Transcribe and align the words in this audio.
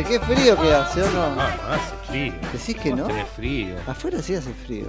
hace, 0.00 0.04
qué 0.18 0.20
frío 0.20 0.56
que 0.60 0.72
hace, 0.74 1.02
¿o 1.02 1.06
no? 1.10 1.28
No, 1.30 1.34
no 1.36 1.42
hace 1.72 1.94
frío. 2.08 2.32
¿Decís 2.52 2.76
que 2.76 2.92
no? 2.94 3.06
tenés 3.06 3.28
frío. 3.28 3.74
Afuera 3.86 4.22
sí 4.22 4.34
hace 4.34 4.52
frío. 4.52 4.86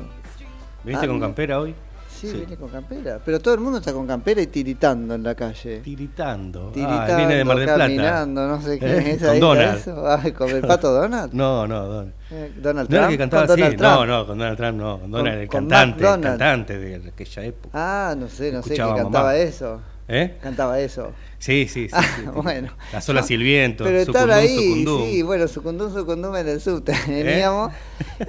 ¿Viniste 0.83 1.05
Ah, 1.05 1.09
con 1.09 1.19
no. 1.19 1.25
campera 1.25 1.59
hoy? 1.59 1.75
Sí, 2.09 2.27
Sí. 2.27 2.37
viene 2.37 2.57
con 2.57 2.67
campera. 2.69 3.19
Pero 3.23 3.39
todo 3.39 3.53
el 3.53 3.61
mundo 3.61 3.77
está 3.79 3.93
con 3.93 4.05
campera 4.05 4.41
y 4.41 4.47
tiritando 4.47 5.15
en 5.15 5.23
la 5.23 5.35
calle. 5.35 5.79
Tiritando. 5.79 6.69
Tiritando, 6.73 7.13
ah, 7.13 7.15
viene 7.17 7.35
de 7.35 7.43
Mar 7.45 7.55
del 7.57 7.65
Plata. 7.65 7.79
caminando, 7.83 8.47
no 8.47 8.61
sé 8.61 8.77
qué 8.79 8.85
¿Eh? 8.87 9.11
es. 9.11 9.23
Con 9.23 9.39
Donald. 9.39 9.77
eso. 9.77 10.05
Ay, 10.05 10.31
¿Con 10.33 10.49
el 10.49 10.61
pato 10.61 10.91
Donald? 10.91 11.31
No, 11.33 11.65
no, 11.65 11.85
Donald. 11.85 12.13
Eh, 12.31 12.51
Donald 12.57 12.89
No 12.89 12.95
Trump. 12.97 13.03
el 13.05 13.09
que 13.11 13.17
cantaba 13.17 13.43
así. 13.43 13.51
Donald 13.61 13.81
No, 13.81 13.95
Trump. 13.97 14.07
no, 14.09 14.27
con 14.27 14.37
Donald 14.37 14.57
Trump 14.57 14.77
no. 14.79 14.99
Con 14.99 15.11
Donald, 15.11 15.39
el 15.41 15.47
con 15.47 15.67
cantante. 15.69 16.05
El 16.13 16.19
cantante 16.21 16.77
de 16.77 17.09
aquella 17.09 17.43
época. 17.45 17.69
Ah, 17.73 18.15
no 18.17 18.27
sé, 18.27 18.51
no 18.51 18.61
sé, 18.63 18.69
que 18.71 18.77
cantaba 18.77 19.09
mamá. 19.09 19.35
eso. 19.35 19.79
¿Eh? 20.09 20.37
Cantaba 20.41 20.79
eso. 20.79 21.11
Sí, 21.39 21.67
sí, 21.69 21.87
sí. 21.87 21.89
Ah, 21.93 22.03
sí, 22.03 22.21
sí. 22.21 22.27
bueno. 22.43 22.73
Las 22.91 23.07
olas 23.07 23.25
No, 23.29 23.33
y 23.33 23.35
el 23.37 23.43
viento. 23.43 23.83
Pero 23.85 23.99
estar 23.99 24.23
sucundum, 24.23 24.37
ahí, 24.37 24.55
sucundum. 24.57 25.03
sí, 25.03 25.21
bueno, 25.21 25.47
sucundum, 25.47 25.93
sucundum 25.93 26.35
en 26.35 26.47
el 26.49 26.61
subte 26.61 26.91
¿Eh? 27.07 27.23
veníamos. 27.23 27.71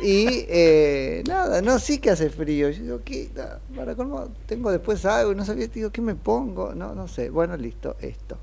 Y 0.03 0.26
eh, 0.48 1.25
nada, 1.26 1.60
no, 1.60 1.78
sí 1.81 1.98
que 1.98 2.10
hace 2.10 2.31
frío. 2.31 2.71
Yo 2.71 2.82
digo, 2.82 3.00
¿qué? 3.04 3.28
Para 3.75 3.97
colmo, 3.97 4.28
tengo 4.47 4.71
después 4.71 5.04
algo, 5.04 5.34
no 5.34 5.44
sabía, 5.44 5.66
digo, 5.66 5.91
¿qué 5.91 6.00
me 6.00 6.15
pongo? 6.15 6.75
No, 6.75 6.94
no 6.94 7.09
sé. 7.09 7.31
Bueno, 7.31 7.56
listo, 7.56 7.97
esto. 8.00 8.38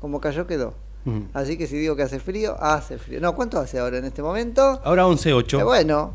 Como 0.00 0.20
cayó, 0.20 0.46
quedó. 0.46 0.74
Ujú. 1.04 1.26
Así 1.34 1.58
que 1.58 1.66
si 1.66 1.76
digo 1.76 1.94
que 1.94 2.02
hace 2.02 2.18
frío, 2.18 2.56
hace 2.58 2.98
frío. 2.98 3.20
No, 3.20 3.34
¿cuánto 3.34 3.58
hace 3.60 3.78
ahora 3.78 3.98
en 3.98 4.06
este 4.06 4.22
momento? 4.22 4.80
Ahora 4.84 5.06
11.8. 5.06 5.60
Eh, 5.60 5.64
bueno, 5.64 6.14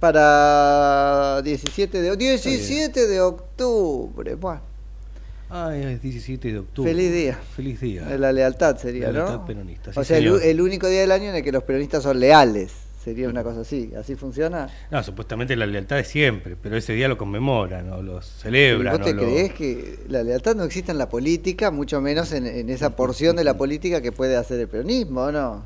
para 0.00 1.42
17 1.42 2.02
de, 2.02 2.16
17 2.16 3.06
de 3.06 3.20
octubre. 3.20 4.34
Bueno, 4.34 4.62
Ay, 5.50 5.82
es 5.82 6.00
17 6.02 6.52
de 6.52 6.58
octubre. 6.60 6.92
Feliz 6.92 7.12
día. 7.12 7.38
Feliz 7.56 7.80
día. 7.80 8.04
de 8.04 8.18
la 8.18 8.32
lealtad 8.32 8.76
sería, 8.78 9.10
La 9.10 9.18
¿no? 9.20 9.26
lealtad 9.26 9.46
peronista, 9.46 9.92
sí, 9.92 9.98
o 9.98 10.04
sea, 10.04 10.18
el, 10.18 10.60
único 10.60 10.86
día 10.86 11.00
del 11.00 11.10
año 11.10 11.30
en 11.30 11.34
el 11.36 11.42
que 11.42 11.50
los 11.52 11.64
peronistas 11.64 12.02
son 12.04 12.20
leales. 12.20 12.72
Sería 13.02 13.30
una 13.30 13.42
cosa 13.42 13.62
así. 13.62 13.92
¿Así 13.98 14.14
funciona? 14.14 14.68
No, 14.90 15.02
supuestamente 15.02 15.56
la 15.56 15.64
lealtad 15.66 15.98
es 15.98 16.06
siempre, 16.08 16.54
pero 16.54 16.76
ese 16.76 16.92
día 16.92 17.08
lo 17.08 17.16
conmemoran 17.16 17.90
o 17.90 18.02
lo 18.02 18.18
¿Y 18.18 18.22
celebran. 18.22 18.98
¿Vos 18.98 19.06
te 19.06 19.14
lo- 19.14 19.22
crees 19.22 19.54
que 19.54 20.00
la 20.08 20.22
lealtad 20.22 20.54
no 20.54 20.64
existe 20.64 20.92
en 20.92 20.98
la 20.98 21.08
política, 21.08 21.70
mucho 21.70 22.00
menos 22.02 22.30
en, 22.32 22.46
en 22.46 22.68
esa 22.68 22.90
porción 22.96 23.36
de 23.36 23.44
la 23.44 23.56
política 23.56 24.02
que 24.02 24.12
puede 24.12 24.36
hacer 24.36 24.60
el 24.60 24.68
peronismo, 24.68 25.22
¿o 25.22 25.32
no? 25.32 25.62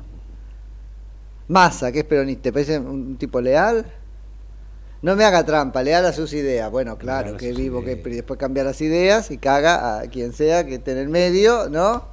Massa, 1.49 1.91
que 1.91 1.99
es 1.99 2.05
peronista, 2.05 2.43
¿te 2.43 2.53
parece 2.53 2.79
un 2.79 3.17
tipo 3.17 3.39
leal? 3.41 3.85
No 5.05 5.15
me 5.15 5.23
haga 5.23 5.45
trampa, 5.45 5.83
leal 5.83 6.03
a 6.07 6.13
sus 6.13 6.33
ideas. 6.33 6.71
Bueno, 6.71 6.97
claro, 6.97 7.37
que 7.37 7.53
vivo, 7.53 7.83
que 7.83 7.91
ideas. 7.91 8.03
después 8.15 8.39
cambia 8.39 8.63
las 8.63 8.81
ideas 8.81 9.29
y 9.29 9.37
caga 9.37 9.99
a 9.99 10.07
quien 10.07 10.33
sea 10.33 10.65
que 10.65 10.75
esté 10.75 10.93
en 10.93 10.97
el 10.97 11.09
medio, 11.09 11.69
¿no? 11.69 12.05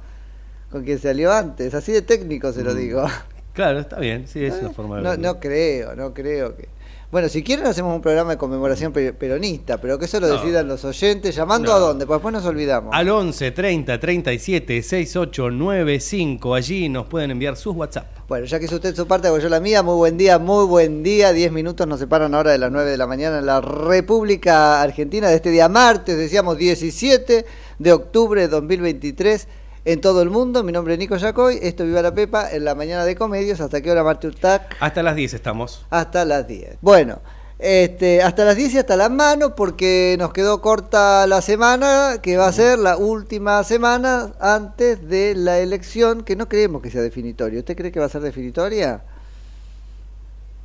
Con 0.69 0.83
quien 0.83 0.99
salió 0.99 1.31
antes. 1.33 1.73
Así 1.73 1.91
de 1.91 2.03
técnico 2.03 2.53
se 2.53 2.63
lo 2.63 2.73
Mm. 2.73 2.77
digo. 2.77 3.05
Claro, 3.53 3.79
está 3.79 3.99
bien, 3.99 4.27
sí, 4.27 4.43
es 4.45 4.55
una 4.61 4.69
forma 4.71 4.97
de 4.97 5.03
No, 5.03 5.15
no 5.17 5.39
creo, 5.39 5.95
no 5.95 6.13
creo 6.13 6.55
que. 6.55 6.69
Bueno, 7.13 7.29
si 7.29 7.43
quieren 7.43 7.67
hacemos 7.67 7.95
un 7.95 8.01
programa 8.01 8.31
de 8.31 8.37
conmemoración 8.39 8.91
pe- 8.91 9.13
peronista, 9.13 9.79
pero 9.79 9.99
que 9.99 10.05
eso 10.05 10.19
lo 10.19 10.27
No. 10.27 10.33
decidan 10.33 10.67
los 10.67 10.83
oyentes, 10.83 11.35
llamando 11.35 11.69
No. 11.69 11.75
a 11.75 11.79
dónde, 11.79 12.07
pues 12.07 12.17
después 12.17 12.33
nos 12.33 12.43
olvidamos. 12.43 12.89
Al 12.91 13.07
11 13.07 13.51
30 13.51 13.99
37 13.99 14.81
68 14.81 15.51
95, 15.51 16.55
allí 16.55 16.89
nos 16.89 17.05
pueden 17.05 17.29
enviar 17.29 17.55
sus 17.55 17.75
WhatsApp. 17.75 18.07
Bueno, 18.27 18.47
ya 18.47 18.57
que 18.57 18.65
hizo 18.65 18.77
usted 18.77 18.95
su 18.95 19.05
parte, 19.05 19.27
hago 19.27 19.37
yo 19.37 19.47
la 19.47 19.59
mía. 19.59 19.83
Muy 19.83 19.93
buen 19.95 20.17
día, 20.17 20.39
muy 20.39 20.65
buen 20.65 21.03
día. 21.03 21.31
Diez 21.33 21.51
minutos 21.51 21.85
nos 21.85 21.99
separan 21.99 22.33
ahora 22.33 22.49
de 22.51 22.57
las 22.57 22.71
9 22.71 22.89
de 22.89 22.97
la 22.97 23.05
mañana 23.05 23.37
en 23.37 23.45
la 23.45 23.61
República 23.61 24.81
Argentina 24.81 25.29
de 25.29 25.35
este 25.35 25.51
día 25.51 25.69
martes, 25.69 26.17
decíamos 26.17 26.57
17 26.57 27.45
de 27.77 27.93
octubre 27.93 28.41
de 28.41 28.47
2023 28.47 29.47
en 29.85 30.01
todo 30.01 30.21
el 30.21 30.29
mundo. 30.29 30.63
Mi 30.63 30.71
nombre 30.71 30.93
es 30.93 30.99
Nico 30.99 31.15
Yacoy, 31.15 31.59
esto 31.61 31.85
Viva 31.85 32.01
la 32.01 32.13
Pepa 32.13 32.51
en 32.51 32.65
la 32.65 32.75
mañana 32.75 33.05
de 33.05 33.15
Comedios. 33.15 33.61
¿Hasta 33.61 33.81
qué 33.81 33.91
hora, 33.91 34.03
Marte 34.03 34.27
Urtac? 34.27 34.75
Hasta 34.79 35.03
las 35.03 35.15
10 35.15 35.33
estamos. 35.33 35.85
Hasta 35.89 36.25
las 36.25 36.47
10. 36.47 36.77
Bueno, 36.81 37.19
este, 37.59 38.21
hasta 38.21 38.45
las 38.45 38.55
10 38.55 38.73
y 38.73 38.77
hasta 38.79 38.95
las 38.95 39.11
manos 39.11 39.53
porque 39.55 40.15
nos 40.19 40.33
quedó 40.33 40.61
corta 40.61 41.27
la 41.27 41.41
semana, 41.41 42.17
que 42.21 42.37
va 42.37 42.47
a 42.47 42.53
ser 42.53 42.79
la 42.79 42.97
última 42.97 43.63
semana 43.63 44.33
antes 44.39 45.07
de 45.07 45.35
la 45.35 45.59
elección, 45.59 46.23
que 46.23 46.35
no 46.35 46.49
creemos 46.49 46.81
que 46.81 46.91
sea 46.91 47.01
definitoria. 47.01 47.59
¿Usted 47.59 47.75
cree 47.75 47.91
que 47.91 47.99
va 47.99 48.07
a 48.07 48.09
ser 48.09 48.21
definitoria? 48.21 49.03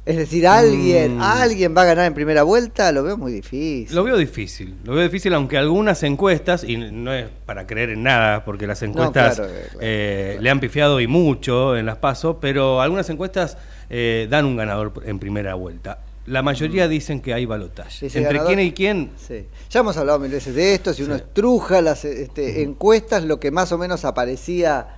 Es 0.08 0.16
decir, 0.16 0.46
alguien, 0.48 1.18
Mm. 1.18 1.22
alguien 1.22 1.74
va 1.76 1.82
a 1.82 1.84
ganar 1.84 2.06
en 2.06 2.14
primera 2.14 2.42
vuelta, 2.42 2.90
lo 2.92 3.02
veo 3.02 3.18
muy 3.18 3.30
difícil. 3.30 3.94
Lo 3.94 4.02
veo 4.04 4.16
difícil, 4.16 4.74
lo 4.84 4.94
veo 4.94 5.02
difícil, 5.02 5.34
aunque 5.34 5.58
algunas 5.58 6.02
encuestas, 6.02 6.64
y 6.64 6.78
no 6.78 7.12
es 7.12 7.26
para 7.44 7.66
creer 7.66 7.90
en 7.90 8.04
nada, 8.04 8.42
porque 8.44 8.66
las 8.66 8.82
encuestas 8.82 9.36
claro, 9.36 9.52
claro, 9.52 9.78
eh, 9.82 10.38
le 10.40 10.48
han 10.48 10.60
pifiado 10.60 10.98
y 11.00 11.06
mucho 11.06 11.76
en 11.76 11.84
las 11.84 11.98
pasos, 11.98 12.36
pero 12.40 12.80
algunas 12.80 13.10
encuestas 13.10 13.58
eh, 13.90 14.26
dan 14.30 14.46
un 14.46 14.56
ganador 14.56 14.92
en 15.04 15.18
primera 15.18 15.54
vuelta. 15.54 15.98
la 16.26 16.42
mayoría 16.42 16.88
dicen 16.88 17.20
que 17.22 17.32
hay 17.32 17.46
balotaje. 17.46 18.04
¿Entre 18.06 18.22
ganador- 18.22 18.46
quién 18.48 18.60
y 18.60 18.72
quién? 18.72 19.10
Sí. 19.16 19.46
Ya 19.70 19.80
hemos 19.80 19.96
hablado 19.96 20.18
mil 20.18 20.30
veces 20.30 20.54
de 20.54 20.74
esto, 20.74 20.92
si 20.92 21.02
uno 21.02 21.14
estruja 21.14 21.80
las 21.80 22.04
este, 22.04 22.62
encuestas, 22.62 23.24
lo 23.24 23.40
que 23.40 23.50
más 23.50 23.72
o 23.72 23.78
menos 23.78 24.04
aparecía, 24.04 24.88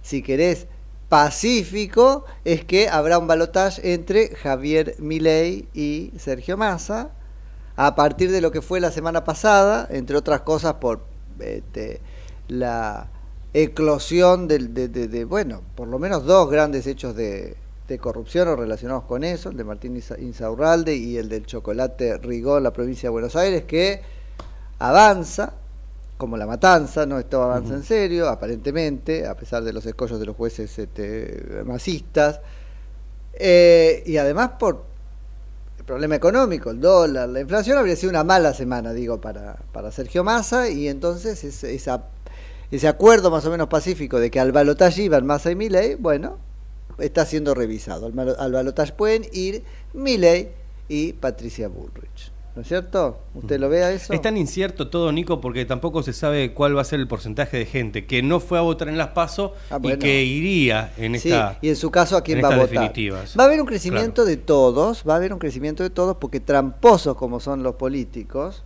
si 0.00 0.22
querés, 0.22 0.66
pacífico, 1.08 2.24
es 2.44 2.64
que 2.64 2.88
habrá 2.88 3.18
un 3.18 3.26
balotaje 3.26 3.94
entre 3.94 4.34
Javier 4.36 4.94
Milei 4.98 5.68
y 5.74 6.12
Sergio 6.18 6.56
Massa, 6.56 7.10
a 7.76 7.94
partir 7.94 8.30
de 8.30 8.40
lo 8.40 8.50
que 8.50 8.60
fue 8.62 8.80
la 8.80 8.90
semana 8.90 9.24
pasada, 9.24 9.86
entre 9.90 10.16
otras 10.16 10.40
cosas 10.42 10.74
por 10.74 11.00
este, 11.40 12.00
la 12.48 13.08
eclosión 13.54 14.48
de, 14.48 14.58
de- 14.68 14.88
de, 14.88 15.24
bueno, 15.24 15.62
por 15.74 15.88
lo 15.88 15.98
menos 15.98 16.24
dos 16.24 16.50
grandes 16.50 16.86
hechos 16.86 17.14
de, 17.16 17.56
corrupción 18.00 18.48
o 18.48 18.56
relacionados 18.56 19.04
con 19.04 19.24
eso, 19.24 19.48
el 19.48 19.56
de 19.56 19.64
Martín 19.64 19.96
Insa- 19.96 20.18
Insaurralde 20.20 20.94
y 20.94 21.16
el 21.16 21.30
del 21.30 21.46
chocolate 21.46 22.18
Rigó 22.18 22.58
en 22.58 22.64
la 22.64 22.72
provincia 22.74 23.06
de 23.06 23.12
Buenos 23.12 23.34
Aires, 23.34 23.64
que 23.64 24.02
avanza, 24.78 25.54
como 26.18 26.36
la 26.36 26.46
matanza, 26.46 27.06
no 27.06 27.18
esto 27.18 27.40
avanza 27.42 27.74
en 27.74 27.84
serio, 27.84 28.28
aparentemente, 28.28 29.26
a 29.26 29.36
pesar 29.36 29.62
de 29.62 29.72
los 29.72 29.86
escollos 29.86 30.18
de 30.18 30.26
los 30.26 30.36
jueces 30.36 30.76
este, 30.78 31.62
masistas, 31.64 32.40
eh, 33.34 34.02
y 34.04 34.16
además 34.16 34.50
por 34.58 34.84
el 35.78 35.84
problema 35.84 36.16
económico, 36.16 36.70
el 36.70 36.80
dólar, 36.80 37.28
la 37.28 37.40
inflación, 37.40 37.78
habría 37.78 37.94
sido 37.94 38.10
una 38.10 38.24
mala 38.24 38.52
semana, 38.52 38.92
digo, 38.92 39.20
para, 39.20 39.56
para 39.72 39.92
Sergio 39.92 40.24
Massa, 40.24 40.68
y 40.68 40.88
entonces 40.88 41.44
ese, 41.44 41.72
esa, 41.72 42.06
ese 42.72 42.88
acuerdo 42.88 43.30
más 43.30 43.46
o 43.46 43.50
menos 43.50 43.68
pacífico 43.68 44.18
de 44.18 44.30
que 44.30 44.40
al 44.40 44.50
balotaje 44.50 45.02
iban 45.02 45.24
Massa 45.24 45.52
y 45.52 45.54
Milei, 45.54 45.94
bueno, 45.94 46.38
está 46.98 47.26
siendo 47.26 47.54
revisado. 47.54 48.06
Al, 48.06 48.36
al 48.36 48.52
balotaje 48.52 48.92
pueden 48.92 49.24
ir 49.32 49.62
Milei 49.94 50.50
y 50.88 51.12
Patricia 51.12 51.68
Bullrich. 51.68 52.32
¿No 52.58 52.62
es 52.62 52.66
cierto? 52.66 53.20
¿Usted 53.34 53.60
lo 53.60 53.68
ve 53.68 53.84
a 53.84 53.92
eso? 53.92 54.12
Es 54.12 54.20
tan 54.20 54.36
incierto 54.36 54.88
todo, 54.90 55.12
Nico, 55.12 55.40
porque 55.40 55.64
tampoco 55.64 56.02
se 56.02 56.12
sabe 56.12 56.54
cuál 56.54 56.76
va 56.76 56.80
a 56.80 56.84
ser 56.84 56.98
el 56.98 57.06
porcentaje 57.06 57.56
de 57.56 57.66
gente 57.66 58.04
que 58.04 58.20
no 58.20 58.40
fue 58.40 58.58
a 58.58 58.62
votar 58.62 58.88
en 58.88 58.98
las 58.98 59.10
PASO 59.10 59.54
Ah, 59.70 59.78
y 59.80 59.96
que 59.96 60.24
iría 60.24 60.92
en 60.96 61.16
Sí, 61.20 61.28
esta. 61.30 61.56
y 61.62 61.68
en 61.68 61.76
su 61.76 61.92
caso 61.92 62.16
a 62.16 62.22
quién 62.24 62.42
va 62.42 62.48
a 62.48 62.56
votar. 62.56 62.68
definitivas. 62.70 63.36
Va 63.38 63.44
a 63.44 63.46
haber 63.46 63.60
un 63.60 63.66
crecimiento 63.68 64.24
de 64.24 64.38
todos, 64.38 65.04
va 65.08 65.12
a 65.12 65.16
haber 65.18 65.32
un 65.32 65.38
crecimiento 65.38 65.84
de 65.84 65.90
todos 65.90 66.16
porque 66.16 66.40
tramposos 66.40 67.14
como 67.16 67.38
son 67.38 67.62
los 67.62 67.76
políticos, 67.76 68.64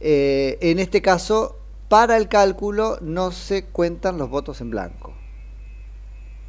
eh, 0.00 0.56
en 0.62 0.78
este 0.78 1.02
caso 1.02 1.58
para 1.90 2.16
el 2.16 2.28
cálculo 2.28 2.96
no 3.02 3.30
se 3.30 3.66
cuentan 3.66 4.16
los 4.16 4.30
votos 4.30 4.62
en 4.62 4.70
blanco. 4.70 5.12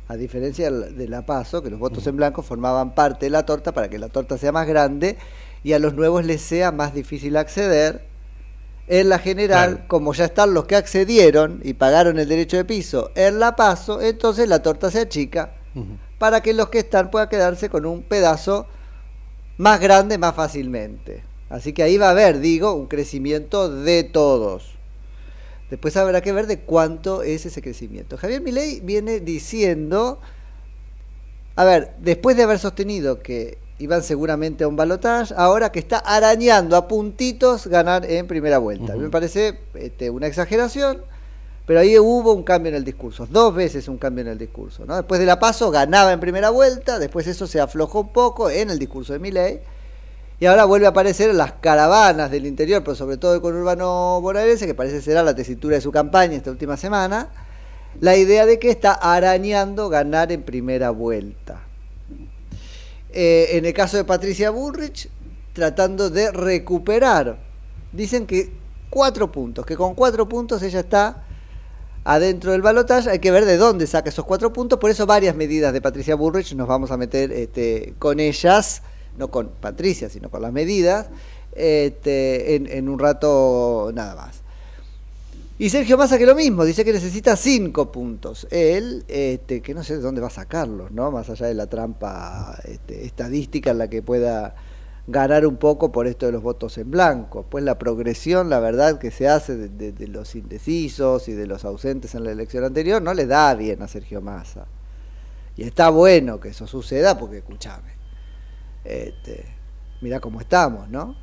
A 0.07 0.15
diferencia 0.15 0.71
de 0.71 0.79
la- 0.79 0.87
de 0.87 1.07
la 1.09 1.25
PASO, 1.25 1.61
que 1.61 1.69
los 1.69 1.77
votos 1.79 2.07
en 2.07 2.15
blanco 2.15 2.41
formaban 2.41 2.95
parte 2.95 3.25
de 3.25 3.31
la 3.31 3.45
torta 3.45 3.73
para 3.73 3.89
que 3.89 3.99
la 3.99 4.07
torta 4.07 4.37
sea 4.37 4.53
más 4.53 4.65
grande 4.65 5.17
y 5.63 5.73
a 5.73 5.79
los 5.79 5.93
nuevos 5.93 6.25
les 6.25 6.41
sea 6.41 6.71
más 6.71 6.93
difícil 6.93 7.37
acceder. 7.37 8.07
En 8.87 9.09
la 9.09 9.19
general, 9.19 9.69
Claro. 9.73 9.87
como 9.87 10.13
ya 10.13 10.25
están 10.25 10.53
los 10.55 10.65
que 10.65 10.75
accedieron 10.75 11.61
y 11.63 11.73
pagaron 11.73 12.17
el 12.17 12.27
derecho 12.27 12.57
de 12.57 12.65
piso 12.65 13.11
en 13.15 13.39
la 13.39 13.55
PASO, 13.55 14.01
entonces 14.01 14.47
la 14.49 14.63
torta 14.63 14.89
se 14.89 15.01
achica 15.01 15.53
para 16.17 16.41
que 16.41 16.53
los 16.53 16.69
que 16.69 16.79
están 16.79 17.11
puedan 17.11 17.29
quedarse 17.29 17.69
con 17.69 17.85
un 17.85 18.01
pedazo 18.01 18.65
más 19.57 19.79
grande 19.79 20.17
más 20.17 20.33
fácilmente. 20.33 21.23
Así 21.49 21.71
que 21.73 21.83
ahí 21.83 21.97
va 21.97 22.07
a 22.07 22.11
haber, 22.11 22.39
digo, 22.39 22.73
un 22.73 22.87
crecimiento 22.87 23.69
de 23.69 24.03
todos. 24.03 24.73
Después 25.69 25.95
habrá 25.95 26.21
que 26.21 26.31
ver 26.31 26.47
de 26.47 26.59
cuánto 26.61 27.21
es 27.21 27.45
ese 27.45 27.61
crecimiento. 27.61 28.17
Javier 28.17 28.41
Milei 28.41 28.79
viene 28.79 29.19
diciendo, 29.19 30.19
a 31.55 31.63
ver, 31.63 31.93
después 31.99 32.35
de 32.37 32.43
haber 32.43 32.57
sostenido 32.57 33.19
que 33.19 33.59
iban 33.79 34.03
seguramente 34.03 34.65
a 34.65 34.67
un 34.67 34.75
balotaje, 34.75 35.33
ahora 35.35 35.71
que 35.71 35.79
está 35.79 35.99
arañando 35.99 36.75
a 36.75 36.87
puntitos 36.87 37.67
ganar 37.67 38.05
en 38.05 38.27
primera 38.27 38.57
vuelta. 38.57 38.95
Me 38.95 39.09
parece 39.09 39.61
este, 39.73 40.09
una 40.09 40.27
exageración, 40.27 41.01
pero 41.65 41.79
ahí 41.79 41.97
hubo 41.97 42.33
un 42.33 42.43
cambio 42.43 42.69
en 42.69 42.75
el 42.75 42.83
discurso, 42.83 43.25
dos 43.29 43.55
veces 43.55 43.87
un 43.87 43.97
cambio 43.97 44.23
en 44.23 44.27
el 44.27 44.37
discurso. 44.37 44.85
¿no? 44.85 44.97
Después 44.97 45.19
de 45.19 45.25
la 45.25 45.39
paso 45.39 45.71
ganaba 45.71 46.11
en 46.11 46.19
primera 46.19 46.49
vuelta, 46.49 46.99
después 46.99 47.25
eso 47.27 47.47
se 47.47 47.61
aflojó 47.61 48.01
un 48.01 48.13
poco 48.13 48.49
en 48.49 48.69
el 48.69 48.77
discurso 48.77 49.13
de 49.13 49.19
Milei, 49.19 49.61
y 50.41 50.45
ahora 50.45 50.65
vuelve 50.65 50.85
a 50.85 50.89
aparecer 50.89 51.29
en 51.29 51.37
las 51.37 51.53
caravanas 51.53 52.31
del 52.31 52.45
interior, 52.45 52.81
pero 52.83 52.95
sobre 52.95 53.17
todo 53.17 53.41
con 53.41 53.55
Urbano 53.55 54.19
bonaerense, 54.21 54.67
que 54.67 54.73
parece 54.73 55.01
será 55.01 55.23
la 55.23 55.35
tesitura 55.35 55.75
de 55.75 55.81
su 55.81 55.91
campaña 55.91 56.35
esta 56.35 56.51
última 56.51 56.77
semana, 56.77 57.29
la 58.01 58.15
idea 58.15 58.45
de 58.45 58.59
que 58.59 58.69
está 58.69 58.93
arañando 58.93 59.89
ganar 59.89 60.31
en 60.31 60.43
primera 60.43 60.91
vuelta. 60.91 61.68
Eh, 63.11 63.57
en 63.57 63.65
el 63.65 63.73
caso 63.73 63.97
de 63.97 64.03
Patricia 64.03 64.51
Bullrich, 64.51 65.09
tratando 65.53 66.09
de 66.09 66.31
recuperar. 66.31 67.39
Dicen 67.91 68.27
que 68.27 68.51
cuatro 68.89 69.31
puntos, 69.31 69.65
que 69.65 69.75
con 69.75 69.95
cuatro 69.95 70.29
puntos 70.29 70.61
ella 70.61 70.81
está 70.81 71.25
adentro 72.03 72.51
del 72.51 72.61
balotaje. 72.61 73.09
Hay 73.09 73.19
que 73.19 73.31
ver 73.31 73.45
de 73.45 73.57
dónde 73.57 73.87
saca 73.87 74.09
esos 74.09 74.25
cuatro 74.25 74.53
puntos. 74.53 74.79
Por 74.79 74.91
eso 74.91 75.05
varias 75.05 75.35
medidas 75.35 75.73
de 75.73 75.81
Patricia 75.81 76.15
Bullrich 76.15 76.53
nos 76.53 76.67
vamos 76.67 76.91
a 76.91 76.97
meter 76.97 77.31
este, 77.31 77.95
con 77.97 78.19
ellas, 78.19 78.83
no 79.17 79.29
con 79.29 79.49
Patricia, 79.49 80.09
sino 80.09 80.29
con 80.29 80.41
las 80.41 80.53
medidas, 80.53 81.09
este, 81.53 82.55
en, 82.55 82.67
en 82.67 82.89
un 82.89 82.99
rato 82.99 83.91
nada 83.93 84.15
más. 84.15 84.38
Y 85.61 85.69
Sergio 85.69 85.97
Massa 85.97 86.17
que 86.17 86.25
lo 86.25 86.35
mismo, 86.35 86.63
dice 86.63 86.85
que 86.85 86.93
necesita 86.93 87.35
cinco 87.35 87.91
puntos. 87.91 88.47
Él, 88.49 89.03
este, 89.09 89.61
que 89.61 89.73
no 89.73 89.83
sé 89.83 89.97
de 89.97 90.01
dónde 90.01 90.21
va 90.21 90.27
a 90.27 90.31
sacarlos, 90.31 90.91
¿no? 90.91 91.11
Más 91.11 91.29
allá 91.29 91.47
de 91.47 91.53
la 91.53 91.67
trampa 91.67 92.57
este, 92.63 93.05
estadística 93.05 93.71
en 93.71 93.77
la 93.77 93.89
que 93.89 94.01
pueda 94.01 94.55
ganar 95.07 95.45
un 95.45 95.57
poco 95.57 95.91
por 95.91 96.07
esto 96.07 96.27
de 96.27 96.31
los 96.31 96.41
votos 96.41 96.77
en 96.77 96.89
blanco. 96.89 97.45
Pues 97.49 97.65
la 97.65 97.77
progresión, 97.77 98.49
la 98.49 98.61
verdad, 98.61 98.99
que 98.99 99.11
se 99.11 99.27
hace 99.27 99.57
de, 99.57 100.07
los 100.07 100.33
indecisos 100.35 101.27
y 101.27 101.33
de 101.33 101.45
los 101.45 101.65
ausentes 101.65 102.15
en 102.15 102.23
la 102.23 102.31
elección 102.31 102.63
anterior 102.63 103.01
no 103.01 103.13
le 103.13 103.25
da 103.25 103.53
bien 103.53 103.81
a 103.81 103.89
Sergio 103.89 104.21
Massa. 104.21 104.65
Y 105.57 105.63
está 105.63 105.89
bueno 105.89 106.39
que 106.39 106.49
eso 106.49 106.67
suceda 106.67 107.17
porque, 107.17 107.39
escúchame, 107.39 107.91
este, 108.85 109.43
mira 109.99 110.21
cómo 110.21 110.39
estamos, 110.39 110.87
¿no? 110.87 111.17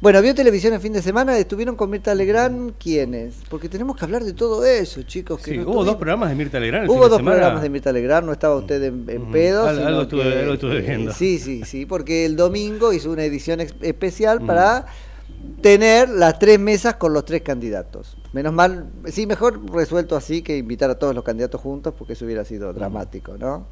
Bueno, 0.00 0.20
vio 0.20 0.34
televisión 0.34 0.74
el 0.74 0.80
fin 0.80 0.92
de 0.92 1.00
semana, 1.00 1.38
estuvieron 1.38 1.76
con 1.76 1.88
Mirta 1.88 2.14
Legrand, 2.14 2.72
¿quiénes? 2.78 3.36
Porque 3.48 3.70
tenemos 3.70 3.96
que 3.96 4.04
hablar 4.04 4.22
de 4.22 4.34
todo 4.34 4.64
eso, 4.66 5.02
chicos. 5.04 5.40
Que 5.40 5.52
Sí, 5.52 5.56
no 5.58 5.70
hubo 5.70 5.84
dos 5.84 5.96
programas 5.96 6.28
de 6.28 6.34
Mirta 6.34 6.60
Legrand. 6.60 6.84
el 6.84 6.90
Hubo 6.90 6.96
fin 6.96 7.02
de 7.04 7.08
dos 7.08 7.18
semana. 7.18 7.36
programas 7.36 7.62
de 7.62 7.70
Mirta 7.70 7.92
Legrand, 7.92 8.26
no 8.26 8.32
estaba 8.32 8.56
usted 8.56 8.82
en, 8.82 9.06
en 9.08 9.30
pedo. 9.30 9.66
Al- 9.66 9.86
algo 9.86 10.02
estuve- 10.02 10.22
que- 10.30 10.38
algo 10.40 10.54
estuve 10.54 10.78
eh, 10.78 10.82
viendo. 10.82 11.12
Sí, 11.12 11.38
sí, 11.38 11.62
sí, 11.64 11.86
porque 11.86 12.26
el 12.26 12.36
domingo 12.36 12.92
hizo 12.92 13.10
una 13.10 13.24
edición 13.24 13.60
especial 13.60 14.42
para 14.42 14.84
tener 15.62 16.10
las 16.10 16.38
tres 16.38 16.58
mesas 16.60 16.96
con 16.96 17.14
los 17.14 17.24
tres 17.24 17.40
candidatos. 17.40 18.16
Menos 18.34 18.52
mal, 18.52 18.86
sí, 19.06 19.26
mejor 19.26 19.58
resuelto 19.72 20.16
así 20.16 20.42
que 20.42 20.58
invitar 20.58 20.90
a 20.90 20.98
todos 20.98 21.14
los 21.14 21.24
candidatos 21.24 21.60
juntos, 21.62 21.94
porque 21.96 22.12
eso 22.12 22.26
hubiera 22.26 22.44
sido 22.44 22.74
dramático, 22.74 23.38
¿no? 23.38 23.66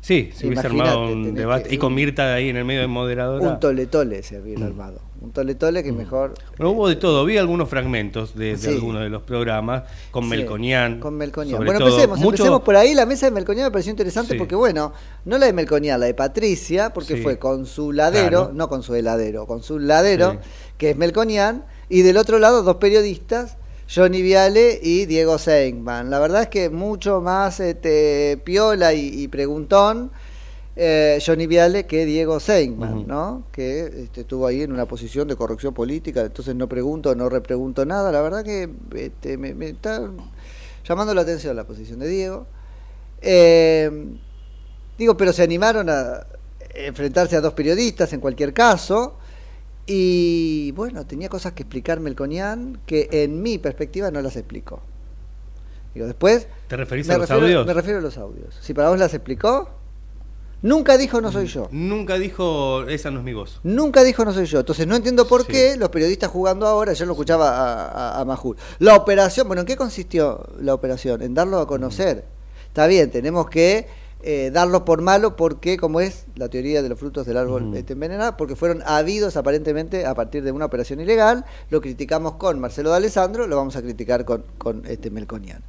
Sí, 0.00 0.30
se 0.34 0.46
hubiese 0.46 0.66
armado 0.66 1.08
un 1.12 1.34
debate. 1.34 1.68
que- 1.68 1.74
Y 1.74 1.78
con 1.78 1.94
Mirta 1.94 2.32
ahí 2.34 2.48
en 2.48 2.56
el 2.56 2.64
medio 2.64 2.80
de 2.80 2.86
moderadora. 2.86 3.46
Un 3.48 3.60
tole-tole 3.60 4.22
se 4.22 4.36
había 4.36 4.64
armado. 4.64 5.00
Un 5.20 5.32
tole-tole 5.32 5.82
que 5.82 5.90
mejor... 5.92 6.34
Bueno, 6.56 6.70
hubo 6.70 6.88
de 6.88 6.94
todo. 6.96 7.24
Vi 7.24 7.36
algunos 7.36 7.68
fragmentos 7.68 8.36
de, 8.36 8.52
de 8.52 8.56
Sí. 8.58 8.68
algunos 8.70 9.02
de 9.02 9.08
los 9.08 9.22
programas 9.22 9.82
con 10.12 10.24
Sí, 10.24 10.30
Melconian. 10.30 11.00
Con 11.00 11.16
Melconian. 11.16 11.58
Bueno, 11.64 11.80
todo. 11.80 11.88
empecemos, 11.88 12.18
Mucho- 12.20 12.28
empecemos 12.30 12.60
por 12.62 12.76
ahí. 12.76 12.94
La 12.94 13.04
mesa 13.04 13.26
de 13.26 13.32
Melconian 13.32 13.66
me 13.66 13.70
pareció 13.72 13.90
interesante 13.90 14.32
Sí. 14.34 14.38
porque, 14.38 14.54
bueno, 14.54 14.92
no 15.24 15.36
la 15.38 15.46
de 15.46 15.52
Melconian, 15.52 15.98
la 15.98 16.06
de 16.06 16.14
Patricia, 16.14 16.90
porque 16.94 17.16
fue 17.16 17.38
con 17.38 17.66
su 17.66 17.92
ladero, 17.92 18.28
Claro. 18.44 18.50
no 18.54 18.68
con 18.68 18.82
su 18.84 18.94
heladero, 18.94 19.46
con 19.46 19.62
su 19.64 19.78
ladero, 19.80 20.38
que 20.78 20.90
es 20.90 20.96
Melconian, 20.96 21.64
y 21.88 22.02
del 22.02 22.16
otro 22.16 22.38
lado 22.38 22.62
dos 22.62 22.76
periodistas, 22.76 23.56
Johnny 23.92 24.22
Viale 24.22 24.78
y 24.82 25.06
Diego 25.06 25.38
Seigman. 25.38 26.10
La 26.10 26.18
verdad 26.18 26.42
es 26.42 26.48
que 26.48 26.68
mucho 26.70 27.20
más 27.20 27.58
este, 27.60 28.38
piola 28.44 28.92
y, 28.92 29.22
y 29.22 29.28
preguntón. 29.28 30.10
eh, 30.76 31.18
Johnny 31.24 31.46
Viale 31.46 31.86
que 31.86 32.04
Diego 32.06 32.38
Seigman, 32.38 32.98
Ujú. 32.98 33.06
¿no? 33.08 33.42
Que 33.50 33.80
este, 34.04 34.20
estuvo 34.20 34.46
ahí 34.46 34.62
en 34.62 34.72
una 34.72 34.86
posición 34.86 35.26
de 35.26 35.34
corrección 35.36 35.74
política, 35.74 36.20
entonces 36.22 36.54
no 36.54 36.68
pregunto, 36.68 37.14
no 37.14 37.28
repregunto 37.28 37.84
nada. 37.84 38.12
La 38.12 38.20
verdad 38.22 38.44
que 38.44 38.70
este, 38.94 39.36
me, 39.36 39.54
me 39.54 39.70
está 39.70 40.08
llamando 40.86 41.14
la 41.14 41.22
atención 41.22 41.56
la 41.56 41.64
posición 41.64 41.98
de 41.98 42.08
Diego. 42.08 42.46
Eh, 43.20 43.90
digo, 44.96 45.16
pero 45.16 45.32
se 45.32 45.42
animaron 45.42 45.88
a 45.90 46.26
enfrentarse 46.74 47.34
a 47.36 47.40
dos 47.40 47.54
periodistas 47.54 48.12
en 48.12 48.20
cualquier 48.20 48.52
caso. 48.52 49.17
Y 49.90 50.70
bueno, 50.72 51.06
tenía 51.06 51.30
cosas 51.30 51.54
que 51.54 51.62
explicarme 51.62 52.10
el 52.10 52.14
Conián 52.14 52.78
que 52.84 53.08
en 53.10 53.40
mi 53.42 53.56
perspectiva 53.56 54.10
no 54.10 54.20
las 54.20 54.36
explicó. 54.36 54.82
Digo, 55.94 56.06
después. 56.06 56.46
¿Te 56.68 56.76
referís 56.76 57.08
a 57.08 57.14
los 57.16 57.22
refiero- 57.26 57.42
audios? 57.46 57.66
Me 57.66 57.72
refiero 57.72 57.98
a 57.98 58.02
los 58.02 58.18
audios. 58.18 58.54
Si 58.60 58.74
para 58.74 58.90
vos 58.90 58.98
las 58.98 59.14
explicó, 59.14 59.70
nunca 60.60 60.98
dijo 60.98 61.22
no 61.22 61.32
soy 61.32 61.46
yo. 61.46 61.68
Nunca 61.72 62.18
dijo, 62.18 62.82
esa 62.86 63.10
no 63.10 63.20
es 63.20 63.24
mi 63.24 63.32
voz. 63.32 63.60
Nunca 63.62 64.04
dijo 64.04 64.26
no 64.26 64.34
soy 64.34 64.44
yo. 64.44 64.60
Entonces 64.60 64.86
no 64.86 64.94
entiendo 64.94 65.26
por 65.26 65.46
Sí. 65.46 65.52
qué 65.52 65.76
los 65.78 65.88
periodistas 65.88 66.30
jugando 66.30 66.66
ahora, 66.66 66.92
yo 66.92 67.06
lo 67.06 67.12
escuchaba 67.12 67.48
a, 67.56 67.88
a, 68.16 68.20
a 68.20 68.24
Majul. 68.26 68.58
La 68.80 68.94
operación, 68.94 69.46
bueno, 69.46 69.60
¿en 69.60 69.66
qué 69.66 69.76
consistió 69.76 70.44
la 70.60 70.74
operación? 70.74 71.22
En 71.22 71.32
darlo 71.32 71.60
a 71.60 71.66
conocer. 71.66 72.26
Está 72.66 72.86
bien, 72.86 73.10
tenemos 73.10 73.48
que 73.48 73.86
eh, 74.22 74.50
darlo 74.52 74.84
por 74.84 75.00
malo 75.00 75.36
porque, 75.36 75.76
como 75.76 76.00
es 76.00 76.26
la 76.34 76.48
teoría 76.48 76.82
de 76.82 76.88
los 76.88 76.98
frutos 76.98 77.24
del 77.24 77.36
árbol 77.36 77.74
este, 77.76 77.92
envenenado, 77.92 78.36
porque 78.36 78.56
fueron 78.56 78.82
habidos 78.84 79.36
aparentemente 79.36 80.06
a 80.06 80.14
partir 80.14 80.42
de 80.42 80.50
una 80.50 80.64
operación 80.64 81.00
ilegal, 81.00 81.44
lo 81.70 81.80
criticamos 81.80 82.34
con 82.34 82.58
Marcelo 82.58 82.90
de 82.90 82.96
Alessandro, 82.96 83.46
lo 83.46 83.56
vamos 83.56 83.76
a 83.76 83.82
criticar 83.82 84.24
con, 84.24 84.44
con 84.58 84.84
este 84.86 85.10
Melconian. 85.10 85.62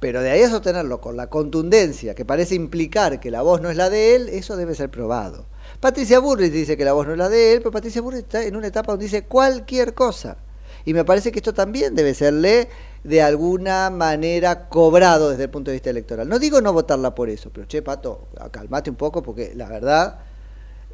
Pero 0.00 0.22
de 0.22 0.30
ahí 0.30 0.42
a 0.42 0.48
sostenerlo 0.48 1.00
con 1.00 1.16
la 1.16 1.28
contundencia 1.28 2.14
que 2.14 2.24
parece 2.24 2.54
implicar 2.54 3.20
que 3.20 3.30
la 3.30 3.42
voz 3.42 3.60
no 3.60 3.70
es 3.70 3.76
la 3.76 3.90
de 3.90 4.14
él, 4.14 4.28
eso 4.28 4.56
debe 4.56 4.74
ser 4.74 4.90
probado. 4.90 5.46
Patricia 5.80 6.18
Burris 6.18 6.52
dice 6.52 6.76
que 6.76 6.84
la 6.84 6.94
voz 6.94 7.06
no 7.06 7.12
es 7.12 7.18
la 7.18 7.28
de 7.28 7.52
él, 7.52 7.58
pero 7.58 7.72
Patricia 7.72 8.00
Burris 8.00 8.20
está 8.20 8.42
en 8.44 8.56
una 8.56 8.68
etapa 8.68 8.92
donde 8.92 9.04
dice 9.04 9.24
cualquier 9.24 9.94
cosa. 9.94 10.38
Y 10.84 10.94
me 10.94 11.04
parece 11.04 11.32
que 11.32 11.40
esto 11.40 11.52
también 11.52 11.94
debe 11.94 12.14
serle 12.14 12.68
de 13.06 13.22
alguna 13.22 13.88
manera 13.90 14.68
cobrado 14.68 15.30
desde 15.30 15.44
el 15.44 15.50
punto 15.50 15.70
de 15.70 15.76
vista 15.76 15.90
electoral. 15.90 16.28
No 16.28 16.40
digo 16.40 16.60
no 16.60 16.72
votarla 16.72 17.14
por 17.14 17.30
eso, 17.30 17.50
pero 17.52 17.68
che, 17.68 17.80
Pato, 17.80 18.26
calmate 18.50 18.90
un 18.90 18.96
poco 18.96 19.22
porque 19.22 19.52
la 19.54 19.68
verdad 19.68 20.18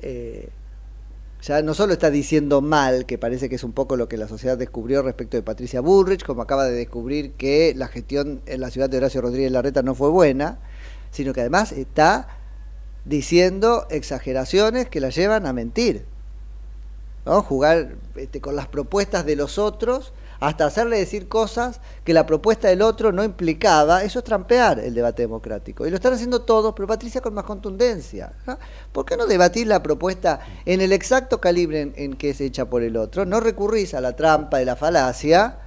eh, 0.03 0.51
ya 1.41 1.63
no 1.63 1.73
solo 1.73 1.95
está 1.95 2.11
diciendo 2.11 2.61
mal, 2.61 3.07
que 3.07 3.17
parece 3.17 3.49
que 3.49 3.55
es 3.55 3.65
un 3.65 3.73
poco 3.73 3.97
lo 3.97 4.09
que 4.09 4.19
la 4.19 4.29
sociedad 4.29 4.59
descubrió 4.59 5.01
respecto 5.01 5.39
de 5.39 5.43
Patricia 5.43 5.81
Bullrich, 5.81 6.23
como 6.23 6.43
acaba 6.43 6.67
de 6.67 6.73
descubrir 6.73 7.33
que 7.33 7.73
la 7.75 7.89
gestión 7.89 8.43
en 8.45 8.61
la 8.61 8.71
ciudad 8.71 8.91
de 8.91 8.99
Horacio 8.99 9.23
Rodríguez 9.23 9.51
Larreta 9.51 9.83
no 9.83 9.95
fue 9.95 10.11
buena, 10.11 10.59
sino 11.13 11.33
que 11.33 11.41
además 11.41 11.73
está 11.73 12.29
diciendo 13.07 13.87
exageraciones 13.89 14.87
que 14.87 15.01
la 15.01 15.09
llevan 15.09 15.47
a 15.47 15.55
mentir. 15.55 16.05
¿no? 17.25 17.41
Jugar 17.43 17.95
este, 18.17 18.43
con 18.43 18.55
las 18.55 18.67
propuestas 18.67 19.25
de 19.25 19.35
los 19.35 19.57
otros 19.57 20.13
hasta 20.43 20.67
hacerle 20.67 20.99
decir 20.99 21.29
cosas 21.29 21.81
que 22.03 22.13
la 22.13 22.27
propuesta 22.27 22.67
del 22.67 22.83
otro 22.83 23.13
no 23.13 23.23
implicaba, 23.23 24.03
eso 24.03 24.19
es 24.19 24.25
trampear 24.25 24.81
el 24.81 24.93
debate 24.93 25.23
democrático. 25.23 25.87
Y 25.87 25.91
lo 25.91 25.95
están 25.95 26.15
haciendo 26.15 26.43
todos, 26.43 26.75
pero 26.75 26.89
Patricia 26.89 27.21
con 27.21 27.33
más 27.33 27.45
contundencia. 27.45 28.33
¿Por 28.91 29.05
qué 29.05 29.17
no 29.17 29.27
debatir 29.27 29.69
la 29.69 29.85
propuesta 29.85 30.41
en 30.65 30.81
el 30.81 30.93
exacto 30.93 31.41
calibre 31.41 31.93
en, 31.95 32.15
que 32.15 32.31
es 32.31 32.41
hecha 32.41 32.69
por 32.69 32.83
el 32.83 32.97
otro? 32.97 33.25
No 33.25 33.39
recurrís 33.39 33.95
a 33.95 34.01
la 34.01 34.17
trampa 34.17 34.59
de 34.59 34.65
la 34.65 34.75
falacia 34.75 35.59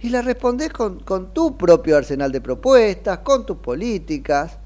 y 0.00 0.10
la 0.10 0.20
respondés 0.20 0.70
con, 0.70 1.00
con 1.00 1.32
tu 1.32 1.56
propio 1.56 1.96
arsenal 1.96 2.30
de 2.30 2.42
propuestas, 2.42 3.20
con 3.20 3.46
tus 3.46 3.56
políticas, 3.56 4.58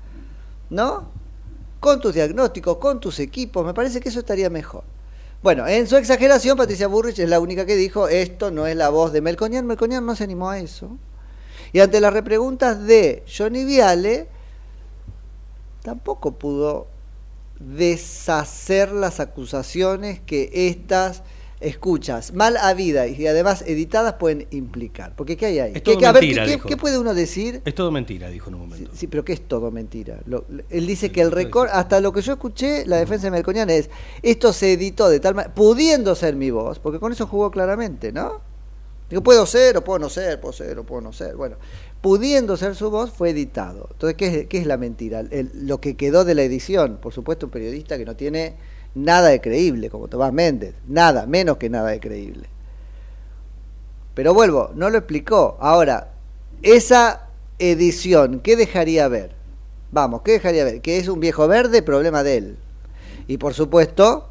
¿no? 0.68 1.10
Con 1.78 2.00
tus 2.00 2.12
diagnósticos, 2.12 2.78
con 2.78 2.98
tus 2.98 3.20
equipos. 3.20 3.64
Me 3.64 3.72
parece 3.72 4.00
que 4.00 4.08
eso 4.08 4.18
estaría 4.18 4.50
mejor. 4.50 4.82
Bueno, 5.42 5.66
en 5.66 5.88
su 5.88 5.96
exageración, 5.96 6.56
Patricia 6.56 6.86
Burrich 6.86 7.18
es 7.18 7.28
la 7.28 7.40
única 7.40 7.66
que 7.66 7.74
dijo, 7.74 8.06
esto 8.06 8.52
no 8.52 8.68
es 8.68 8.76
la 8.76 8.90
voz 8.90 9.12
de 9.12 9.20
Melconian. 9.20 9.66
Melconian 9.66 10.06
no 10.06 10.14
se 10.14 10.22
animó 10.22 10.50
a 10.50 10.60
eso. 10.60 10.96
Y 11.72 11.80
ante 11.80 12.00
las 12.00 12.12
repreguntas 12.12 12.84
de 12.86 13.24
Johnny 13.26 13.64
Viale, 13.64 14.28
tampoco 15.82 16.38
pudo 16.38 16.86
deshacer 17.58 18.92
las 18.92 19.18
acusaciones 19.18 20.20
que 20.20 20.50
estas 20.52 21.24
escuchas 21.62 22.32
mal 22.34 22.56
habidas 22.56 23.08
y 23.08 23.26
además 23.26 23.62
editadas 23.66 24.14
pueden 24.14 24.46
implicar. 24.50 25.14
Porque 25.16 25.36
¿qué 25.36 25.46
hay 25.46 25.58
ahí? 25.60 25.72
Es 25.74 25.82
todo 25.82 25.98
¿Qué, 25.98 26.12
mentira, 26.12 26.44
¿qué, 26.44 26.52
dijo. 26.52 26.68
qué 26.68 26.76
puede 26.76 26.98
uno 26.98 27.14
decir? 27.14 27.62
Es 27.64 27.74
todo 27.74 27.90
mentira, 27.90 28.28
dijo 28.28 28.48
en 28.50 28.54
un 28.56 28.60
momento. 28.62 28.90
Sí, 28.94 29.06
pero 29.06 29.24
¿qué 29.24 29.32
es 29.32 29.40
todo 29.48 29.70
mentira? 29.70 30.20
Lo- 30.26 30.44
él 30.70 30.86
dice 30.86 31.10
que 31.12 31.20
el 31.20 31.30
récord, 31.30 31.68
hasta 31.72 32.00
lo 32.00 32.12
que 32.12 32.20
yo 32.22 32.32
escuché, 32.34 32.84
la 32.86 32.96
defensa 32.98 33.26
de 33.26 33.30
Melconian 33.30 33.70
es, 33.70 33.88
esto 34.22 34.52
se 34.52 34.72
editó 34.72 35.08
de 35.08 35.20
tal 35.20 35.34
manera, 35.34 35.54
pudiendo 35.54 36.14
ser 36.14 36.36
mi 36.36 36.50
voz, 36.50 36.78
porque 36.78 36.98
con 36.98 37.12
eso 37.12 37.26
jugó 37.26 37.50
claramente, 37.50 38.12
¿no? 38.12 38.40
Digo, 39.08 39.22
puedo 39.22 39.44
ser 39.46 39.76
o 39.76 39.84
puedo 39.84 39.98
no 39.98 40.08
ser, 40.08 40.40
puedo 40.40 40.52
ser 40.54 40.78
o 40.78 40.84
puedo 40.84 41.02
no 41.02 41.12
ser. 41.12 41.36
Bueno, 41.36 41.56
pudiendo 42.00 42.56
ser 42.56 42.74
su 42.74 42.90
voz, 42.90 43.10
fue 43.10 43.30
editado. 43.30 43.88
Entonces, 43.92 44.16
¿qué 44.16 44.26
es, 44.40 44.46
qué 44.46 44.58
es 44.58 44.66
la 44.66 44.78
mentira? 44.78 45.20
El- 45.20 45.50
lo 45.66 45.80
que 45.80 45.96
quedó 45.96 46.24
de 46.24 46.34
la 46.34 46.42
edición, 46.42 46.98
por 47.00 47.12
supuesto, 47.12 47.46
un 47.46 47.52
periodista 47.52 47.98
que 47.98 48.04
no 48.06 48.16
tiene 48.16 48.54
nada 48.94 49.28
de 49.28 49.40
creíble, 49.40 49.90
como 49.90 50.08
Tomás 50.08 50.32
Méndez, 50.32 50.74
nada, 50.86 51.26
menos 51.26 51.56
que 51.56 51.70
nada 51.70 51.90
de 51.90 52.00
creíble. 52.00 52.48
Pero 54.14 54.34
vuelvo, 54.34 54.70
no 54.74 54.90
lo 54.90 54.98
explicó. 54.98 55.56
Ahora, 55.60 56.12
esa 56.62 57.28
edición, 57.58 58.40
¿qué 58.40 58.56
dejaría 58.56 59.08
ver? 59.08 59.34
Vamos, 59.90 60.22
¿qué 60.22 60.32
dejaría 60.32 60.64
ver? 60.64 60.80
Que 60.80 60.98
es 60.98 61.08
un 61.08 61.20
viejo 61.20 61.48
verde, 61.48 61.82
problema 61.82 62.22
de 62.22 62.36
él. 62.36 62.58
Y 63.26 63.38
por 63.38 63.54
supuesto, 63.54 64.28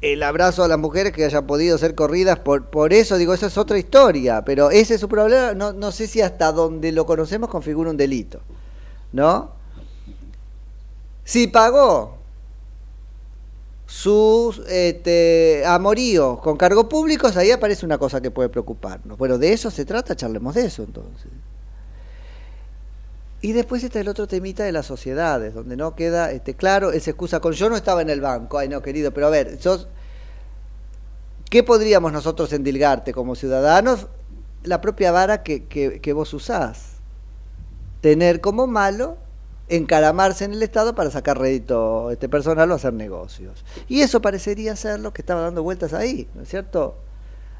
el 0.00 0.22
abrazo 0.22 0.64
a 0.64 0.68
las 0.68 0.78
mujeres 0.78 1.12
que 1.12 1.24
hayan 1.24 1.46
podido 1.46 1.76
ser 1.78 1.94
corridas 1.94 2.38
por, 2.38 2.66
por 2.66 2.92
eso, 2.92 3.16
digo, 3.16 3.34
esa 3.34 3.46
es 3.46 3.58
otra 3.58 3.78
historia, 3.78 4.44
pero 4.44 4.70
ese 4.70 4.94
es 4.94 5.00
su 5.00 5.08
problema, 5.08 5.54
no, 5.54 5.72
no 5.72 5.92
sé 5.92 6.06
si 6.06 6.20
hasta 6.20 6.52
donde 6.52 6.92
lo 6.92 7.06
conocemos 7.06 7.48
configura 7.48 7.90
un 7.90 7.96
delito, 7.96 8.40
¿no? 9.12 9.52
Si 11.24 11.46
pagó 11.46 12.18
sus 13.86 14.60
este, 14.68 15.62
amoríos 15.66 16.40
con 16.40 16.56
cargos 16.56 16.84
públicos, 16.84 17.36
ahí 17.36 17.50
aparece 17.50 17.84
una 17.84 17.98
cosa 17.98 18.20
que 18.20 18.30
puede 18.30 18.48
preocuparnos. 18.48 19.18
Bueno, 19.18 19.38
de 19.38 19.52
eso 19.52 19.70
se 19.70 19.84
trata, 19.84 20.16
charlemos 20.16 20.54
de 20.54 20.66
eso 20.66 20.82
entonces. 20.82 21.30
Y 23.42 23.52
después 23.52 23.84
está 23.84 24.00
el 24.00 24.08
otro 24.08 24.26
temita 24.26 24.64
de 24.64 24.72
las 24.72 24.86
sociedades, 24.86 25.52
donde 25.52 25.76
no 25.76 25.94
queda 25.94 26.32
este, 26.32 26.54
claro, 26.54 26.92
se 26.92 27.10
excusa 27.10 27.40
con 27.40 27.52
yo 27.52 27.68
no 27.68 27.76
estaba 27.76 28.00
en 28.00 28.08
el 28.08 28.22
banco, 28.22 28.56
ay 28.56 28.68
no 28.68 28.80
querido, 28.80 29.12
pero 29.12 29.26
a 29.26 29.30
ver, 29.30 29.60
sos, 29.60 29.86
¿qué 31.50 31.62
podríamos 31.62 32.10
nosotros 32.10 32.50
endilgarte 32.54 33.12
como 33.12 33.34
ciudadanos? 33.34 34.06
La 34.62 34.80
propia 34.80 35.12
vara 35.12 35.42
que, 35.42 35.66
que, 35.66 36.00
que 36.00 36.12
vos 36.14 36.32
usás. 36.32 36.94
Tener 38.00 38.40
como 38.40 38.66
malo 38.66 39.18
encaramarse 39.68 40.44
en 40.44 40.52
el 40.52 40.62
Estado 40.62 40.94
para 40.94 41.10
sacar 41.10 41.38
rédito 41.38 42.10
este 42.10 42.28
personal 42.28 42.70
o 42.70 42.74
hacer 42.74 42.92
negocios. 42.92 43.64
Y 43.88 44.00
eso 44.00 44.20
parecería 44.20 44.76
ser 44.76 45.00
lo 45.00 45.12
que 45.12 45.22
estaba 45.22 45.42
dando 45.42 45.62
vueltas 45.62 45.92
ahí, 45.92 46.28
¿no 46.34 46.42
es 46.42 46.48
cierto? 46.48 46.96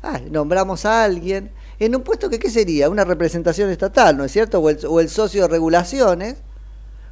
Ah, 0.03 0.21
nombramos 0.31 0.85
a 0.85 1.03
alguien 1.03 1.51
en 1.79 1.97
un 1.97 2.03
puesto 2.03 2.29
que, 2.29 2.39
¿qué 2.39 2.51
sería? 2.51 2.91
Una 2.91 3.05
representación 3.05 3.71
estatal, 3.71 4.17
¿no 4.19 4.25
es 4.25 4.33
cierto? 4.33 4.61
O 4.61 5.01
el, 5.01 5.09
socio 5.09 5.43
de 5.43 5.49
regulaciones. 5.49 6.37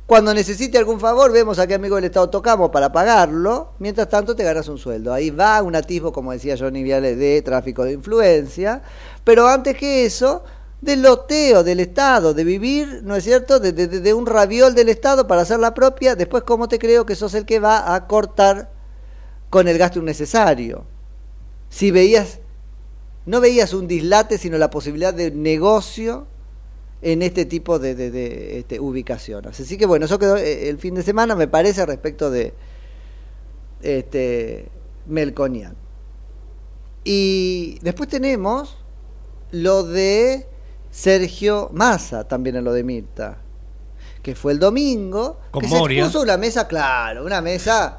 Cuando 0.07 0.35
necesite 0.35 0.77
algún 0.77 1.01
favor, 1.01 1.33
vemos 1.33 1.59
a 1.59 1.67
qué 1.67 1.73
amigo 1.73 1.97
del 1.97 2.05
Estado 2.05 2.29
tocamos 2.29 2.69
para 2.71 2.93
pagarlo. 2.93 3.73
Mientras 3.79 4.11
tanto, 4.11 4.37
te 4.37 4.45
ganas 4.45 4.69
un 4.69 4.77
sueldo. 4.77 5.15
Ahí 5.15 5.31
va 5.31 5.63
un 5.63 5.75
atisbo, 5.75 6.13
como 6.13 6.33
decía 6.33 6.57
Johnny 6.59 6.83
Viale, 6.83 7.17
de 7.17 7.41
tráfico 7.41 7.85
de 7.85 7.93
influencia. 7.93 8.83
Pero 9.25 9.49
antes 9.49 9.75
que 9.75 10.05
eso, 10.05 10.45
del 10.83 11.01
loteo 11.01 11.63
del 11.63 11.79
Estado, 11.79 12.35
de 12.35 12.43
vivir, 12.43 13.03
¿no 13.05 13.15
es 13.15 13.23
cierto?, 13.23 13.61
de, 13.61 14.15
un 14.15 14.27
raviol 14.27 14.75
del 14.75 14.89
Estado 14.89 15.29
para 15.29 15.43
hacer 15.43 15.61
la 15.61 15.75
propia, 15.75 16.17
después 16.17 16.43
cómo 16.43 16.69
te 16.69 16.81
creo 16.81 17.07
que 17.07 17.15
sos 17.15 17.35
el 17.35 17.47
que 17.47 17.61
va 17.61 17.95
a 17.95 18.07
cortar 18.09 18.71
con 19.49 19.69
el 19.69 19.79
gasto 19.79 20.01
innecesario. 20.01 20.85
Si 21.71 21.93
veías, 21.93 22.41
no 23.27 23.41
veías 23.41 23.73
un 23.75 23.87
dislate, 23.87 24.39
sino 24.39 24.59
la 24.59 24.71
posibilidad 24.71 25.15
de 25.15 25.31
negocio 25.31 26.27
en 27.01 27.23
este 27.23 27.45
tipo 27.45 27.79
de, 27.79 28.59
este, 28.59 28.81
ubicaciones. 28.81 29.61
Así 29.61 29.79
que 29.79 29.87
bueno, 29.87 30.07
eso 30.07 30.19
quedó 30.19 30.37
eh, 30.37 30.69
el 30.69 30.79
fin 30.79 30.97
de 30.97 31.05
semana, 31.05 31.37
me 31.37 31.47
parece, 31.47 31.87
respecto 31.87 32.29
de 32.29 32.55
este, 33.83 34.69
Melconian. 35.07 35.77
Y 37.05 37.79
después 37.83 38.09
tenemos 38.09 38.77
lo 39.53 39.85
de 39.85 40.49
Sergio 40.93 41.71
Massa, 41.73 42.29
también 42.29 42.55
en 42.57 42.65
lo 42.65 42.73
de 42.75 42.85
Mirta, 42.85 43.39
que 44.23 44.35
fue 44.35 44.53
el 44.53 44.59
domingo, 44.59 45.41
Con 45.51 45.63
que 45.63 45.69
Moria. 45.69 46.03
se 46.03 46.07
expuso 46.07 46.23
una 46.23 46.37
mesa, 46.37 46.69
claro, 46.69 47.25
una 47.25 47.41
mesa 47.41 47.99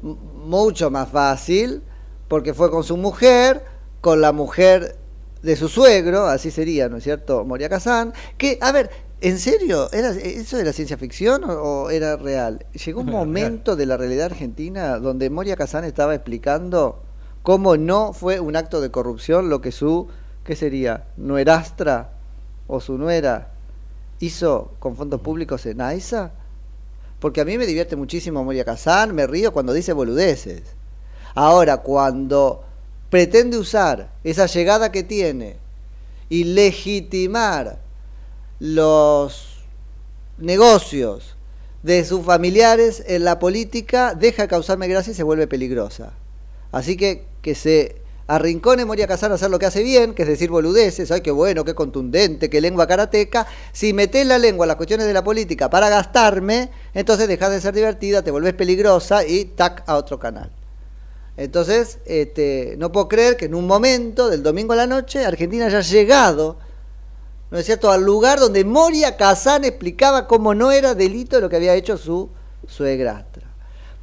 mucho 0.00 0.90
más 0.90 1.10
fácil, 1.10 1.82
porque 2.28 2.54
fue 2.54 2.70
con 2.70 2.84
su 2.84 2.96
mujer, 2.96 3.62
con 4.00 4.22
la 4.22 4.32
mujer 4.32 4.96
de 5.42 5.56
su 5.56 5.68
suegro, 5.68 6.26
así 6.26 6.50
sería, 6.50 6.88
¿no 6.88 6.96
es 6.96 7.04
cierto? 7.04 7.44
Moria 7.44 7.68
Kazán, 7.68 8.14
que, 8.38 8.56
a 8.62 8.72
ver, 8.72 8.90
¿en 9.20 9.38
serio? 9.38 9.90
¿Era, 9.92 10.08
¿Eso 10.10 10.58
era 10.58 10.72
ciencia 10.72 10.96
ficción 10.96 11.44
o, 11.44 11.52
o 11.52 11.90
era 11.90 12.16
real? 12.16 12.64
Llegó 12.72 13.02
un 13.02 13.10
momento 13.10 13.76
de 13.76 13.84
la 13.84 13.98
realidad 13.98 14.26
argentina 14.26 14.98
donde 14.98 15.28
Moria 15.28 15.56
Kazán 15.56 15.84
estaba 15.84 16.14
explicando 16.14 17.02
cómo 17.42 17.76
no 17.76 18.14
fue 18.14 18.40
un 18.40 18.56
acto 18.56 18.80
de 18.80 18.90
corrupción 18.90 19.50
lo 19.50 19.60
que 19.60 19.70
su, 19.70 20.08
¿qué 20.44 20.56
sería? 20.56 21.04
Nuerastra 21.18 22.11
o 22.74 22.80
su 22.80 22.96
nuera 22.96 23.50
hizo 24.18 24.72
con 24.78 24.96
fondos 24.96 25.20
públicos 25.20 25.66
en 25.66 25.82
AISA. 25.82 26.32
Porque 27.20 27.42
a 27.42 27.44
mí 27.44 27.58
me 27.58 27.66
divierte 27.66 27.96
muchísimo 27.96 28.42
Moria 28.42 28.64
Kazán, 28.64 29.14
me 29.14 29.26
río 29.26 29.52
cuando 29.52 29.74
dice 29.74 29.92
boludeces. 29.92 30.62
Ahora, 31.34 31.78
cuando 31.78 32.64
pretende 33.10 33.58
usar 33.58 34.10
esa 34.24 34.46
llegada 34.46 34.90
que 34.90 35.02
tiene 35.02 35.56
y 36.30 36.44
legitimar 36.44 37.78
los 38.58 39.58
negocios 40.38 41.36
de 41.82 42.06
sus 42.06 42.24
familiares 42.24 43.04
en 43.06 43.24
la 43.24 43.38
política, 43.38 44.14
deja 44.14 44.42
de 44.42 44.48
causarme 44.48 44.88
gracia 44.88 45.10
y 45.10 45.14
se 45.14 45.22
vuelve 45.22 45.46
peligrosa. 45.46 46.14
Así 46.70 46.96
que 46.96 47.26
que 47.42 47.54
se 47.54 48.01
arrincone 48.34 48.86
Moria 48.86 49.06
Casano 49.06 49.34
a 49.34 49.36
hacer 49.36 49.50
lo 49.50 49.58
que 49.58 49.66
hace 49.66 49.82
bien, 49.82 50.14
que 50.14 50.22
es 50.22 50.28
decir 50.28 50.48
boludeces, 50.48 51.10
ay, 51.10 51.20
qué 51.20 51.30
bueno, 51.30 51.64
qué 51.64 51.74
contundente, 51.74 52.48
qué 52.48 52.62
lengua 52.62 52.86
karateca. 52.86 53.46
Si 53.72 53.92
metés 53.92 54.26
la 54.26 54.38
lengua 54.38 54.64
en 54.64 54.68
las 54.68 54.78
cuestiones 54.78 55.06
de 55.06 55.12
la 55.12 55.22
política 55.22 55.68
para 55.68 55.90
gastarme, 55.90 56.70
entonces 56.94 57.28
dejas 57.28 57.50
de 57.50 57.60
ser 57.60 57.74
divertida, 57.74 58.22
te 58.22 58.30
volvés 58.30 58.54
peligrosa 58.54 59.26
y 59.26 59.44
tac 59.44 59.84
a 59.86 59.96
otro 59.96 60.18
canal. 60.18 60.50
Entonces, 61.36 61.98
este, 62.06 62.74
no 62.78 62.90
puedo 62.90 63.06
creer 63.08 63.36
que 63.36 63.44
en 63.46 63.54
un 63.54 63.66
momento 63.66 64.30
del 64.30 64.42
domingo 64.42 64.72
a 64.72 64.76
la 64.76 64.86
noche 64.86 65.26
Argentina 65.26 65.66
haya 65.66 65.82
llegado, 65.82 66.56
¿no 67.50 67.58
es 67.58 67.66
cierto?, 67.66 67.90
al 67.90 68.02
lugar 68.02 68.40
donde 68.40 68.64
Moria 68.64 69.18
Kazan 69.18 69.64
explicaba 69.64 70.26
cómo 70.26 70.54
no 70.54 70.72
era 70.72 70.94
delito 70.94 71.38
lo 71.38 71.50
que 71.50 71.56
había 71.56 71.74
hecho 71.74 71.98
su 71.98 72.30
suegrastra. 72.66 73.46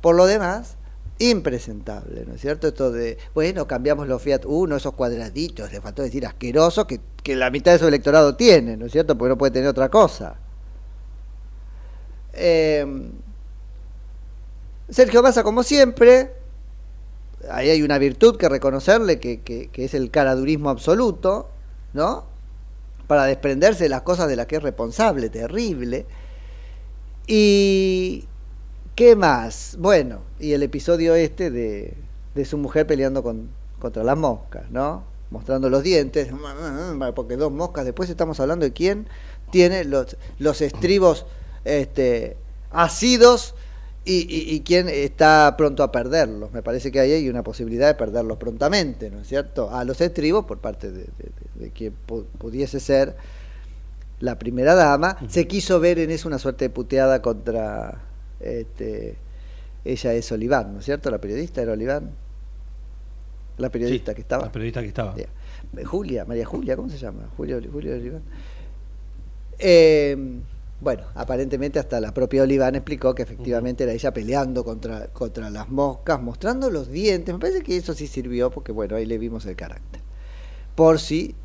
Por 0.02 0.16
lo 0.16 0.28
demás, 0.28 0.76
impresentable, 1.20 2.26
¿no 2.26 2.36
es 2.36 2.42
cierto? 2.42 2.70
Esto 2.70 2.92
de, 2.92 3.18
bueno, 3.36 3.68
cambiamos 3.68 4.08
los 4.08 4.22
Fiat 4.22 4.46
Uno, 4.46 4.78
esos 4.78 4.94
cuadraditos, 4.94 5.72
le 5.72 5.82
faltó 5.82 6.02
decir 6.02 6.26
asqueroso, 6.26 6.88
que, 6.88 7.02
que 7.22 7.36
la 7.36 7.52
mitad 7.52 7.74
de 7.74 7.80
su 7.80 7.88
electorado 7.88 8.36
tiene, 8.36 8.78
¿no 8.78 8.86
es 8.86 8.92
cierto? 8.94 9.18
Porque 9.18 9.30
no 9.30 9.38
puede 9.38 9.52
tener 9.52 9.68
otra 9.68 9.90
cosa. 9.90 10.38
Eh, 12.34 13.12
Sergio 14.90 15.22
Massa, 15.22 15.44
como 15.44 15.62
siempre, 15.62 16.32
ahí 17.52 17.70
hay 17.70 17.82
una 17.84 17.98
virtud 17.98 18.38
que 18.38 18.48
reconocerle, 18.48 19.20
que, 19.20 19.42
que, 19.42 19.68
que 19.68 19.86
es 19.86 19.94
el 19.94 20.12
caradurismo 20.12 20.70
absoluto, 20.70 21.50
¿no? 21.94 22.26
Para 23.08 23.26
desprenderse 23.26 23.84
de 23.84 23.90
las 23.90 24.04
cosas 24.04 24.30
de 24.30 24.38
las 24.38 24.46
que 24.46 24.56
es 24.56 24.64
responsable, 24.64 25.30
terrible. 25.30 26.06
Y, 27.28 28.29
¿Qué 29.00 29.15
más? 29.15 29.77
Bueno, 29.79 30.24
y 30.41 30.51
el 30.51 30.62
episodio 30.62 31.15
este 31.15 31.51
de, 31.51 31.94
de 32.36 32.44
su 32.44 32.58
mujer 32.58 32.86
peleando 32.86 33.24
con, 33.24 33.50
contra 33.79 34.03
las 34.03 34.18
moscas, 34.18 34.70
¿no? 34.72 35.06
Mostrando 35.32 35.70
los 35.70 35.84
dientes, 35.84 36.27
porque 37.15 37.38
dos 37.38 37.50
moscas, 37.50 37.86
después 37.86 38.10
estamos 38.10 38.41
hablando 38.41 38.65
de 38.65 38.74
quién 38.74 39.08
tiene 39.51 39.86
los, 39.86 40.18
los 40.38 40.60
estribos 40.60 41.25
este, 41.63 42.36
ácidos 42.72 43.56
y, 44.03 44.15
y, 44.15 44.53
y, 44.53 44.60
quién 44.63 44.89
está 44.89 45.56
pronto 45.58 45.84
a 45.84 45.94
perderlos. 45.94 46.51
Me 46.51 46.62
parece 46.62 46.91
que 46.91 47.00
ahí 47.00 47.13
hay 47.13 47.29
una 47.29 47.41
posibilidad 47.41 47.88
de 47.88 47.94
perderlos 47.96 48.38
prontamente, 48.38 49.10
¿no 49.10 49.22
es 49.22 49.27
cierto? 49.29 49.74
A 49.74 49.86
los 49.86 50.01
estribos 50.01 50.44
por 50.44 50.58
parte 50.58 50.91
de, 50.91 51.03
de, 51.03 51.32
de 51.56 51.72
quien 51.72 51.94
pudiese 52.38 52.82
ser 52.82 53.15
la 54.20 54.38
primera 54.38 54.75
dama. 54.75 55.15
Uh 55.22 55.24
-huh. 55.24 55.29
Se 55.29 55.48
quiso 55.48 55.79
ver 55.79 56.00
en 56.00 56.12
eso 56.12 56.27
una 56.27 56.38
suerte 56.38 56.65
de 56.65 56.70
puteada 56.70 57.22
contra 57.22 58.09
este, 58.39 59.15
ella 59.84 60.13
es 60.13 60.31
Oliván, 60.31 60.74
¿no 60.74 60.79
es 60.79 60.86
cierto? 60.86 61.10
La 61.12 61.19
periodista 61.19 61.62
era 61.62 61.74
Oliván. 61.74 62.12
La 63.58 63.69
periodista 63.69 64.12
sí, 64.12 64.15
que 64.15 64.22
estaba. 64.22 64.46
La 64.46 64.51
periodista 64.51 64.81
que 64.81 64.88
estaba. 64.88 65.15
Yeah. 65.15 65.86
Julia, 65.86 66.25
María 66.25 66.46
Julia, 66.46 66.75
¿cómo 66.75 66.89
se 66.89 66.98
llama? 66.98 67.29
Julia, 67.36 67.60
Julia 67.72 67.93
Oliván. 67.93 68.22
Eh, 69.58 70.15
bueno, 70.81 71.03
aparentemente 71.15 71.77
hasta 71.77 72.00
la 72.00 72.13
propia 72.13 72.43
Oliván 72.43 72.75
explicó 72.75 73.13
que 73.13 73.24
efectivamente 73.24 73.84
uh 73.84 73.88
-huh. 73.88 73.89
era 73.89 73.96
ella 73.96 74.13
peleando 74.13 74.63
contra, 74.63 75.08
contra 75.08 75.50
las 75.50 75.67
moscas, 75.67 76.22
mostrando 76.22 76.69
los 76.69 76.89
dientes. 76.89 77.34
Me 77.34 77.39
parece 77.39 77.62
que 77.62 77.75
eso 77.75 77.93
sí 77.93 78.08
sirvió 78.08 78.50
porque, 78.50 78.72
bueno, 78.72 78.96
ahí 78.96 79.05
le 79.05 79.17
vimos 79.17 79.46
el 79.46 79.58
carácter. 79.58 80.01
Por 80.75 81.00
si 81.00 81.36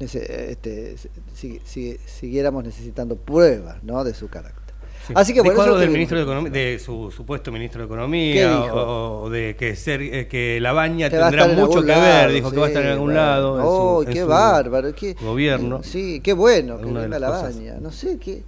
este, 0.00 0.96
si, 1.34 1.60
si, 1.64 1.96
siguiéramos 2.06 2.64
necesitando 2.64 3.16
pruebas 3.16 3.82
¿no? 3.82 4.04
de 4.04 4.14
su 4.14 4.28
carácter. 4.28 4.61
Sí. 5.06 5.12
Así 5.16 5.34
que 5.34 5.40
bueno, 5.40 5.60
algo 5.60 5.78
del 5.78 5.90
ministro 5.90 6.16
de 6.16 6.22
Economía, 6.22 6.52
de 6.52 6.78
su 6.78 7.10
supuesto 7.10 7.50
ministro 7.50 7.80
de 7.80 7.86
Economía, 7.86 8.72
o, 8.72 9.22
o, 9.22 9.30
de 9.30 9.56
que 9.56 9.74
ser 9.74 10.00
eh, 10.00 10.28
que 10.28 10.60
la 10.60 10.72
baña 10.72 11.10
que 11.10 11.18
tendrá 11.18 11.48
mucho 11.48 11.80
que 11.80 11.88
lado, 11.88 12.02
ver, 12.02 12.32
dijo 12.32 12.50
sí, 12.50 12.54
que 12.54 12.60
va 12.60 12.66
a 12.66 12.68
estar 12.68 12.84
en 12.84 12.90
algún 12.90 13.14
lado. 13.14 13.54
Oh, 13.54 14.02
en 14.02 14.08
su, 14.08 14.12
qué 14.12 14.20
en 14.20 14.28
bárbaro, 14.28 14.94
qué 14.94 15.14
gobierno. 15.14 15.82
Sí, 15.82 16.20
qué 16.20 16.32
bueno 16.32 16.78
que 16.78 16.84
venga 16.84 17.18
la 17.18 17.30
baña. 17.30 17.78
No 17.80 17.90
sé 17.90 18.18
qué 18.18 18.44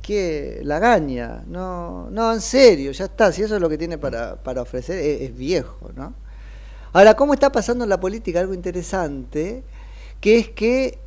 que 0.00 0.60
la 0.62 0.78
gaña, 0.78 1.42
no, 1.46 2.08
no, 2.10 2.32
en 2.32 2.40
serio, 2.40 2.92
ya 2.92 3.04
está, 3.04 3.30
si 3.32 3.42
eso 3.42 3.56
es 3.56 3.60
lo 3.60 3.68
que 3.68 3.76
tiene 3.76 3.98
para, 3.98 4.36
para 4.36 4.62
ofrecer, 4.62 4.98
es, 4.98 5.20
es 5.22 5.36
viejo, 5.36 5.90
¿no? 5.94 6.14
Ahora, 6.92 7.14
¿cómo 7.14 7.34
está 7.34 7.52
pasando 7.52 7.84
en 7.84 7.90
la 7.90 8.00
política 8.00 8.40
algo 8.40 8.54
interesante? 8.54 9.62
Que 10.20 10.38
es 10.38 10.48
que 10.50 10.98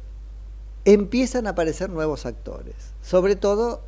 empiezan 0.83 1.47
a 1.47 1.51
aparecer 1.51 1.89
nuevos 1.89 2.25
actores, 2.25 2.75
sobre 3.01 3.35
todo 3.35 3.81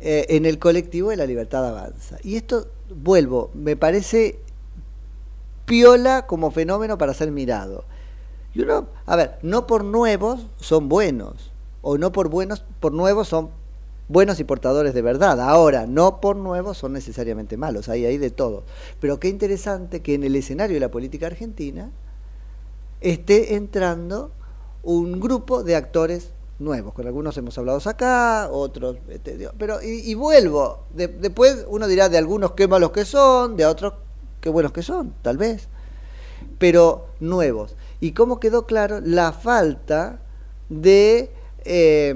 eh, 0.00 0.26
en 0.30 0.46
el 0.46 0.58
colectivo 0.58 1.10
de 1.10 1.16
la 1.16 1.26
libertad 1.26 1.66
avanza. 1.66 2.18
Y 2.22 2.36
esto, 2.36 2.68
vuelvo, 2.94 3.50
me 3.54 3.76
parece 3.76 4.38
piola 5.64 6.26
como 6.26 6.50
fenómeno 6.50 6.98
para 6.98 7.14
ser 7.14 7.30
mirado. 7.30 7.84
Y 8.54 8.62
uno, 8.62 8.86
a 9.04 9.16
ver, 9.16 9.38
no 9.42 9.66
por 9.66 9.84
nuevos 9.84 10.46
son 10.56 10.88
buenos, 10.88 11.52
o 11.82 11.98
no 11.98 12.12
por 12.12 12.28
buenos, 12.28 12.64
por 12.80 12.92
nuevos 12.92 13.28
son 13.28 13.50
buenos 14.08 14.40
y 14.40 14.44
portadores 14.44 14.94
de 14.94 15.02
verdad. 15.02 15.40
Ahora, 15.40 15.86
no 15.86 16.20
por 16.20 16.36
nuevos 16.36 16.78
son 16.78 16.92
necesariamente 16.92 17.56
malos, 17.56 17.88
ahí 17.88 18.04
hay 18.06 18.18
de 18.18 18.30
todo. 18.30 18.64
Pero 19.00 19.20
qué 19.20 19.28
interesante 19.28 20.00
que 20.00 20.14
en 20.14 20.24
el 20.24 20.36
escenario 20.36 20.74
de 20.74 20.80
la 20.80 20.90
política 20.90 21.26
argentina 21.26 21.90
esté 23.00 23.56
entrando 23.56 24.30
un 24.82 25.20
grupo 25.20 25.62
de 25.62 25.76
actores 25.76 26.30
nuevos, 26.58 26.94
con 26.94 27.06
algunos 27.06 27.36
hemos 27.36 27.56
hablado 27.58 27.80
acá, 27.84 28.48
otros, 28.50 28.96
este, 29.08 29.48
pero 29.58 29.82
y, 29.82 30.14
vuelvo, 30.14 30.84
de, 30.94 31.08
después 31.08 31.66
uno 31.68 31.86
dirá 31.86 32.08
de 32.08 32.18
algunos 32.18 32.52
qué 32.52 32.66
malos 32.66 32.90
que 32.90 33.04
son, 33.04 33.56
de 33.56 33.66
otros 33.66 33.94
qué 34.40 34.48
buenos 34.48 34.72
que 34.72 34.82
son, 34.82 35.12
tal 35.22 35.36
vez, 35.36 35.68
pero 36.58 37.08
nuevos. 37.20 37.76
Y 38.00 38.12
cómo 38.12 38.40
quedó 38.40 38.66
claro 38.66 39.00
la 39.00 39.32
falta 39.32 40.20
de 40.68 41.30
eh, 41.64 42.14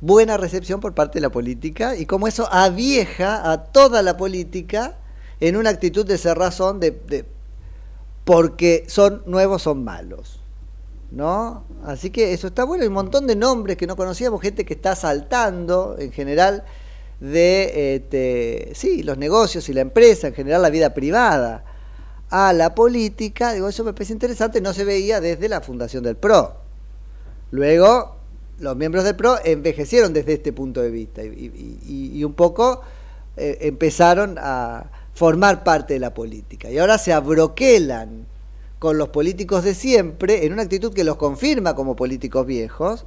buena 0.00 0.36
recepción 0.36 0.80
por 0.80 0.94
parte 0.94 1.18
de 1.18 1.22
la 1.22 1.30
política 1.30 1.96
y 1.96 2.06
cómo 2.06 2.26
eso 2.26 2.48
avieja 2.50 3.50
a 3.50 3.64
toda 3.64 4.02
la 4.02 4.16
política 4.16 4.98
en 5.40 5.56
una 5.56 5.70
actitud 5.70 6.06
de 6.06 6.18
cerrazón 6.18 6.80
de 6.80 7.26
porque 8.24 8.84
son 8.88 9.22
nuevos 9.26 9.62
son 9.62 9.84
malos. 9.84 10.41
¿No? 11.12 11.64
Así 11.84 12.10
que 12.10 12.32
eso 12.32 12.46
está 12.46 12.64
bueno, 12.64 12.82
hay 12.82 12.88
un 12.88 12.94
montón 12.94 13.26
de 13.26 13.36
nombres 13.36 13.76
que 13.76 13.86
no 13.86 13.96
conocíamos, 13.96 14.40
gente 14.40 14.64
que 14.64 14.74
está 14.74 14.96
saltando 14.96 15.96
en 15.98 16.10
general 16.10 16.64
de 17.20 17.94
este, 17.96 18.72
sí, 18.74 19.02
los 19.02 19.18
negocios 19.18 19.68
y 19.68 19.74
la 19.74 19.82
empresa, 19.82 20.28
en 20.28 20.34
general 20.34 20.62
la 20.62 20.70
vida 20.70 20.94
privada, 20.94 21.64
a 22.30 22.52
la 22.54 22.74
política, 22.74 23.52
digo, 23.52 23.68
eso 23.68 23.84
me 23.84 23.92
parece 23.92 24.14
interesante, 24.14 24.60
no 24.60 24.72
se 24.72 24.84
veía 24.84 25.20
desde 25.20 25.48
la 25.48 25.60
fundación 25.60 26.02
del 26.02 26.16
PRO. 26.16 26.56
Luego, 27.50 28.16
los 28.58 28.74
miembros 28.74 29.04
del 29.04 29.14
PRO 29.14 29.36
envejecieron 29.44 30.14
desde 30.14 30.32
este 30.34 30.52
punto 30.52 30.80
de 30.80 30.90
vista 30.90 31.22
y, 31.22 32.24
un 32.24 32.32
poco 32.32 32.80
eh, 33.36 33.58
empezaron 33.60 34.38
a 34.40 34.90
formar 35.12 35.62
parte 35.62 35.94
de 35.94 36.00
la 36.00 36.14
política. 36.14 36.70
Y 36.70 36.78
ahora 36.78 36.96
se 36.96 37.12
abroquelan 37.12 38.31
con 38.82 38.98
los 38.98 39.10
políticos 39.10 39.62
de 39.62 39.76
siempre, 39.76 40.44
en 40.44 40.54
una 40.54 40.62
actitud 40.62 40.92
que 40.92 41.04
los 41.04 41.14
confirma 41.14 41.76
como 41.76 41.94
políticos 41.94 42.44
viejos, 42.44 43.06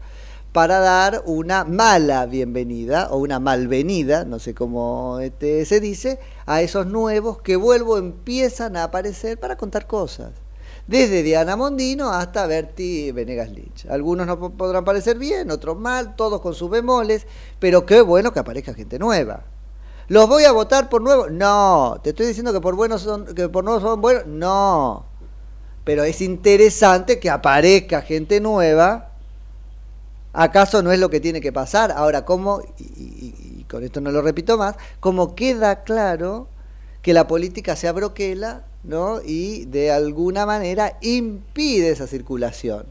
para 0.53 0.79
dar 0.79 1.21
una 1.25 1.65
mala 1.65 2.25
bienvenida 2.27 3.09
o 3.11 3.17
una 3.17 3.41
malvenida, 3.41 4.23
no 4.23 4.39
sé 4.39 4.53
cómo 4.55 5.19
este, 5.19 5.65
se 5.65 5.81
dice, 5.81 6.17
a 6.45 6.61
esos 6.61 6.87
nuevos 6.87 7.41
que 7.41 7.57
vuelvo 7.57 7.97
empiezan 7.97 8.77
a 8.77 8.85
aparecer 8.85 9.37
para 9.37 9.57
contar 9.57 9.85
cosas. 9.85 10.31
Desde 10.87 11.23
Diana 11.23 11.57
Mondino 11.57 12.09
hasta 12.09 12.47
Berti 12.47 13.11
Venegas 13.11 13.49
Lynch. 13.49 13.85
Algunos 13.89 14.27
no 14.27 14.53
podrán 14.55 14.85
parecer 14.85 15.17
bien, 15.17 15.51
otros 15.51 15.77
mal, 15.77 16.15
todos 16.15 16.39
con 16.39 16.53
sus 16.53 16.69
bemoles, 16.69 17.27
pero 17.59 17.85
qué 17.85 17.99
bueno 17.99 18.31
que 18.31 18.39
aparezca 18.39 18.73
gente 18.73 18.97
nueva. 18.97 19.43
¿Los 20.07 20.29
voy 20.29 20.45
a 20.45 20.53
votar 20.53 20.87
por 20.87 21.01
nuevos? 21.01 21.31
No. 21.31 21.99
¿Te 22.01 22.11
estoy 22.11 22.27
diciendo 22.27 22.53
que 22.53 22.61
por 22.61 22.75
buenos 22.75 23.01
son, 23.01 23.25
que 23.35 23.49
por 23.49 23.65
nuevos 23.65 23.83
son 23.83 23.99
buenos? 23.99 24.25
No 24.25 25.14
pero 25.85 26.03
es 26.03 26.19
interesante 26.19 27.19
que 27.19 27.29
aparezca 27.29 28.01
gente 28.01 28.41
nueva. 28.41 29.11
¿Acaso 30.33 30.81
no 30.81 30.91
es 30.91 30.99
lo 30.99 31.09
que 31.09 31.21
tiene 31.21 31.39
que 31.39 31.53
pasar? 31.53 31.93
Ahora, 31.93 32.25
¿cómo, 32.25 32.61
y, 32.79 33.63
con 33.69 33.83
esto 33.83 34.01
no 34.01 34.11
lo 34.11 34.21
repito 34.21 34.57
más, 34.57 34.75
cómo 34.99 35.35
queda 35.35 35.83
claro 35.83 36.47
que 37.01 37.13
la 37.13 37.27
política 37.27 37.75
se 37.75 37.87
abroquela 37.87 38.63
¿no? 38.83 39.21
y 39.23 39.65
de 39.65 39.91
alguna 39.91 40.45
manera 40.45 40.97
impide 41.01 41.91
esa 41.91 42.07
circulación? 42.07 42.87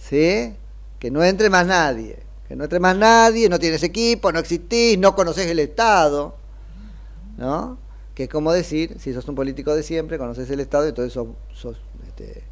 ¿Sí? 0.00 0.54
Que 1.00 1.10
no 1.10 1.24
entre 1.24 1.50
más 1.50 1.66
nadie, 1.66 2.20
que 2.48 2.54
no 2.54 2.64
entre 2.64 2.78
más 2.78 2.96
nadie, 2.96 3.48
no 3.48 3.58
tienes 3.58 3.82
equipo, 3.82 4.30
no 4.30 4.38
existís, 4.38 4.96
no 4.96 5.14
conoces 5.16 5.46
el 5.48 5.58
Estado, 5.58 6.36
¿no? 7.36 7.78
Que 8.14 8.24
es 8.24 8.28
como 8.28 8.52
decir, 8.52 8.96
si 8.98 9.12
sos 9.12 9.28
un 9.28 9.34
político 9.34 9.74
de 9.74 9.82
siempre, 9.82 10.18
conoces 10.18 10.50
el 10.50 10.60
Estado 10.60 10.86
y 10.86 10.88
entonces 10.90 11.12
sos, 11.12 11.28
sos 11.52 11.76
este, 12.06 12.44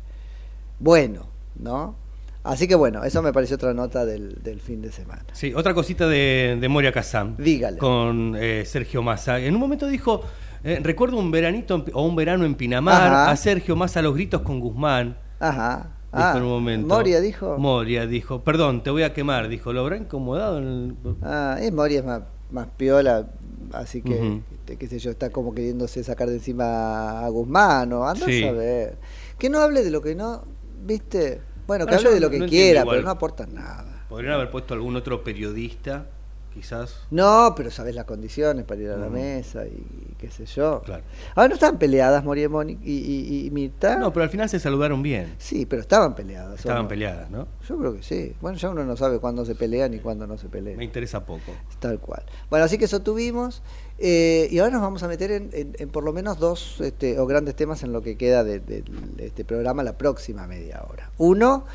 bueno, 0.79 1.27
¿no? 1.57 1.96
Así 2.42 2.66
que 2.66 2.75
bueno, 2.75 3.05
eso 3.05 3.20
me 3.23 3.33
pareció 3.33 3.57
otra 3.57 3.75
nota 3.75 4.07
del, 4.07 4.42
del 4.42 4.61
fin 4.61 4.81
de 4.81 4.90
semana. 4.90 5.25
Sí, 5.33 5.53
otra 5.55 5.75
cosita 5.75 6.09
de, 6.09 6.57
de 6.61 6.68
Moria 6.68 6.92
Kazán. 6.92 7.37
Dígale. 7.37 7.79
Con 7.79 8.35
eh, 8.38 8.64
Sergio 8.64 9.03
Massa. 9.03 9.38
En 9.38 9.55
un 9.55 9.61
momento 9.61 9.87
dijo, 9.87 10.23
Eh, 10.62 10.79
recuerdo 10.83 11.16
un 11.16 11.31
veranito 11.31 11.85
o 11.94 12.03
un 12.03 12.14
verano 12.14 12.44
en 12.44 12.55
Pinamar, 12.55 13.31
a 13.31 13.37
Sergio 13.37 13.77
más 13.77 13.96
a 13.96 14.03
los 14.03 14.14
gritos 14.14 14.42
con 14.42 14.61
Guzmán. 14.61 15.16
Ajá. 15.38 15.96
Dijo 16.12 16.25
ah, 16.25 16.35
en 16.37 16.42
un 16.42 16.49
momento. 16.51 16.94
Moria 16.94 17.20
dijo. 17.20 17.57
Moria 17.57 18.07
dijo, 18.07 18.42
perdón, 18.44 18.83
te 18.83 18.90
voy 18.90 19.03
a 19.05 19.14
quemar, 19.14 19.49
dijo, 19.49 19.73
¿lo 19.73 19.81
habrá 19.81 19.96
incomodado? 19.96 20.59
En 20.59 20.64
el... 20.64 20.96
Ah, 21.23 21.57
es 21.59 21.73
Moria 21.73 22.01
es 22.01 22.05
más, 22.05 22.23
más 22.51 22.66
piola, 22.77 23.31
así 23.72 24.02
que, 24.02 24.42
este, 24.52 24.76
qué 24.76 24.87
sé 24.88 24.98
yo, 24.98 25.11
está 25.11 25.30
como 25.30 25.54
queriéndose 25.54 26.02
sacar 26.04 26.28
de 26.28 26.37
encima 26.37 27.24
a 27.24 27.28
Guzmán 27.28 27.92
o 27.92 28.06
anda 28.06 28.26
a 28.26 28.52
ver. 28.52 28.98
Que 29.38 29.48
no 29.48 29.59
hable 29.61 29.83
de 29.83 29.90
lo 29.90 30.02
que 30.02 30.14
no, 30.14 30.44
viste, 30.85 31.40
bueno, 31.66 31.87
que 31.87 31.94
hable 31.94 32.11
de 32.11 32.20
lo 32.20 32.30
que 32.30 32.46
quiera, 32.46 32.85
pero 32.85 33.02
no 33.02 33.11
aporta 33.11 33.46
nada. 33.46 34.06
Podrían 34.09 34.35
haber 34.35 34.50
puesto 34.50 34.74
algún 34.74 34.96
otro 34.96 35.22
periodista 35.22 36.06
quizás. 36.53 37.07
No, 37.11 37.55
pero 37.57 37.71
sabes 37.71 37.95
las 37.95 38.05
condiciones 38.05 38.65
para 38.65 38.81
ir 38.81 38.91
a 38.91 38.97
la 38.97 39.09
mesa 39.09 39.67
y 39.67 40.15
qué 40.19 40.31
sé 40.31 40.47
yo. 40.47 40.83
Claro. 40.85 41.03
Ahora 41.35 41.49
no 41.49 41.55
estaban 41.55 41.79
peleadas 41.79 42.25
Moria 42.25 42.49
y, 42.83 42.93
y, 42.93 43.47
y, 43.47 43.51
Mirta. 43.51 43.97
No, 43.97 44.13
pero 44.13 44.25
al 44.25 44.31
final 44.31 44.49
se 44.49 44.59
saludaron 44.61 45.03
bien. 45.03 45.35
Sí, 45.39 45.67
pero 45.67 45.83
estaban 45.83 46.15
peleadas. 46.15 46.61
Estaban 46.61 46.89
peleadas, 46.89 47.31
¿no? 47.31 47.49
Yo 47.69 47.79
creo 47.79 47.95
que 47.95 48.03
sí. 48.03 48.35
Bueno, 48.41 48.59
ya 48.59 48.71
uno 48.71 48.85
no 48.85 48.97
sabe 48.97 49.19
cuándo 49.19 49.45
se 49.45 49.55
pelean 49.55 49.95
y 49.95 49.99
cuándo 49.99 50.27
no 50.27 50.37
se 50.39 50.49
pelean. 50.49 50.77
Me 50.77 50.85
interesa 50.85 51.25
poco. 51.25 51.53
Tal 51.79 51.99
cual. 51.99 52.23
Bueno, 52.49 52.65
así 52.65 52.79
que 52.79 52.85
eso 52.85 53.01
tuvimos. 53.01 53.63
Eh, 53.99 54.49
y 54.51 54.59
ahora 54.59 54.73
nos 54.73 54.83
vamos 54.83 55.03
a 55.03 55.09
meter 55.09 55.31
en, 55.31 55.89
por 55.91 56.05
lo 56.05 56.13
menos 56.13 56.39
dos 56.39 56.81
este, 56.81 57.19
o 57.19 57.27
grandes 57.27 57.55
temas 57.55 57.83
en 57.83 57.93
lo 57.93 58.01
que 58.01 58.17
queda 58.17 58.45
de 58.45 58.83
este 59.19 59.45
programa 59.45 59.83
la 59.83 59.99
próxima 59.99 60.47
media 60.47 60.83
hora. 60.89 61.11
Uno 61.19 61.67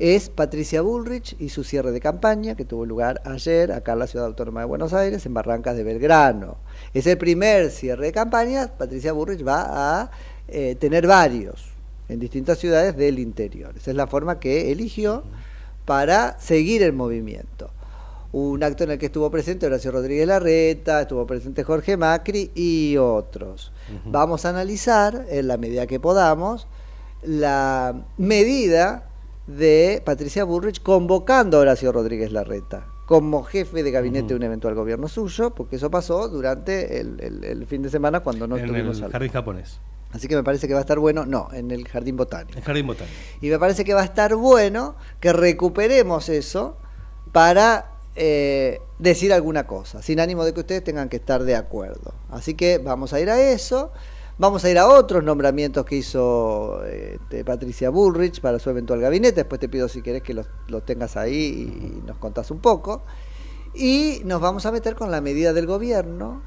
es 0.00 0.30
Patricia 0.30 0.80
Bullrich 0.80 1.36
y 1.38 1.50
su 1.50 1.62
cierre 1.62 1.92
de 1.92 2.00
campaña 2.00 2.54
que 2.54 2.64
tuvo 2.64 2.86
lugar 2.86 3.20
ayer 3.26 3.70
acá 3.70 3.92
en 3.92 3.98
la 3.98 4.06
Ciudad 4.06 4.26
Autónoma 4.26 4.60
de 4.60 4.66
Buenos 4.66 4.94
Aires, 4.94 5.26
en 5.26 5.34
Barrancas 5.34 5.76
de 5.76 5.84
Belgrano. 5.84 6.56
Es 6.94 7.06
el 7.06 7.18
primer 7.18 7.70
cierre 7.70 8.06
de 8.06 8.12
campaña, 8.12 8.68
Patricia 8.78 9.12
Bullrich 9.12 9.46
va 9.46 10.00
a 10.00 10.10
eh, 10.48 10.74
tener 10.80 11.06
varios 11.06 11.66
en 12.08 12.18
distintas 12.18 12.58
ciudades 12.58 12.96
del 12.96 13.18
interior. 13.18 13.74
Esa 13.76 13.90
es 13.90 13.96
la 13.96 14.06
forma 14.06 14.40
que 14.40 14.72
eligió 14.72 15.22
para 15.84 16.40
seguir 16.40 16.82
el 16.82 16.94
movimiento. 16.94 17.70
Un 18.32 18.62
acto 18.64 18.84
en 18.84 18.92
el 18.92 18.98
que 18.98 19.06
estuvo 19.06 19.30
presente 19.30 19.66
Horacio 19.66 19.90
Rodríguez 19.90 20.26
Larreta, 20.26 21.02
estuvo 21.02 21.26
presente 21.26 21.62
Jorge 21.62 21.98
Macri 21.98 22.50
y 22.54 22.96
otros. 22.96 23.70
Vamos 24.06 24.46
a 24.46 24.48
analizar, 24.48 25.26
en 25.28 25.46
la 25.46 25.58
medida 25.58 25.86
que 25.86 26.00
podamos, 26.00 26.68
la 27.22 28.02
medida 28.16 29.09
de 29.46 30.02
Patricia 30.04 30.44
Burrich 30.44 30.82
convocando 30.82 31.58
a 31.58 31.60
Horacio 31.60 31.92
Rodríguez 31.92 32.32
Larreta 32.32 32.86
como 33.10 33.42
jefe 33.42 33.82
de 33.82 33.90
gabinete 33.90 34.28
de 34.28 34.34
un 34.36 34.44
eventual 34.44 34.76
gobierno 34.76 35.08
suyo, 35.08 35.50
porque 35.50 35.74
eso 35.74 35.90
pasó 35.90 36.28
durante 36.28 37.00
el, 37.00 37.66
fin 37.66 37.82
de 37.82 37.90
semana 37.90 38.20
cuando 38.20 38.46
no 38.46 38.56
en 38.56 38.72
el 38.72 39.10
jardín 39.10 39.32
japonés. 39.32 39.80
Así 40.12 40.28
que 40.28 40.36
me 40.36 40.44
parece 40.44 40.68
que 40.68 40.74
va 40.74 40.78
a 40.78 40.82
estar 40.82 41.00
bueno, 41.00 41.26
no, 41.26 41.48
en 41.52 41.72
el 41.72 41.88
jardín 41.88 42.16
botánico. 42.16 42.56
El 42.56 42.64
jardín 42.64 42.86
botánico. 42.86 43.16
Y 43.40 43.48
me 43.48 43.58
parece 43.58 43.84
que 43.84 43.94
va 43.94 44.02
a 44.02 44.04
estar 44.04 44.36
bueno 44.36 44.94
que 45.18 45.32
recuperemos 45.32 46.28
eso 46.28 46.76
para 47.32 47.92
eh, 48.14 48.80
decir 49.00 49.32
alguna 49.32 49.66
cosa, 49.66 50.02
sin 50.02 50.20
ánimo 50.20 50.44
de 50.44 50.54
que 50.54 50.60
ustedes 50.60 50.84
tengan 50.84 51.08
que 51.08 51.16
estar 51.16 51.42
de 51.42 51.56
acuerdo. 51.56 52.14
Así 52.28 52.54
que 52.54 52.78
vamos 52.78 53.12
a 53.12 53.20
ir 53.20 53.30
a 53.30 53.40
eso. 53.40 53.92
Vamos 54.40 54.64
a 54.64 54.70
ir 54.70 54.78
a 54.78 54.88
otros 54.88 55.22
nombramientos 55.22 55.84
que 55.84 55.96
hizo 55.96 56.82
este, 56.86 57.44
Patricia 57.44 57.90
Bullrich 57.90 58.40
para 58.40 58.58
su 58.58 58.70
eventual 58.70 58.98
gabinete. 58.98 59.42
Después 59.42 59.60
te 59.60 59.68
pido 59.68 59.86
si 59.86 60.00
querés 60.00 60.22
que 60.22 60.32
los, 60.32 60.48
tengas 60.86 61.18
ahí 61.18 62.00
y 62.00 62.06
nos 62.06 62.16
contás 62.16 62.50
un 62.50 62.58
poco. 62.58 63.02
Y 63.74 64.22
nos 64.24 64.40
vamos 64.40 64.64
a 64.64 64.72
meter 64.72 64.94
con 64.94 65.10
la 65.10 65.20
medida 65.20 65.52
del 65.52 65.66
gobierno 65.66 66.40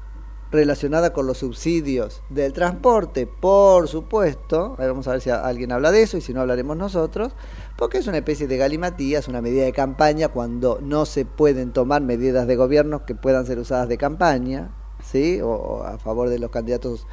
relacionada 0.50 1.12
con 1.12 1.28
los 1.28 1.38
subsidios 1.38 2.24
del 2.30 2.52
transporte, 2.52 3.28
por 3.28 3.86
supuesto. 3.86 4.74
vamos 4.76 5.06
a 5.06 5.12
ver 5.12 5.20
si 5.20 5.30
alguien 5.30 5.70
habla 5.70 5.92
de 5.92 6.02
eso 6.02 6.16
y 6.16 6.20
si 6.20 6.34
no 6.34 6.40
hablaremos 6.40 6.76
nosotros, 6.76 7.30
porque 7.78 7.98
es 7.98 8.08
una 8.08 8.18
especie 8.18 8.48
de 8.48 8.56
galimatías, 8.56 9.28
una 9.28 9.40
medida 9.40 9.62
de 9.62 9.72
campaña 9.72 10.30
cuando 10.30 10.80
no 10.82 11.06
se 11.06 11.26
pueden 11.26 11.72
tomar 11.72 12.02
medidas 12.02 12.48
de 12.48 12.56
gobierno 12.56 13.06
que 13.06 13.14
puedan 13.14 13.46
ser 13.46 13.60
usadas 13.60 13.88
de 13.88 13.98
campaña, 13.98 14.74
¿sí? 15.00 15.40
o 15.40 15.84
a 15.84 15.96
favor 15.98 16.28
de 16.28 16.40
los 16.40 16.50
candidatos 16.50 17.06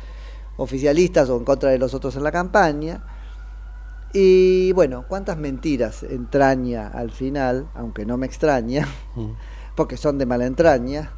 oficialistas 0.61 1.27
o 1.29 1.37
en 1.37 1.43
contra 1.43 1.71
de 1.71 1.79
los 1.79 1.93
otros 1.93 2.15
en 2.15 2.23
la 2.23 2.31
campaña. 2.31 3.03
Y 4.13 4.71
bueno, 4.73 5.05
cuántas 5.07 5.37
mentiras 5.37 6.03
entraña 6.03 6.87
al 6.87 7.11
final, 7.11 7.67
aunque 7.73 8.05
no 8.05 8.17
me 8.17 8.27
extraña, 8.27 8.87
porque 9.75 9.97
son 9.97 10.17
de 10.17 10.25
mala 10.25 10.45
entraña. 10.45 11.13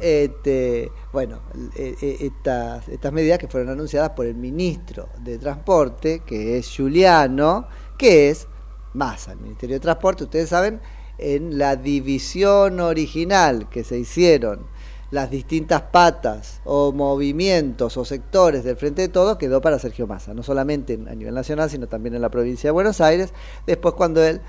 Este, 0.00 0.90
bueno, 1.12 1.40
e, 1.74 1.96
e, 2.00 2.26
estas, 2.26 2.88
estas 2.88 3.12
medidas 3.12 3.38
que 3.38 3.48
fueron 3.48 3.70
anunciadas 3.70 4.10
por 4.10 4.26
el 4.26 4.34
ministro 4.34 5.08
de 5.18 5.38
Transporte, 5.38 6.22
que 6.24 6.58
es 6.58 6.72
Juliano, 6.74 7.66
que 7.98 8.30
es 8.30 8.46
más 8.94 9.28
al 9.28 9.38
Ministerio 9.40 9.76
de 9.76 9.80
Transporte, 9.80 10.24
ustedes 10.24 10.48
saben, 10.48 10.80
en 11.18 11.58
la 11.58 11.76
división 11.76 12.80
original 12.80 13.68
que 13.68 13.84
se 13.84 13.98
hicieron 13.98 14.66
las 15.10 15.30
distintas 15.30 15.82
patas 15.82 16.60
o 16.64 16.92
movimientos 16.92 17.96
o 17.96 18.04
sectores 18.04 18.64
del 18.64 18.76
Frente 18.76 19.02
de 19.02 19.08
Todos 19.08 19.38
quedó 19.38 19.60
para 19.60 19.78
Sergio 19.78 20.06
Massa, 20.06 20.34
no 20.34 20.42
solamente 20.42 20.94
a 20.94 21.14
nivel 21.14 21.34
nacional, 21.34 21.70
sino 21.70 21.86
también 21.86 22.14
en 22.14 22.22
la 22.22 22.30
provincia 22.30 22.68
de 22.68 22.72
Buenos 22.72 23.00
Aires. 23.00 23.32
Después 23.66 23.94
cuando 23.94 24.24
él 24.24 24.40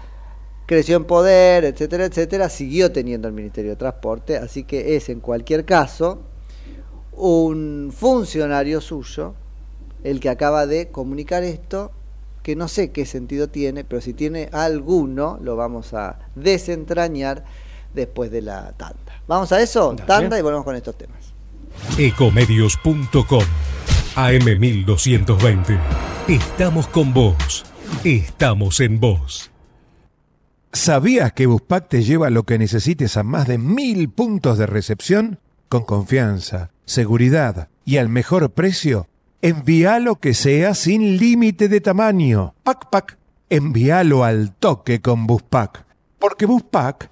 creció 0.66 0.98
en 0.98 1.06
poder, 1.06 1.64
etcétera, 1.64 2.06
etcétera, 2.06 2.50
siguió 2.50 2.92
teniendo 2.92 3.28
el 3.28 3.34
Ministerio 3.34 3.72
de 3.72 3.78
Transporte, 3.78 4.38
así 4.38 4.64
que 4.64 4.96
es 4.96 5.10
en 5.10 5.20
cualquier 5.20 5.64
caso 5.64 6.20
un 7.14 7.92
funcionario 7.96 8.82
suyo 8.82 9.34
el 10.04 10.20
que 10.20 10.30
acaba 10.30 10.68
de 10.68 10.90
comunicar 10.90 11.44
esto, 11.44 11.92
que 12.44 12.56
no 12.56 12.68
sé 12.68 12.92
qué 12.92 13.06
sentido 13.06 13.48
tiene, 13.50 13.84
pero 13.84 14.02
si 14.02 14.14
tiene 14.14 14.50
alguno, 14.52 15.40
lo 15.42 15.56
vamos 15.56 15.94
a 15.94 16.20
desentrañar 16.36 17.44
después 17.94 18.32
de 18.32 18.42
la 18.42 18.72
tanda. 18.74 19.22
¿Vamos 19.28 19.52
a 19.52 19.62
eso? 19.62 19.96
Tanda 20.06 20.38
y 20.40 20.42
volvemos 20.42 20.66
con 20.66 20.76
estos 20.76 20.98
temas. 20.98 21.34
Ecomedios.com 21.98 23.44
AM1220. 24.16 25.80
Estamos 26.28 26.88
con 26.88 27.14
vos. 27.14 27.66
Estamos 28.04 28.80
en 28.80 29.00
vos. 29.00 29.52
¿Sabías 30.74 31.34
que 31.34 31.46
Buspack 31.46 31.88
te 31.88 32.04
lleva 32.04 32.30
lo 32.30 32.44
que 32.44 32.58
necesites 32.58 33.16
a 33.18 33.24
más 33.24 33.48
de 33.48 33.58
mil 33.58 34.10
puntos 34.10 34.58
de 34.58 34.66
recepción? 34.66 35.40
Con 35.70 35.84
confianza, 35.84 36.72
seguridad 36.86 37.70
y 37.86 37.98
al 37.98 38.10
mejor 38.10 38.52
precio. 38.52 39.08
Envíalo 39.42 40.16
que 40.16 40.34
sea 40.34 40.74
sin 40.74 41.18
límite 41.18 41.70
de 41.70 41.82
tamaño. 41.82 42.56
Pac 42.64 42.90
Pac. 42.90 43.18
Envíalo 43.50 44.24
al 44.24 44.54
toque 44.54 45.00
con 45.00 45.28
Buspack. 45.28 45.86
Porque 46.20 46.46
Buspack 46.46 47.12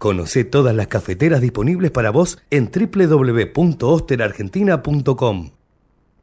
Conoce 0.00 0.44
todas 0.44 0.74
las 0.74 0.86
cafeteras 0.86 1.42
disponibles 1.42 1.90
para 1.90 2.08
vos 2.08 2.38
en 2.48 2.70
www.osterargentina.com. 2.72 5.50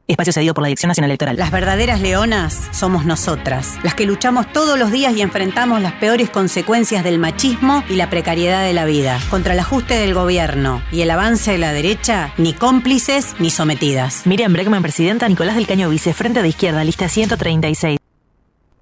Espacio 0.08 0.32
cedido 0.32 0.52
por 0.52 0.62
la 0.62 0.68
Dirección 0.68 0.88
Nacional 0.88 1.12
Electoral. 1.12 1.36
Las 1.36 1.52
verdaderas 1.52 2.00
leonas 2.00 2.70
somos 2.72 3.04
nosotras, 3.04 3.78
las 3.84 3.94
que 3.94 4.04
luchamos 4.04 4.52
todos 4.52 4.76
los 4.80 4.90
días 4.90 5.16
y 5.16 5.20
enfrentamos 5.20 5.80
las 5.80 5.92
peores 5.92 6.28
consecuencias 6.28 7.04
del 7.04 7.20
machismo 7.20 7.84
y 7.88 7.94
la 7.94 8.10
precariedad 8.10 8.64
de 8.64 8.72
la 8.72 8.84
vida. 8.84 9.20
Contra 9.30 9.52
el 9.52 9.60
ajuste 9.60 9.94
del 9.94 10.12
gobierno 10.12 10.82
y 10.90 11.02
el 11.02 11.12
avance 11.12 11.52
de 11.52 11.58
la 11.58 11.72
derecha, 11.72 12.34
ni 12.36 12.54
cómplices 12.54 13.36
ni 13.38 13.50
sometidas. 13.50 14.26
Miriam 14.26 14.52
Bregman, 14.52 14.82
presidenta, 14.82 15.28
Nicolás 15.28 15.54
del 15.54 15.68
Caño 15.68 15.88
Vice, 15.88 16.14
Frente 16.14 16.42
de 16.42 16.48
Izquierda, 16.48 16.82
lista 16.82 17.08
136. 17.08 17.96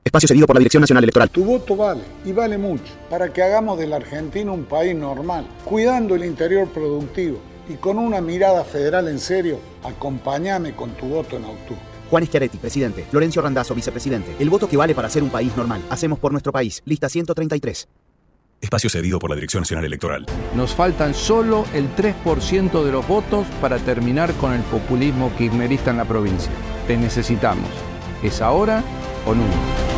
Espacio 0.06 0.28
cedido 0.28 0.46
por 0.46 0.54
la 0.54 0.60
Dirección 0.60 0.82
Nacional 0.82 1.02
Electoral. 1.02 1.28
Tu 1.30 1.44
voto 1.44 1.74
vale, 1.74 2.02
y 2.24 2.30
vale 2.30 2.56
mucho, 2.56 2.94
para 3.10 3.32
que 3.32 3.42
hagamos 3.42 3.76
de 3.76 3.88
la 3.88 3.96
Argentina 3.96 4.52
un 4.52 4.62
país 4.62 4.94
normal, 4.94 5.48
cuidando 5.64 6.14
el 6.14 6.24
interior 6.24 6.68
productivo 6.68 7.40
y 7.68 7.74
con 7.74 7.98
una 7.98 8.20
mirada 8.20 8.62
federal 8.62 9.08
en 9.08 9.18
serio, 9.18 9.58
acompáñame 9.82 10.76
con 10.76 10.90
tu 10.90 11.06
voto 11.06 11.36
en 11.36 11.46
octubre. 11.46 11.82
Juan 12.08 12.24
Schiaretti, 12.24 12.58
presidente. 12.58 13.04
Florencio 13.10 13.42
Randazzo, 13.42 13.74
vicepresidente. 13.74 14.36
El 14.38 14.48
voto 14.48 14.68
que 14.68 14.76
vale 14.76 14.94
para 14.94 15.10
ser 15.10 15.24
un 15.24 15.30
país 15.30 15.56
normal. 15.56 15.82
Hacemos 15.90 16.20
por 16.20 16.30
nuestro 16.30 16.52
país. 16.52 16.82
Lista 16.84 17.08
133. 17.08 17.88
Espacio 18.60 18.88
cedido 18.88 19.18
por 19.18 19.30
la 19.30 19.34
Dirección 19.34 19.62
Nacional 19.62 19.86
Electoral. 19.86 20.24
Nos 20.54 20.72
faltan 20.72 21.14
solo 21.14 21.64
el 21.74 21.88
3% 21.96 22.84
de 22.84 22.92
los 22.92 23.08
votos 23.08 23.44
para 23.60 23.78
terminar 23.78 24.32
con 24.34 24.52
el 24.52 24.62
populismo 24.62 25.32
kirchnerista 25.36 25.90
en 25.90 25.96
la 25.96 26.04
provincia. 26.04 26.52
Te 26.86 26.96
necesitamos. 26.96 27.68
¿Es 28.22 28.40
ahora 28.40 28.84
o 29.26 29.34
nunca? 29.34 29.95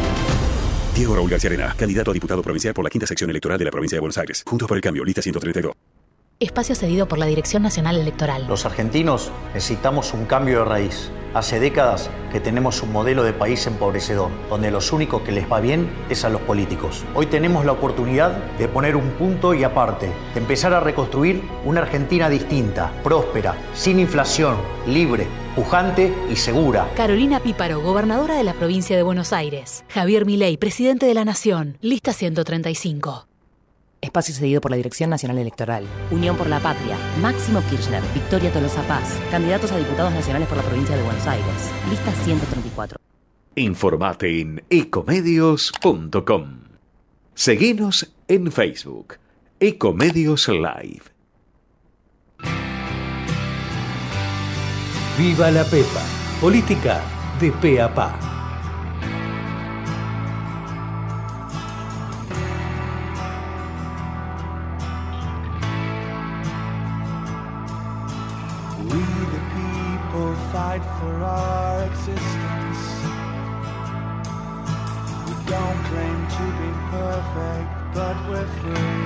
Diego 0.99 1.15
Raúl 1.15 1.31
García 1.31 1.49
Arena, 1.51 1.77
candidato 1.79 2.11
a 2.11 2.15
diputado 2.15 2.43
provincial 2.43 2.75
por 2.75 2.83
la 2.83 2.91
quinta 2.91 3.07
sección 3.07 3.31
electoral 3.31 3.57
de 3.57 3.65
la 3.65 3.71
provincia 3.71 3.95
de 3.95 4.01
Buenos 4.01 4.19
Aires. 4.19 4.43
Juntos 4.45 4.67
por 4.67 4.77
el 4.77 4.83
cambio, 4.83 5.05
lista 5.05 5.23
132. 5.23 5.73
Espacio 6.41 6.75
cedido 6.75 7.07
por 7.07 7.19
la 7.19 7.27
Dirección 7.27 7.63
Nacional 7.63 7.99
Electoral. 7.99 8.49
Los 8.49 8.67
argentinos 8.67 9.31
necesitamos 9.55 10.13
un 10.13 10.25
cambio 10.25 10.59
de 10.59 10.65
raíz. 10.65 11.13
Hace 11.35 11.61
décadas 11.61 12.11
que 12.33 12.41
tenemos 12.41 12.83
un 12.83 12.91
modelo 12.91 13.23
de 13.23 13.33
país 13.33 13.67
empobrecedor, 13.67 14.31
donde 14.49 14.71
los 14.71 14.93
únicos 14.93 15.23
que 15.23 15.33
les 15.33 15.51
va 15.51 15.61
bien 15.61 15.91
es 16.09 16.25
a 16.25 16.31
los 16.31 16.41
políticos. 16.41 17.05
Hoy 17.15 17.27
tenemos 17.27 17.65
la 17.65 17.73
oportunidad 17.73 18.33
de 18.59 18.67
poner 18.67 18.97
un 18.97 19.11
punto 19.11 19.53
y 19.53 19.63
aparte, 19.63 20.11
de 20.33 20.41
empezar 20.41 20.73
a 20.73 20.81
reconstruir 20.81 21.43
una 21.65 21.83
Argentina 21.83 22.29
distinta, 22.31 22.93
próspera, 23.05 23.55
sin 23.75 24.01
inflación, 24.01 24.57
libre, 24.87 25.27
pujante 25.55 26.15
y 26.31 26.37
segura. 26.37 26.89
Carolina 26.97 27.41
Píparo, 27.41 27.81
gobernadora 27.81 28.37
de 28.37 28.45
la 28.45 28.55
provincia 28.55 28.97
de 28.97 29.03
Buenos 29.03 29.33
Aires. 29.33 29.85
Javier 29.91 30.25
Milei, 30.25 30.57
presidente 30.57 31.07
de 31.07 31.15
la 31.15 31.25
Nación. 31.25 31.77
Lista 31.83 32.13
135. 32.13 33.27
Espacio 34.01 34.35
cedido 34.35 34.61
por 34.61 34.71
la 34.71 34.77
Dirección 34.77 35.11
Nacional 35.11 35.39
Electoral. 35.39 35.85
Unión 36.11 36.37
por 36.37 36.47
la 36.49 36.61
Patria. 36.61 36.97
Máximo 37.21 37.63
Kirchner. 37.69 38.03
Victoria 38.15 38.53
Tolosa 38.53 38.83
Paz. 38.83 39.19
Candidatos 39.31 39.73
a 39.73 39.79
diputados 39.79 40.13
nacionales 40.13 40.49
por 40.49 40.57
la 40.57 40.63
provincia 40.63 40.97
de 40.97 41.03
Buenos 41.03 41.27
Aires. 41.27 41.71
Lista 41.91 42.13
134. 42.13 42.99
Informate 43.57 44.41
en 44.41 44.63
ecomedios.com. 44.71 46.61
Seguinos 47.35 48.13
en 48.29 48.53
Facebook. 48.53 49.17
Ecomedios 49.59 50.49
Live. 50.49 51.03
Viva 55.19 55.51
la 55.51 55.65
Pepa. 55.65 56.05
Política 56.41 57.03
de 57.41 57.51
pe 57.51 57.81
a 57.81 57.93
pa. 57.93 58.38
Fight 70.79 71.01
for 71.01 71.15
our 71.25 71.85
existence. 71.85 72.83
We 75.27 75.35
don't 75.51 75.81
claim 75.91 76.19
to 76.37 76.45
be 76.61 76.71
perfect, 76.91 77.71
but 77.95 78.17
we're 78.29 78.51
free. 78.61 78.97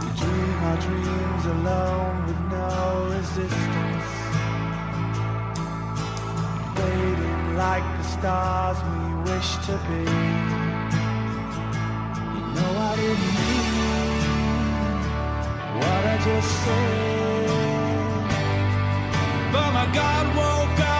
We 0.00 0.08
dream 0.20 0.58
our 0.68 0.78
dreams 0.86 1.44
alone 1.56 2.16
with 2.26 2.40
no 2.50 2.74
resistance. 3.16 4.08
Fading 6.76 7.56
like 7.56 7.86
the 7.98 8.04
stars 8.04 8.78
we 8.90 9.00
wish 9.30 9.50
to 9.66 9.74
be. 9.88 10.04
You 12.34 12.42
know 12.54 12.72
I 12.78 12.96
didn't 12.96 13.34
mean 13.48 13.74
what 15.78 16.02
I 16.06 16.16
just 16.24 16.50
said. 16.64 17.33
But 19.54 19.72
my 19.72 19.86
God 19.94 20.26
woke 20.36 20.80
up 20.80 20.93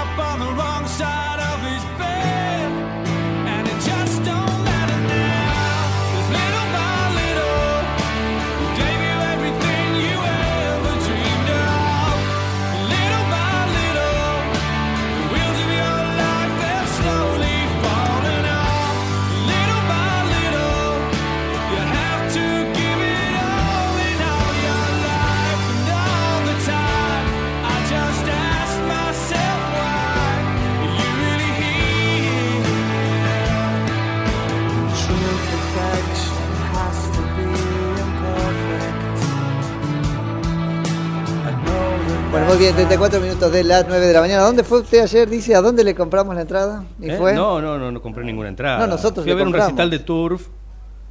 Bueno, 42.34 42.48
muy 42.48 42.58
bien, 42.58 42.74
34 42.74 43.20
minutos 43.20 43.52
de 43.52 43.62
las 43.62 43.86
9 43.86 44.08
de 44.08 44.12
la 44.12 44.20
mañana. 44.20 44.42
¿Dónde 44.42 44.64
fue 44.64 44.80
usted 44.80 45.04
ayer? 45.04 45.30
Dice, 45.30 45.54
¿a 45.54 45.60
dónde 45.60 45.84
le 45.84 45.94
compramos 45.94 46.34
la 46.34 46.40
entrada? 46.40 46.84
¿Y 47.00 47.10
¿Eh? 47.10 47.16
fue? 47.16 47.32
No, 47.32 47.60
no, 47.60 47.78
no, 47.78 47.92
no 47.92 48.02
compré 48.02 48.24
ninguna 48.24 48.48
entrada. 48.48 48.80
No, 48.80 48.88
nosotros 48.88 49.22
Fui 49.22 49.30
a 49.30 49.36
ver 49.36 49.46
un 49.46 49.52
recital 49.52 49.88
de 49.88 50.00
Turf 50.00 50.48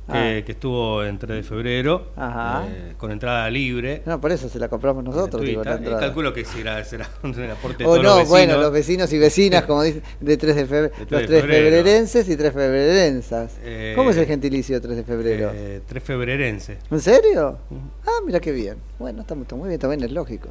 que, 0.06 0.12
Ah. 0.42 0.46
que 0.46 0.52
estuvo 0.52 1.04
en 1.04 1.18
3 1.18 1.38
de 1.38 1.44
febrero, 1.44 2.08
Ajá. 2.18 2.66
eh, 2.68 2.94
con 2.98 3.12
entrada 3.12 3.50
libre. 3.50 4.02
No, 4.06 4.20
por 4.20 4.32
eso 4.34 4.50
se 4.50 4.60
la 4.60 4.68
compramos 4.68 5.04
nosotros. 5.04 5.42
digo, 5.44 5.64
la 5.64 5.76
entrada. 5.76 6.00
calculo 6.00 6.34
que 6.34 6.44
será, 6.44 6.84
será 6.84 7.10
un 7.24 7.32
aporte 7.50 7.84
de 7.84 7.86
O 7.90 7.94
todos 7.94 8.04
no, 8.04 8.10
los 8.10 8.18
vecinos. 8.18 8.30
bueno, 8.30 8.58
los 8.58 8.72
vecinos 8.74 9.14
y 9.14 9.18
vecinas, 9.18 9.64
como 9.64 9.84
dicen, 9.84 10.04
de 10.20 10.38
3 10.38 10.56
de 10.56 10.66
febrero. 10.66 10.94
De 11.00 11.06
3 11.06 11.12
Los 11.12 11.22
de 11.22 11.28
3 11.28 11.42
febrero. 11.42 11.76
febrerenses 11.78 12.30
y 12.30 12.36
3 12.36 12.54
febrerensas. 12.54 13.52
Eh, 13.64 13.94
¿Cómo 13.96 14.10
es 14.10 14.18
el 14.18 14.26
gentilicio 14.26 14.76
de 14.76 14.82
3 14.82 14.98
de 14.98 15.04
febrero? 15.04 15.52
Eh, 15.54 15.82
3 15.88 16.04
febrerense. 16.04 16.78
¿En 16.92 17.00
serio? 17.00 17.58
Ah, 18.06 18.20
mira 18.26 18.40
qué 18.40 18.52
bien. 18.52 18.76
Bueno, 19.00 19.22
está, 19.22 19.36
muy- 19.36 19.44
está 19.44 19.56
muy 19.56 19.70
bien, 19.70 19.80
también 19.80 20.04
es 20.04 20.12
lógico. 20.12 20.50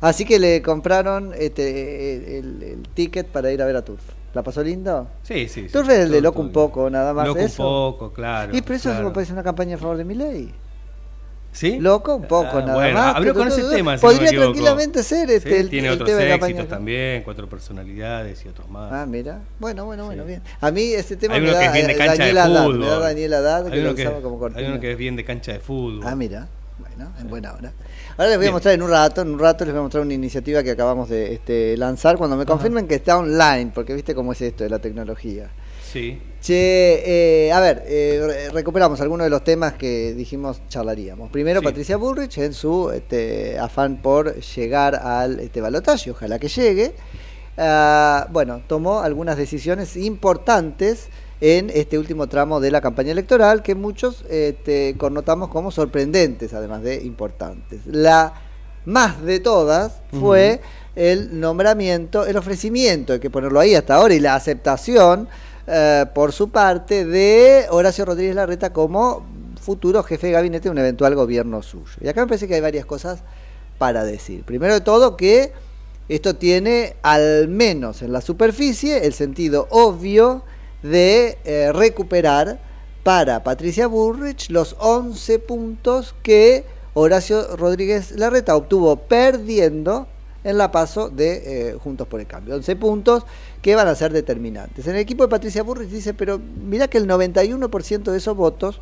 Así 0.00 0.24
que 0.24 0.38
le 0.38 0.62
compraron 0.62 1.32
este, 1.36 2.38
el, 2.38 2.62
el 2.62 2.82
ticket 2.94 3.26
para 3.26 3.50
ir 3.52 3.60
a 3.62 3.66
ver 3.66 3.76
a 3.76 3.82
Turf. 3.84 4.00
¿La 4.34 4.42
pasó 4.42 4.62
lindo? 4.62 5.08
Sí, 5.22 5.46
sí. 5.48 5.66
sí. 5.66 5.68
Turf 5.72 5.88
es 5.90 5.98
el 6.00 6.10
de 6.10 6.20
Loco 6.22 6.40
un 6.40 6.52
poco, 6.52 6.88
nada 6.88 7.12
más. 7.12 7.26
Loco 7.26 7.40
un 7.40 7.50
poco, 7.50 8.12
claro. 8.12 8.56
Y 8.56 8.62
pero 8.62 8.76
eso 8.76 8.88
claro. 8.90 9.08
me 9.08 9.14
parece 9.14 9.32
una 9.32 9.42
campaña 9.42 9.76
a 9.76 9.78
favor 9.78 9.96
de 9.98 10.04
mi 10.04 10.14
ley. 10.14 10.52
¿Sí? 11.54 11.78
Loco 11.78 12.16
un 12.16 12.22
poco, 12.22 12.48
Ah, 12.56 12.60
nada 12.62 12.74
bueno, 12.76 12.94
más. 12.98 13.14
pero 13.18 13.34
con 13.34 13.48
ese 13.48 13.62
tema. 13.64 13.98
si 13.98 14.00
Podría 14.06 14.30
tranquilamente 14.30 15.02
ser 15.02 15.30
este, 15.30 15.50
Sí, 15.50 15.56
el, 15.56 15.68
tiene 15.68 15.88
el 15.88 15.94
otros 15.94 16.08
tema 16.08 16.20
de 16.22 16.32
éxitos 16.34 16.66
también, 16.66 17.22
cuatro 17.24 17.46
personalidades 17.46 18.42
y 18.46 18.48
otros 18.48 18.70
más. 18.70 18.90
Ah, 18.90 19.04
mira. 19.04 19.40
Bueno, 19.58 19.84
bueno, 19.84 20.06
bueno, 20.06 20.24
bien. 20.24 20.40
A 20.62 20.70
mí 20.70 20.94
ese 20.94 21.14
tema 21.16 21.34
Hay 21.34 21.42
me 21.42 21.50
da 21.50 21.60
que 21.60 21.66
es 21.66 21.72
bien 21.74 21.86
de 21.88 21.96
cancha 21.96 22.12
Daniel 22.16 22.34
de 22.34 22.40
Haddad, 22.40 22.64
fútbol. 22.64 22.78
me 22.78 22.86
da 22.86 22.98
Daniel 23.00 23.34
Haddad, 23.34 23.66
que 23.66 23.72
hay, 23.74 23.80
lo 23.82 23.88
uno 23.90 23.96
que, 23.96 24.02
usaba 24.06 24.20
como 24.22 24.38
cortina. 24.38 24.60
hay 24.66 24.72
uno 24.72 24.80
que 24.80 24.92
es 24.92 24.96
bien 24.96 25.14
de 25.14 25.24
cancha 25.26 25.52
de 25.52 25.60
fútbol. 25.60 26.00
Ah, 26.04 26.16
mira. 26.16 26.48
En 27.20 27.28
buena 27.28 27.52
hora. 27.54 27.72
Ahora 28.16 28.30
les 28.30 28.38
voy 28.38 28.46
a 28.48 28.52
mostrar 28.52 28.74
en 28.74 28.82
un 28.82 28.90
rato, 28.90 29.22
en 29.22 29.28
un 29.30 29.38
rato 29.38 29.64
les 29.64 29.72
voy 29.72 29.80
a 29.80 29.82
mostrar 29.82 30.02
una 30.04 30.14
iniciativa 30.14 30.62
que 30.62 30.70
acabamos 30.72 31.08
de 31.08 31.34
este, 31.34 31.76
lanzar 31.76 32.16
cuando 32.16 32.36
me 32.36 32.44
confirmen 32.44 32.86
que 32.86 32.96
está 32.96 33.18
online, 33.18 33.70
porque 33.74 33.94
viste 33.94 34.14
cómo 34.14 34.32
es 34.32 34.40
esto 34.42 34.64
de 34.64 34.70
la 34.70 34.78
tecnología. 34.78 35.50
Sí. 35.90 36.20
Che, 36.40 37.46
eh, 37.46 37.52
a 37.52 37.60
ver, 37.60 37.82
eh, 37.86 38.20
re- 38.24 38.50
recuperamos 38.50 39.00
algunos 39.00 39.24
de 39.24 39.30
los 39.30 39.44
temas 39.44 39.74
que 39.74 40.12
dijimos 40.14 40.60
charlaríamos. 40.68 41.30
Primero, 41.30 41.60
Sí. 41.60 41.64
Patricia 41.66 41.96
Bullrich 41.96 42.38
en 42.38 42.52
su 42.52 42.90
este, 42.90 43.58
afán 43.58 44.02
por 44.02 44.34
llegar 44.40 44.94
al 44.96 45.40
este, 45.40 45.60
balotaje, 45.60 46.10
ojalá 46.10 46.38
que 46.38 46.48
llegue. 46.48 46.94
Ah, 47.56 48.26
bueno, 48.30 48.62
tomó 48.66 49.00
algunas 49.00 49.36
decisiones 49.36 49.96
importantes 49.96 51.08
en 51.44 51.70
este 51.74 51.98
último 51.98 52.28
tramo 52.28 52.60
de 52.60 52.70
la 52.70 52.80
campaña 52.80 53.10
electoral 53.10 53.64
que 53.64 53.74
muchos 53.74 54.24
este, 54.30 54.94
connotamos 54.96 55.48
como 55.48 55.72
sorprendentes, 55.72 56.54
además 56.54 56.84
de 56.84 57.02
importantes. 57.02 57.80
La 57.84 58.34
más 58.84 59.20
de 59.22 59.40
todas 59.40 60.02
fue 60.20 60.60
el 60.94 61.40
nombramiento, 61.40 62.26
el 62.26 62.36
ofrecimiento, 62.36 63.12
hay 63.12 63.18
que 63.18 63.28
ponerlo 63.28 63.58
ahí 63.58 63.74
hasta 63.74 63.96
ahora, 63.96 64.14
y 64.14 64.20
la 64.20 64.36
aceptación 64.36 65.26
eh, 65.66 66.06
por 66.14 66.30
su 66.30 66.50
parte 66.50 67.04
de 67.04 67.66
Horacio 67.70 68.04
Rodríguez 68.04 68.36
Larreta 68.36 68.72
como 68.72 69.26
futuro 69.60 70.04
jefe 70.04 70.28
de 70.28 70.34
gabinete 70.34 70.64
de 70.64 70.70
un 70.70 70.78
eventual 70.78 71.16
gobierno 71.16 71.60
suyo. 71.60 71.96
Y 72.00 72.06
acá 72.06 72.20
me 72.20 72.28
parece 72.28 72.46
que 72.46 72.54
hay 72.54 72.60
varias 72.60 72.86
cosas 72.86 73.18
para 73.78 74.04
decir. 74.04 74.44
Primero 74.44 74.74
de 74.74 74.80
todo 74.80 75.16
que 75.16 75.52
Esto 76.08 76.34
tiene, 76.34 76.96
al 77.02 77.48
menos 77.48 78.02
en 78.02 78.12
la 78.12 78.20
superficie, 78.20 79.06
el 79.06 79.12
sentido 79.12 79.66
obvio 79.70 80.42
de 80.82 81.38
eh, 81.44 81.72
recuperar 81.72 82.58
para 83.02 83.42
Patricia 83.42 83.86
Burrich 83.86 84.50
los 84.50 84.76
11 84.78 85.38
puntos 85.40 86.14
que 86.22 86.64
Horacio 86.94 87.56
Rodríguez 87.56 88.12
Larreta 88.12 88.54
obtuvo 88.54 88.96
perdiendo 88.96 90.06
en 90.44 90.58
la 90.58 90.70
paso 90.70 91.08
de 91.08 91.70
eh, 91.70 91.78
Juntos 91.82 92.06
por 92.08 92.20
el 92.20 92.26
Cambio. 92.26 92.54
11 92.56 92.76
puntos 92.76 93.24
que 93.60 93.74
van 93.74 93.88
a 93.88 93.94
ser 93.94 94.12
determinantes. 94.12 94.86
En 94.86 94.94
el 94.94 95.00
equipo 95.00 95.22
de 95.22 95.28
Patricia 95.28 95.62
Burrich 95.62 95.88
dice, 95.88 96.14
pero 96.14 96.38
mira 96.38 96.88
que 96.88 96.98
el 96.98 97.06
91% 97.06 98.10
de 98.10 98.18
esos 98.18 98.36
votos 98.36 98.80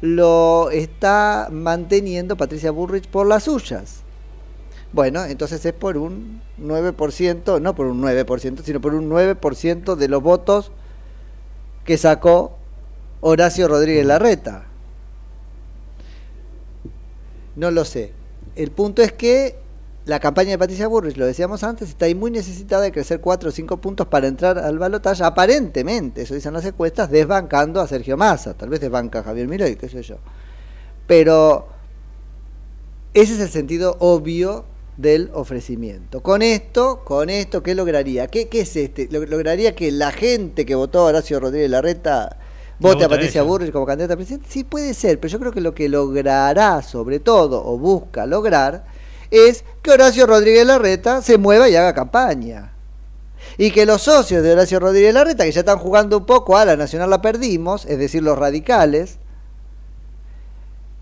lo 0.00 0.70
está 0.70 1.48
manteniendo 1.50 2.36
Patricia 2.36 2.70
Burrich 2.70 3.08
por 3.08 3.26
las 3.26 3.44
suyas. 3.44 4.00
Bueno, 4.92 5.24
entonces 5.24 5.64
es 5.64 5.72
por 5.72 5.96
un 5.96 6.40
9%, 6.60 7.60
no 7.60 7.74
por 7.74 7.86
un 7.86 8.02
9%, 8.02 8.62
sino 8.62 8.80
por 8.80 8.94
un 8.94 9.08
9% 9.08 9.94
de 9.96 10.08
los 10.08 10.22
votos 10.22 10.70
que 11.84 11.98
sacó 11.98 12.58
Horacio 13.20 13.68
Rodríguez 13.68 14.06
Larreta. 14.06 14.66
No 17.56 17.70
lo 17.70 17.84
sé. 17.84 18.12
El 18.56 18.70
punto 18.70 19.02
es 19.02 19.12
que 19.12 19.56
la 20.04 20.18
campaña 20.18 20.50
de 20.50 20.58
Patricia 20.58 20.88
Burrich, 20.88 21.16
lo 21.16 21.26
decíamos 21.26 21.62
antes, 21.62 21.90
está 21.90 22.06
ahí 22.06 22.14
muy 22.14 22.30
necesitada 22.30 22.82
de 22.82 22.92
crecer 22.92 23.20
4 23.20 23.48
o 23.48 23.52
5 23.52 23.76
puntos 23.76 24.06
para 24.08 24.26
entrar 24.26 24.58
al 24.58 24.78
balotaje, 24.78 25.22
aparentemente, 25.22 26.22
eso 26.22 26.34
dicen 26.34 26.52
las 26.52 26.64
encuestas, 26.64 27.10
desbancando 27.10 27.80
a 27.80 27.86
Sergio 27.86 28.16
Massa, 28.16 28.54
tal 28.54 28.68
vez 28.68 28.80
desbanca 28.80 29.20
a 29.20 29.22
Javier 29.22 29.46
Milei, 29.46 29.76
qué 29.76 29.88
sé 29.88 30.02
yo. 30.02 30.16
Pero 31.06 31.68
ese 33.14 33.34
es 33.34 33.40
el 33.40 33.48
sentido 33.48 33.96
obvio 34.00 34.64
del 34.96 35.30
ofrecimiento. 35.32 36.22
Con 36.22 36.42
esto, 36.42 37.02
con 37.04 37.30
esto, 37.30 37.62
¿qué 37.62 37.74
lograría? 37.74 38.26
¿Qué, 38.26 38.48
qué 38.48 38.60
es 38.60 38.76
este? 38.76 39.08
¿Lograría 39.10 39.74
que 39.74 39.90
la 39.90 40.12
gente 40.12 40.66
que 40.66 40.74
votó 40.74 41.00
a 41.00 41.04
Horacio 41.04 41.40
Rodríguez 41.40 41.70
Larreta 41.70 42.36
vote 42.78 43.04
a 43.04 43.08
Patricia 43.08 43.42
Burrich 43.42 43.72
como 43.72 43.86
candidata 43.86 44.14
a 44.14 44.16
presidente? 44.16 44.48
Sí, 44.50 44.64
puede 44.64 44.94
ser, 44.94 45.18
pero 45.18 45.32
yo 45.32 45.38
creo 45.38 45.52
que 45.52 45.60
lo 45.60 45.74
que 45.74 45.88
logrará, 45.88 46.82
sobre 46.82 47.20
todo, 47.20 47.64
o 47.64 47.78
busca 47.78 48.26
lograr, 48.26 48.84
es 49.30 49.64
que 49.80 49.92
Horacio 49.92 50.26
Rodríguez 50.26 50.66
Larreta 50.66 51.22
se 51.22 51.38
mueva 51.38 51.68
y 51.68 51.76
haga 51.76 51.94
campaña. 51.94 52.72
Y 53.56 53.70
que 53.70 53.86
los 53.86 54.02
socios 54.02 54.42
de 54.42 54.52
Horacio 54.52 54.78
Rodríguez 54.78 55.14
Larreta, 55.14 55.44
que 55.44 55.52
ya 55.52 55.60
están 55.60 55.78
jugando 55.78 56.18
un 56.18 56.26
poco 56.26 56.56
a 56.56 56.64
la 56.64 56.76
Nacional 56.76 57.10
la 57.10 57.22
perdimos, 57.22 57.86
es 57.86 57.98
decir, 57.98 58.22
los 58.22 58.38
radicales, 58.38 59.18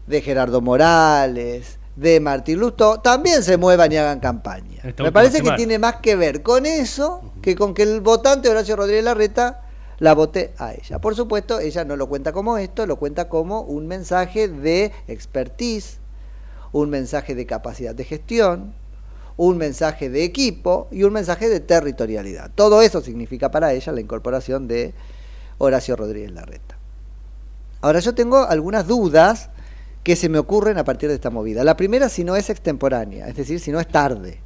de 0.07 0.20
Gerardo 0.22 0.61
Morales, 0.61 1.79
de 2.00 2.18
Martín 2.18 2.58
Lustó, 2.58 3.00
también 3.00 3.42
se 3.42 3.58
muevan 3.58 3.92
y 3.92 3.98
hagan 3.98 4.20
campaña. 4.20 4.82
Me 4.98 5.12
parece 5.12 5.42
que 5.42 5.50
tiene 5.52 5.78
más 5.78 5.96
que 5.96 6.16
ver 6.16 6.42
con 6.42 6.64
eso 6.64 7.20
que 7.42 7.54
con 7.54 7.74
que 7.74 7.82
el 7.82 8.00
votante 8.00 8.48
Horacio 8.48 8.74
Rodríguez 8.74 9.04
Larreta 9.04 9.60
la 9.98 10.14
vote 10.14 10.54
a 10.56 10.72
ella. 10.72 10.98
Por 10.98 11.14
supuesto, 11.14 11.60
ella 11.60 11.84
no 11.84 11.96
lo 11.96 12.08
cuenta 12.08 12.32
como 12.32 12.56
esto, 12.56 12.86
lo 12.86 12.96
cuenta 12.96 13.28
como 13.28 13.60
un 13.60 13.86
mensaje 13.86 14.48
de 14.48 14.92
expertise, 15.08 15.98
un 16.72 16.88
mensaje 16.88 17.34
de 17.34 17.44
capacidad 17.44 17.94
de 17.94 18.04
gestión, 18.04 18.72
un 19.36 19.58
mensaje 19.58 20.08
de 20.08 20.24
equipo 20.24 20.88
y 20.90 21.02
un 21.02 21.12
mensaje 21.12 21.50
de 21.50 21.60
territorialidad. 21.60 22.50
Todo 22.54 22.80
eso 22.80 23.02
significa 23.02 23.50
para 23.50 23.74
ella 23.74 23.92
la 23.92 24.00
incorporación 24.00 24.68
de 24.68 24.94
Horacio 25.58 25.96
Rodríguez 25.96 26.32
Larreta. 26.32 26.78
Ahora 27.82 28.00
yo 28.00 28.14
tengo 28.14 28.38
algunas 28.38 28.86
dudas 28.86 29.50
que 30.02 30.16
se 30.16 30.28
me 30.28 30.38
ocurren 30.38 30.78
a 30.78 30.84
partir 30.84 31.08
de 31.08 31.14
esta 31.14 31.30
movida. 31.30 31.64
La 31.64 31.76
primera, 31.76 32.08
si 32.08 32.24
no 32.24 32.36
es 32.36 32.50
extemporánea, 32.50 33.28
es 33.28 33.36
decir, 33.36 33.60
si 33.60 33.70
no 33.70 33.80
es 33.80 33.88
tarde. 33.88 34.40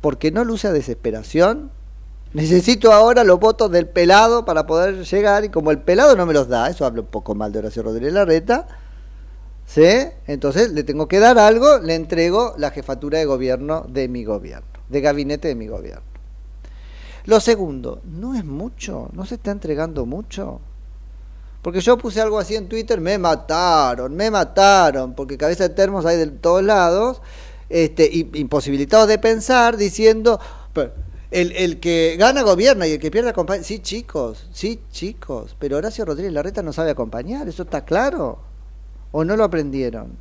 Porque 0.00 0.30
no 0.30 0.44
luce 0.44 0.68
a 0.68 0.72
desesperación. 0.72 1.70
Necesito 2.32 2.92
ahora 2.92 3.24
los 3.24 3.40
votos 3.40 3.70
del 3.70 3.88
pelado 3.88 4.44
para 4.44 4.66
poder 4.66 5.04
llegar 5.04 5.44
y 5.44 5.48
como 5.48 5.70
el 5.70 5.78
pelado 5.78 6.16
no 6.16 6.26
me 6.26 6.34
los 6.34 6.48
da, 6.48 6.68
eso 6.68 6.84
hablo 6.84 7.02
un 7.02 7.08
poco 7.08 7.34
mal 7.34 7.52
de 7.52 7.60
Horacio 7.60 7.82
Rodríguez 7.82 8.12
Larreta, 8.12 8.66
¿Sí? 9.66 9.84
Entonces 10.26 10.70
le 10.72 10.84
tengo 10.84 11.08
que 11.08 11.18
dar 11.18 11.38
algo, 11.38 11.78
le 11.78 11.96
entrego 11.96 12.54
la 12.56 12.70
jefatura 12.70 13.18
de 13.18 13.24
gobierno 13.24 13.84
de 13.88 14.08
mi 14.08 14.24
gobierno, 14.24 14.68
de 14.88 15.00
gabinete 15.00 15.48
de 15.48 15.56
mi 15.56 15.66
gobierno. 15.66 16.02
Lo 17.24 17.40
segundo, 17.40 18.00
no 18.04 18.36
es 18.36 18.44
mucho, 18.44 19.10
no 19.12 19.26
se 19.26 19.34
está 19.34 19.50
entregando 19.50 20.06
mucho. 20.06 20.60
Porque 21.66 21.80
yo 21.80 21.98
puse 21.98 22.20
algo 22.20 22.38
así 22.38 22.54
en 22.54 22.68
Twitter, 22.68 23.00
me 23.00 23.18
mataron, 23.18 24.14
me 24.14 24.30
mataron, 24.30 25.16
porque 25.16 25.36
cabeza 25.36 25.64
de 25.66 25.74
termos 25.74 26.06
hay 26.06 26.16
de 26.16 26.28
todos 26.28 26.62
lados, 26.62 27.20
este, 27.68 28.08
imposibilitados 28.34 29.08
de 29.08 29.18
pensar, 29.18 29.76
diciendo, 29.76 30.38
el, 31.32 31.50
el, 31.50 31.80
que 31.80 32.14
gana 32.20 32.42
gobierna 32.42 32.86
y 32.86 32.92
el 32.92 33.00
que 33.00 33.10
pierde 33.10 33.30
acompaña. 33.30 33.64
Sí, 33.64 33.80
chicos, 33.80 34.46
sí, 34.52 34.80
chicos, 34.92 35.56
pero 35.58 35.78
Horacio 35.78 36.04
Rodríguez 36.04 36.32
Larreta 36.32 36.62
no 36.62 36.72
sabe 36.72 36.92
acompañar, 36.92 37.48
eso 37.48 37.64
está 37.64 37.84
claro 37.84 38.38
o 39.10 39.24
no 39.24 39.36
lo 39.36 39.42
aprendieron. 39.42 40.16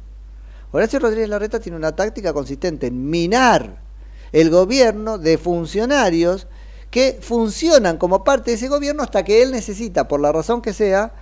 Horacio 0.72 0.98
Rodríguez 0.98 1.30
Larreta 1.30 1.60
tiene 1.60 1.78
una 1.78 1.96
táctica 1.96 2.34
consistente 2.34 2.88
en 2.88 3.08
minar 3.08 3.84
el 4.32 4.50
gobierno 4.50 5.20
de 5.20 5.38
funcionarios 5.38 6.48
que 6.90 7.20
funcionan 7.22 7.98
como 7.98 8.24
parte 8.24 8.50
de 8.50 8.58
ese 8.58 8.68
gobierno 8.68 9.04
hasta 9.04 9.24
que 9.24 9.44
él 9.44 9.52
necesita, 9.52 10.08
por 10.08 10.20
la 10.20 10.32
razón 10.32 10.64
que 10.64 10.74
sea, 10.74 11.14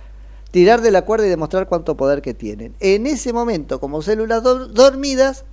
tirar 0.54 0.82
de 0.82 0.92
la 0.92 1.02
cuerda 1.02 1.26
y 1.26 1.30
demostrar 1.30 1.66
cuánto 1.66 1.96
poder 1.96 2.22
que 2.22 2.32
tienen. 2.32 2.76
En 2.78 3.08
ese 3.08 3.32
momento, 3.32 3.80
como 3.80 4.02
células 4.02 4.44
dormidas, 4.44 5.44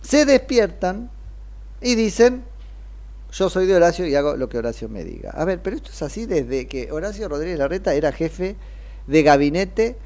se 0.00 0.26
despiertan 0.26 1.12
y 1.80 1.94
dicen, 1.94 2.42
yo 3.30 3.48
soy 3.48 3.66
de 3.66 3.76
Horacio 3.76 4.04
y 4.04 4.16
hago 4.16 4.34
lo 4.34 4.48
que 4.48 4.58
Horacio 4.58 4.88
me 4.88 5.04
diga. 5.04 5.30
A 5.30 5.44
ver, 5.44 5.62
pero 5.62 5.76
esto 5.76 5.90
es 5.92 6.02
así 6.02 6.26
desde 6.26 6.66
que 6.66 6.90
Horacio 6.90 7.28
Rodríguez 7.28 7.56
Larreta 7.56 7.94
era 7.94 8.10
jefe 8.10 8.56
de 9.06 9.22
gabinete 9.22 9.96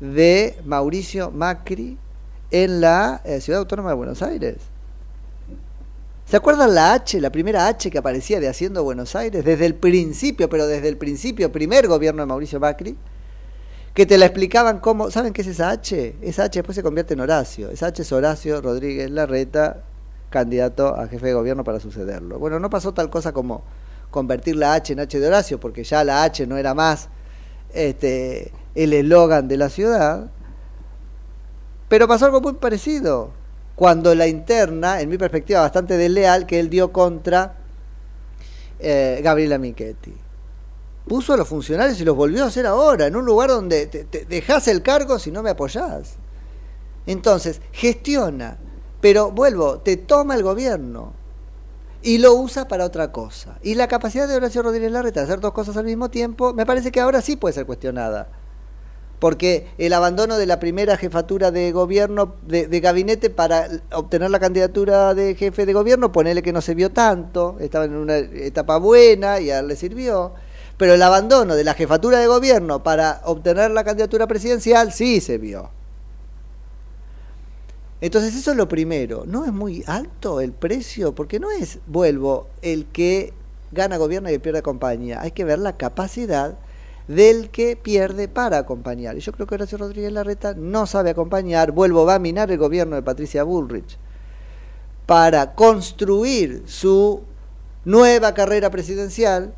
de 0.00 0.58
Mauricio 0.66 1.30
Macri 1.30 1.96
en 2.50 2.82
la 2.82 3.22
eh, 3.24 3.40
Ciudad 3.40 3.60
Autónoma 3.60 3.88
de 3.88 3.96
Buenos 3.96 4.20
Aires. 4.20 4.56
¿Se 6.24 6.36
acuerdan 6.36 6.74
la 6.74 6.94
H, 6.94 7.20
la 7.20 7.30
primera 7.30 7.66
H 7.66 7.90
que 7.90 7.98
aparecía 7.98 8.40
de 8.40 8.48
Haciendo 8.48 8.82
Buenos 8.84 9.14
Aires? 9.16 9.44
Desde 9.44 9.66
el 9.66 9.74
principio, 9.74 10.48
pero 10.48 10.66
desde 10.66 10.88
el 10.88 10.96
principio, 10.96 11.52
primer 11.52 11.88
gobierno 11.88 12.22
de 12.22 12.26
Mauricio 12.26 12.58
Macri, 12.58 12.96
que 13.92 14.06
te 14.06 14.16
la 14.16 14.26
explicaban 14.26 14.80
cómo, 14.80 15.10
¿saben 15.10 15.32
qué 15.34 15.42
es 15.42 15.48
esa 15.48 15.70
H? 15.70 16.16
Esa 16.22 16.44
H 16.44 16.58
después 16.58 16.74
se 16.74 16.82
convierte 16.82 17.14
en 17.14 17.20
Horacio. 17.20 17.68
Esa 17.70 17.88
H 17.88 18.02
es 18.02 18.12
Horacio 18.12 18.62
Rodríguez 18.62 19.10
Larreta, 19.10 19.82
candidato 20.30 20.96
a 20.96 21.06
jefe 21.08 21.26
de 21.26 21.34
gobierno 21.34 21.64
para 21.64 21.80
sucederlo. 21.80 22.38
Bueno, 22.38 22.58
no 22.58 22.70
pasó 22.70 22.94
tal 22.94 23.10
cosa 23.10 23.32
como 23.32 23.62
convertir 24.10 24.56
la 24.56 24.74
H 24.74 24.94
en 24.94 25.00
H 25.00 25.20
de 25.20 25.26
Horacio, 25.26 25.60
porque 25.60 25.84
ya 25.84 26.02
la 26.04 26.24
H 26.24 26.46
no 26.46 26.56
era 26.56 26.72
más 26.72 27.10
este, 27.74 28.52
el 28.74 28.94
eslogan 28.94 29.48
de 29.48 29.56
la 29.58 29.68
ciudad. 29.68 30.30
Pero 31.88 32.08
pasó 32.08 32.24
algo 32.24 32.40
muy 32.40 32.54
parecido, 32.54 33.32
cuando 33.82 34.14
la 34.14 34.28
interna, 34.28 35.00
en 35.00 35.08
mi 35.08 35.18
perspectiva 35.18 35.62
bastante 35.62 35.96
desleal, 35.96 36.46
que 36.46 36.60
él 36.60 36.70
dio 36.70 36.92
contra 36.92 37.56
eh, 38.78 39.20
Gabriela 39.24 39.58
Michetti. 39.58 40.14
Puso 41.08 41.32
a 41.32 41.36
los 41.36 41.48
funcionarios 41.48 42.00
y 42.00 42.04
los 42.04 42.14
volvió 42.14 42.44
a 42.44 42.46
hacer 42.46 42.64
ahora, 42.64 43.08
en 43.08 43.16
un 43.16 43.24
lugar 43.24 43.48
donde 43.48 43.88
te, 43.88 44.04
te 44.04 44.70
el 44.70 44.82
cargo 44.82 45.18
si 45.18 45.32
no 45.32 45.42
me 45.42 45.50
apoyás. 45.50 46.14
Entonces, 47.08 47.60
gestiona, 47.72 48.56
pero 49.00 49.32
vuelvo, 49.32 49.80
te 49.80 49.96
toma 49.96 50.36
el 50.36 50.44
gobierno 50.44 51.12
y 52.02 52.18
lo 52.18 52.34
usa 52.34 52.68
para 52.68 52.84
otra 52.84 53.10
cosa. 53.10 53.58
Y 53.64 53.74
la 53.74 53.88
capacidad 53.88 54.28
de 54.28 54.36
Horacio 54.36 54.62
Rodríguez 54.62 54.92
Larreta 54.92 55.18
de 55.18 55.24
hacer 55.24 55.40
dos 55.40 55.52
cosas 55.52 55.76
al 55.76 55.86
mismo 55.86 56.08
tiempo, 56.08 56.54
me 56.54 56.66
parece 56.66 56.92
que 56.92 57.00
ahora 57.00 57.20
sí 57.20 57.34
puede 57.34 57.54
ser 57.54 57.66
cuestionada. 57.66 58.28
Porque 59.22 59.68
el 59.78 59.92
abandono 59.92 60.36
de 60.36 60.46
la 60.46 60.58
primera 60.58 60.96
jefatura 60.96 61.52
de 61.52 61.70
gobierno, 61.70 62.34
de, 62.44 62.80
gabinete, 62.80 63.30
para 63.30 63.68
obtener 63.92 64.32
la 64.32 64.40
candidatura 64.40 65.14
de 65.14 65.36
jefe 65.36 65.64
de 65.64 65.72
gobierno, 65.72 66.10
ponele 66.10 66.42
que 66.42 66.52
no 66.52 66.60
se 66.60 66.74
vio 66.74 66.90
tanto, 66.90 67.56
estaba 67.60 67.84
en 67.84 67.94
una 67.94 68.16
etapa 68.16 68.78
buena 68.78 69.38
y 69.38 69.52
a 69.52 69.62
le 69.62 69.76
sirvió. 69.76 70.32
Pero 70.76 70.94
el 70.94 71.02
abandono 71.04 71.54
de 71.54 71.62
la 71.62 71.74
jefatura 71.74 72.18
de 72.18 72.26
gobierno 72.26 72.82
para 72.82 73.20
obtener 73.22 73.70
la 73.70 73.84
candidatura 73.84 74.26
presidencial 74.26 74.92
sí 74.92 75.20
se 75.20 75.38
vio. 75.38 75.70
Entonces 78.00 78.34
eso 78.34 78.50
es 78.50 78.56
lo 78.56 78.66
primero. 78.66 79.22
¿No 79.24 79.44
es 79.44 79.52
muy 79.52 79.84
alto 79.86 80.40
el 80.40 80.50
precio? 80.50 81.14
Porque 81.14 81.38
no 81.38 81.52
es, 81.52 81.78
vuelvo, 81.86 82.48
el 82.60 82.86
que 82.86 83.32
gana 83.70 83.98
gobierno 83.98 84.32
y 84.32 84.38
pierde 84.38 84.62
compañía. 84.62 85.20
Hay 85.20 85.30
que 85.30 85.44
ver 85.44 85.60
la 85.60 85.76
capacidad 85.76 86.56
del 87.08 87.50
que 87.50 87.76
pierde 87.76 88.28
para 88.28 88.58
acompañar. 88.58 89.16
Y 89.16 89.20
yo 89.20 89.32
creo 89.32 89.46
que 89.46 89.54
Horacio 89.54 89.78
Rodríguez 89.78 90.12
Larreta 90.12 90.54
no 90.54 90.86
sabe 90.86 91.10
acompañar. 91.10 91.72
Vuelvo, 91.72 92.04
va 92.04 92.16
a 92.16 92.18
minar 92.18 92.50
el 92.50 92.58
gobierno 92.58 92.96
de 92.96 93.02
Patricia 93.02 93.42
Bullrich 93.42 93.98
para 95.06 95.54
construir 95.54 96.62
su 96.66 97.22
nueva 97.84 98.34
carrera 98.34 98.70
presidencial, 98.70 99.54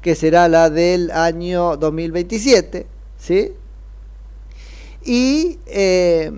que 0.00 0.14
será 0.14 0.48
la 0.48 0.70
del 0.70 1.10
año 1.10 1.76
2027, 1.76 2.86
¿sí? 3.18 3.52
Y... 5.04 5.58
Eh, 5.66 6.32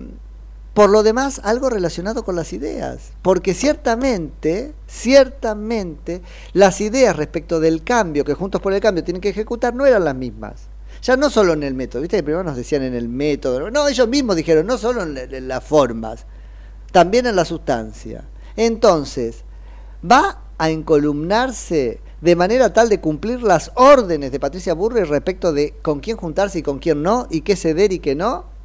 Por 0.77 0.91
lo 0.91 1.01
demás, 1.01 1.41
algo 1.43 1.71
relacionado 1.71 2.23
con 2.23 2.35
las 2.35 2.53
ideas, 2.53 3.13
porque 3.23 3.55
ciertamente, 3.55 4.75
ciertamente, 4.85 6.21
las 6.53 6.81
ideas 6.81 7.15
respecto 7.15 7.59
del 7.59 7.83
cambio 7.83 8.23
que 8.23 8.35
Juntos 8.35 8.61
por 8.61 8.73
el 8.73 8.79
Cambio 8.79 9.03
tienen 9.03 9.19
que 9.19 9.29
ejecutar 9.29 9.73
no 9.73 9.87
eran 9.87 10.05
las 10.05 10.13
mismas. 10.13 10.67
Ya 11.01 11.17
no 11.17 11.31
solo 11.31 11.53
en 11.53 11.63
el 11.63 11.73
método, 11.73 12.03
¿viste? 12.03 12.21
Primero 12.21 12.43
nos 12.43 12.55
decían 12.55 12.83
en 12.83 12.93
el 12.93 13.09
método, 13.09 13.71
no, 13.71 13.87
ellos 13.87 14.07
mismos 14.07 14.35
dijeron, 14.35 14.67
no 14.67 14.77
solo 14.77 15.01
en, 15.01 15.47
las 15.47 15.63
formas, 15.63 16.27
también 16.91 17.25
en 17.25 17.35
la 17.35 17.45
sustancia. 17.45 18.25
Entonces, 18.55 19.45
va 20.05 20.41
a 20.59 20.69
encolumnarse 20.69 22.01
de 22.21 22.35
manera 22.35 22.71
tal 22.71 22.87
de 22.87 23.01
cumplir 23.01 23.41
las 23.41 23.71
órdenes 23.73 24.31
de 24.31 24.39
Patricia 24.39 24.75
Burri 24.75 25.05
respecto 25.05 25.53
de 25.53 25.73
con 25.81 26.01
quién 26.01 26.17
juntarse 26.17 26.59
y 26.59 26.61
con 26.61 26.77
quién 26.77 27.01
no, 27.01 27.25
y 27.31 27.41
qué 27.41 27.55
ceder 27.55 27.93
y 27.93 27.97
qué 27.97 28.13
no, 28.13 28.55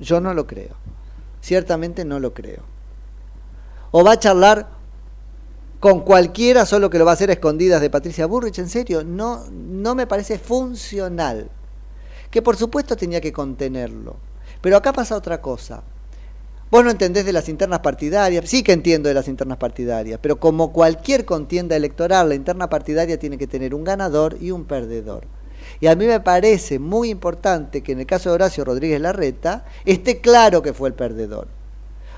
yo 0.00 0.20
no 0.20 0.34
lo 0.34 0.46
creo. 0.46 0.76
Ciertamente 1.40 2.04
no 2.04 2.18
lo 2.18 2.34
creo. 2.34 2.62
O 3.90 4.04
va 4.04 4.12
a 4.12 4.18
charlar 4.18 4.68
con 5.80 6.00
cualquiera, 6.00 6.66
solo 6.66 6.90
que 6.90 6.98
lo 6.98 7.04
va 7.04 7.12
a 7.12 7.14
hacer 7.14 7.30
a 7.30 7.34
escondidas 7.34 7.80
de 7.80 7.90
Patricia 7.90 8.26
Burrich, 8.26 8.58
en 8.58 8.68
serio, 8.68 9.04
no, 9.04 9.44
no 9.50 9.94
me 9.94 10.06
parece 10.06 10.38
funcional. 10.38 11.50
Que 12.30 12.42
por 12.42 12.56
supuesto 12.56 12.96
tenía 12.96 13.20
que 13.20 13.32
contenerlo. 13.32 14.16
Pero 14.60 14.76
acá 14.76 14.92
pasa 14.92 15.16
otra 15.16 15.40
cosa. 15.40 15.82
Vos 16.70 16.82
no 16.82 16.90
entendés 16.90 17.24
de 17.24 17.32
las 17.32 17.48
internas 17.48 17.78
partidarias, 17.78 18.48
sí 18.48 18.64
que 18.64 18.72
entiendo 18.72 19.08
de 19.08 19.14
las 19.14 19.28
internas 19.28 19.58
partidarias, 19.58 20.18
pero 20.20 20.40
como 20.40 20.72
cualquier 20.72 21.24
contienda 21.24 21.76
electoral, 21.76 22.28
la 22.28 22.34
interna 22.34 22.68
partidaria 22.68 23.20
tiene 23.20 23.38
que 23.38 23.46
tener 23.46 23.72
un 23.72 23.84
ganador 23.84 24.36
y 24.40 24.50
un 24.50 24.64
perdedor. 24.64 25.24
Y 25.80 25.88
a 25.88 25.94
mí 25.94 26.06
me 26.06 26.20
parece 26.20 26.78
muy 26.78 27.10
importante 27.10 27.82
que 27.82 27.92
en 27.92 28.00
el 28.00 28.06
caso 28.06 28.30
de 28.30 28.36
Horacio 28.36 28.64
Rodríguez 28.64 29.00
Larreta 29.00 29.64
esté 29.84 30.20
claro 30.20 30.62
que 30.62 30.72
fue 30.72 30.88
el 30.88 30.94
perdedor. 30.94 31.48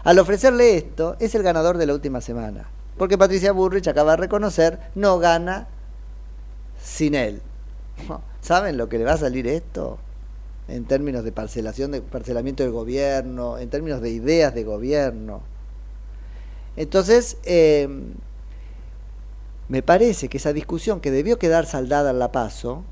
Al 0.05 0.19
ofrecerle 0.19 0.77
esto, 0.77 1.17
es 1.19 1.35
el 1.35 1.43
ganador 1.43 1.77
de 1.77 1.87
la 1.87 1.95
última 1.95 2.21
semana. 2.21 2.69
Porque 2.97 3.19
Patricia 3.19 3.53
Burrich 3.53 3.89
acaba 3.89 4.13
de 4.13 4.19
reconocer, 4.19 4.79
no 4.95 5.19
gana 5.19 5.69
sin 6.83 7.15
él. 7.15 7.43
¿Saben 8.41 8.77
lo 8.77 8.89
que 8.89 8.99
le 8.99 9.05
va 9.05 9.15
a 9.15 9.19
salir 9.19 9.47
esto? 9.47 9.99
En 10.69 10.85
términos 10.85 11.25
de 11.25 11.33
parcelación, 11.33 11.91
de 11.91 12.03
parcelamiento 12.03 12.63
del 12.63 12.73
gobierno, 12.73 13.59
en 13.59 13.71
términos 13.71 14.01
de 14.01 14.11
ideas 14.11 14.55
de 14.55 14.65
gobierno. 14.65 15.43
Entonces, 16.77 17.39
eh, 17.45 17.89
me 19.69 19.83
parece 19.83 20.29
que 20.29 20.39
esa 20.39 20.53
discusión 20.53 21.01
que 21.01 21.11
debió 21.11 21.39
quedar 21.39 21.67
saldada 21.67 22.11
en 22.11 22.19
la 22.19 22.33
paso, 22.33 22.85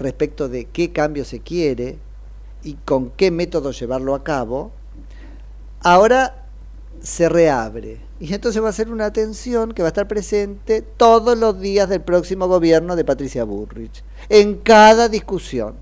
respecto 0.00 0.48
de 0.48 0.64
qué 0.64 0.92
cambio 0.92 1.24
se 1.24 1.40
quiere 1.40 1.98
y 2.62 2.74
con 2.74 3.10
qué 3.10 3.30
método 3.30 3.70
llevarlo 3.70 4.14
a 4.14 4.24
cabo, 4.24 4.72
ahora 5.80 6.46
se 7.00 7.28
reabre. 7.28 8.00
Y 8.18 8.34
entonces 8.34 8.62
va 8.62 8.68
a 8.68 8.72
ser 8.72 8.90
una 8.90 9.12
tensión 9.12 9.72
que 9.72 9.82
va 9.82 9.88
a 9.88 9.94
estar 9.94 10.08
presente 10.08 10.82
todos 10.82 11.38
los 11.38 11.58
días 11.58 11.88
del 11.88 12.02
próximo 12.02 12.48
gobierno 12.48 12.96
de 12.96 13.04
Patricia 13.04 13.44
Burrich, 13.44 14.04
en 14.28 14.56
cada 14.56 15.08
discusión. 15.08 15.74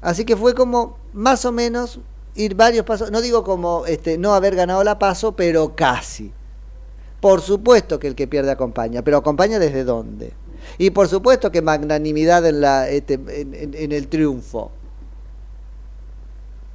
Así 0.00 0.24
que 0.24 0.36
fue 0.36 0.54
como 0.54 0.96
más 1.12 1.44
o 1.44 1.52
menos 1.52 2.00
ir 2.34 2.54
varios 2.54 2.84
pasos, 2.84 3.10
no 3.10 3.20
digo 3.20 3.44
como 3.44 3.86
este, 3.86 4.18
no 4.18 4.34
haber 4.34 4.56
ganado 4.56 4.82
la 4.84 4.98
paso, 4.98 5.32
pero 5.32 5.74
casi. 5.76 6.32
Por 7.20 7.40
supuesto 7.40 7.98
que 7.98 8.06
el 8.08 8.14
que 8.14 8.28
pierde 8.28 8.50
acompaña, 8.50 9.02
pero 9.02 9.16
acompaña 9.16 9.58
desde 9.58 9.84
dónde. 9.84 10.32
Y 10.76 10.90
por 10.90 11.08
supuesto 11.08 11.50
que 11.50 11.62
magnanimidad 11.62 12.44
en, 12.46 12.60
la, 12.60 12.88
este, 12.88 13.14
en, 13.14 13.92
el 13.92 14.08
triunfo. 14.08 14.70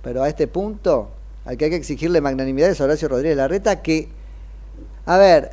Pero 0.02 0.24
a 0.24 0.30
este 0.30 0.48
punto, 0.48 1.10
al 1.46 1.58
que 1.58 1.66
hay 1.66 1.72
que 1.72 1.78
exigirle 1.78 2.22
magnanimidad 2.22 2.70
es 2.70 2.82
Horacio 2.82 3.08
Rodríguez 3.08 3.38
Larreta, 3.38 3.82
que, 3.82 4.10
a 5.06 5.18
ver, 5.18 5.52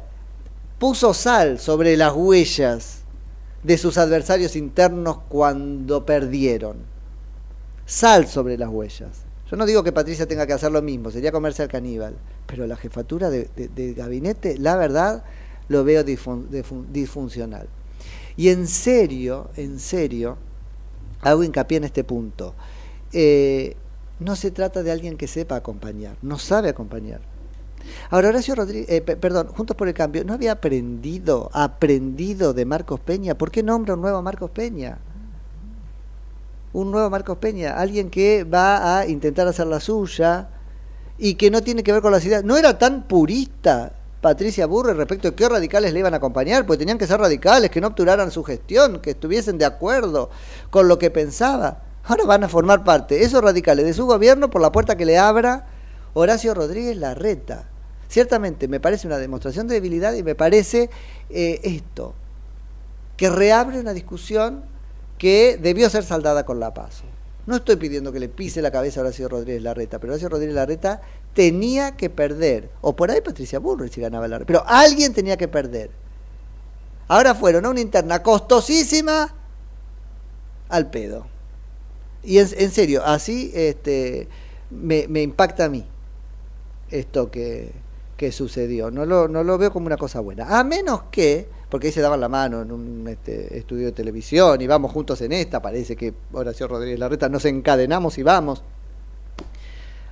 puso 0.79 1.13
sal 1.13 1.59
sobre 1.59 1.97
las 1.97 2.15
huellas 2.15 3.03
de 3.63 3.77
sus 3.77 3.99
adversarios 3.99 4.57
internos 4.57 5.19
cuando 5.29 6.07
perdieron. 6.07 6.79
Sal 7.85 8.27
sobre 8.27 8.57
las 8.57 8.71
huellas. 8.71 9.25
Yo 9.51 9.57
no 9.57 9.67
digo 9.67 9.83
que 9.83 9.91
Patricia 9.91 10.27
tenga 10.27 10.47
que 10.47 10.53
hacer 10.53 10.71
lo 10.71 10.81
mismo, 10.81 11.11
sería 11.11 11.33
comerse 11.33 11.63
al 11.63 11.69
caníbal, 11.69 12.15
pero 12.47 12.67
la 12.69 12.77
jefatura 12.77 13.31
de, 13.31 13.95
gabinete, 13.97 14.57
la 14.59 14.77
verdad, 14.77 15.25
lo 15.69 15.83
veo 15.83 16.05
disfuncional. 16.05 17.69
Y 18.37 18.49
en 18.49 18.67
serio, 18.67 19.51
en 19.57 19.79
serio, 19.79 20.39
hago 21.23 21.45
hincapié 21.45 21.79
en 21.79 21.85
este 21.85 22.05
punto. 22.05 22.55
Eh, 23.13 23.77
no 24.19 24.37
se 24.37 24.51
trata 24.51 24.83
de 24.83 24.93
alguien 24.93 25.17
que 25.17 25.27
sepa 25.27 25.57
acompañar, 25.57 26.17
no 26.23 26.39
sabe 26.39 26.69
acompañar. 26.69 27.21
Ahora, 28.11 28.29
Horacio 28.29 28.55
Rodríguez, 28.55 28.91
eh, 28.91 29.01
perdón, 29.01 29.49
Juntos 29.49 29.77
por 29.77 29.89
el 29.89 29.95
Cambio, 29.95 30.25
¿no 30.25 30.35
había 30.35 30.53
aprendido, 30.53 31.51
aprendido 31.53 32.53
de 32.53 32.65
Marcos 32.67 33.01
Peña? 33.01 33.35
¿Por 33.37 33.51
qué 33.51 33.63
nombra 33.63 33.95
un 33.95 34.03
nuevo 34.03 34.21
Marcos 34.21 34.51
Peña? 34.51 34.99
Un 36.73 36.91
nuevo 36.91 37.09
Marcos 37.11 37.39
Peña, 37.39 37.77
alguien 37.79 38.11
que 38.11 38.45
va 38.45 38.99
a 38.99 39.07
intentar 39.07 39.49
hacer 39.49 39.67
la 39.67 39.81
suya 39.81 40.51
y 41.19 41.35
que 41.35 41.51
no 41.51 41.63
tiene 41.63 41.83
que 41.83 41.93
ver 41.93 42.03
con 42.03 42.13
las 42.13 42.25
ideas. 42.25 42.45
No 42.45 42.57
era 42.57 42.79
tan 42.79 43.09
purista 43.09 43.95
Patricia 44.21 44.67
Burre 44.67 44.95
respecto 44.95 45.31
de 45.31 45.35
qué 45.35 45.49
radicales 45.49 45.93
le 45.93 46.01
iban 46.01 46.13
a 46.13 46.19
acompañar, 46.19 46.67
pues 46.67 46.79
tenían 46.79 46.99
que 46.99 47.07
ser 47.07 47.21
radicales, 47.21 47.71
que 47.71 47.81
no 47.81 47.89
obturaran 47.89 48.31
su 48.31 48.45
gestión, 48.45 49.01
que 49.01 49.11
estuviesen 49.11 49.57
de 49.57 49.65
acuerdo 49.65 50.31
con 50.69 50.89
lo 50.89 50.99
que 50.99 51.11
pensaba. 51.11 51.83
Ahora 52.05 52.25
van 52.25 52.45
a 52.45 52.49
formar 52.49 52.85
parte 52.85 53.23
esos 53.23 53.43
radicales 53.43 53.87
de 53.87 53.95
su 53.95 54.07
gobierno 54.07 54.51
por 54.51 54.61
la 54.61 54.73
puerta 54.73 54.97
que 54.97 55.07
le 55.07 55.19
abra 55.19 55.67
Horacio 56.13 56.55
Rodríguez 56.55 56.97
Larreta. 56.97 57.69
Ciertamente 58.09 58.69
me 58.69 58.81
parece 58.81 59.07
una 59.07 59.19
demostración 59.19 59.69
de 59.69 59.75
debilidad 59.75 60.13
y 60.15 60.23
me 60.23 60.35
parece 60.35 60.91
eh, 61.31 61.61
esto, 61.63 62.15
que 63.17 63.31
reabre 63.31 63.79
una 63.79 63.93
discusión 63.93 64.65
que 65.17 65.59
debió 65.61 65.89
ser 65.89 66.03
saldada 66.03 66.45
con 66.45 66.61
la 66.61 66.75
paso. 66.75 67.05
No 67.47 67.57
estoy 67.57 67.77
pidiendo 67.77 68.13
que 68.13 68.21
le 68.21 68.29
pise 68.29 68.63
la 68.63 68.71
cabeza 68.71 69.01
a 69.01 69.05
Horacio 69.05 69.29
Rodríguez 69.29 69.63
Larreta, 69.63 69.99
pero 69.99 70.13
Horacio 70.13 70.29
Rodríguez 70.29 70.55
Larreta 70.55 71.01
tenía 71.35 71.97
que 71.97 72.11
perder. 72.11 72.71
O 72.81 72.95
por 72.95 73.11
ahí 73.11 73.21
Patricia 73.21 73.59
Bullrich 73.59 73.95
si 73.95 74.01
ganaba 74.01 74.29
la 74.29 74.41
Pero 74.41 74.63
alguien 74.67 75.13
tenía 75.13 75.37
que 75.37 75.49
perder. 75.49 75.91
Ahora 77.09 77.35
fueron 77.35 77.67
a 77.67 77.71
una 77.71 77.81
interna 77.81 78.23
costosísima 78.23 79.35
al 80.69 80.91
pedo. 80.91 81.27
Y 82.23 82.39
en, 82.39 82.71
serio, 82.71 83.03
así 83.05 83.51
este, 83.55 84.29
me, 84.71 85.23
impacta 85.23 85.65
a 85.65 85.69
mí 85.69 85.87
esto 86.91 87.31
que, 87.31 87.73
que 88.17 88.31
sucedió. 88.31 88.91
No 88.91 89.07
lo, 89.07 89.27
no 89.27 89.43
lo 89.43 89.59
veo 89.59 89.73
como 89.73 89.87
una 89.87 89.97
cosa 89.97 90.21
buena. 90.21 90.59
A 90.59 90.65
menos 90.65 91.05
que, 91.11 91.49
porque 91.71 91.87
ahí 91.87 91.93
se 91.93 92.01
daban 92.01 92.21
la 92.21 92.29
mano 92.29 92.63
en 92.63 92.73
un 92.73 93.09
este, 93.09 93.57
estudio 93.57 93.87
de 93.87 93.93
televisión 93.93 94.61
y 94.61 94.67
vamos 94.67 94.93
juntos 94.93 95.21
en 95.23 95.33
esta, 95.33 95.63
parece 95.63 95.95
que 95.97 96.13
Horacio 96.33 96.67
Rodríguez 96.67 96.99
Larreta 96.99 97.29
nos 97.29 97.45
encadenamos 97.45 98.19
y 98.19 98.23
vamos. 98.23 98.65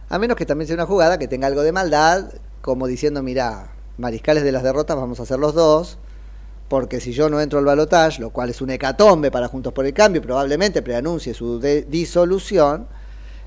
A 0.08 0.18
menos 0.18 0.36
que 0.36 0.46
también 0.46 0.68
sea 0.68 0.74
una 0.74 0.86
jugada 0.86 1.18
que 1.18 1.28
tenga 1.28 1.48
algo 1.48 1.62
de 1.62 1.72
maldad, 1.72 2.32
como 2.62 2.86
diciendo, 2.86 3.22
mira, 3.22 3.72
mariscales 3.98 4.44
de 4.44 4.52
las 4.52 4.62
derrotas 4.62 4.96
vamos 4.96 5.18
a 5.18 5.24
hacer 5.24 5.38
los 5.38 5.54
dos, 5.54 5.98
porque 6.68 7.00
si 7.00 7.12
yo 7.12 7.28
no 7.28 7.40
entro 7.40 7.58
al 7.58 7.64
balotaje, 7.64 8.22
lo 8.22 8.30
cual 8.30 8.50
es 8.50 8.62
un 8.62 8.70
hecatombe 8.70 9.30
para 9.30 9.48
Juntos 9.48 9.72
por 9.72 9.84
el 9.84 9.92
Cambio, 9.92 10.22
probablemente 10.22 10.80
preanuncie 10.82 11.34
su 11.34 11.58
disolución, 11.60 12.86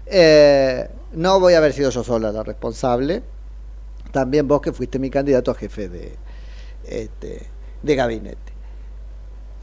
eh, 0.05 0.89
no 1.13 1.39
voy 1.39 1.53
a 1.53 1.59
haber 1.59 1.71
sido 1.71 1.89
yo 1.91 2.03
sola 2.03 2.31
la 2.31 2.43
responsable, 2.43 3.23
también 4.11 4.47
vos 4.47 4.59
que 4.59 4.73
fuiste 4.73 4.99
mi 4.99 5.09
candidato 5.09 5.51
a 5.51 5.55
jefe 5.55 5.87
de, 5.87 6.15
este, 6.85 7.47
de 7.81 7.95
gabinete. 7.95 8.51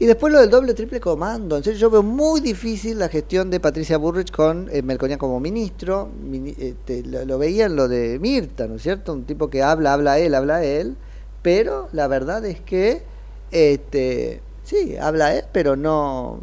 Y 0.01 0.05
después 0.05 0.31
lo 0.31 0.39
del 0.39 0.49
doble 0.49 0.73
triple 0.73 1.01
comando. 1.01 1.57
En 1.57 1.63
serio, 1.63 1.77
yo 1.77 1.89
veo 1.89 2.03
muy 2.03 2.39
difícil 2.39 2.97
la 2.97 3.09
gestión 3.09 3.49
de 3.49 3.59
Patricia 3.59 3.97
Burrich 3.97 4.31
con 4.31 4.69
eh, 4.71 5.17
como 5.17 5.41
ministro. 5.41 6.09
Este, 6.57 7.03
lo, 7.03 7.37
veía 7.37 7.65
en 7.65 7.75
lo 7.75 7.89
de 7.89 8.17
Mirta, 8.17 8.65
¿no 8.67 8.75
es 8.75 8.83
cierto? 8.83 9.11
Un 9.11 9.25
tipo 9.25 9.49
que 9.49 9.61
habla, 9.61 9.91
habla 9.91 10.17
él, 10.17 10.35
habla 10.35 10.63
él. 10.63 10.95
Pero 11.41 11.89
la 11.91 12.07
verdad 12.07 12.45
es 12.45 12.61
que, 12.61 13.03
este, 13.51 14.41
sí, 14.63 14.95
habla 14.95 15.35
él, 15.35 15.43
pero 15.51 15.75
no, 15.75 16.39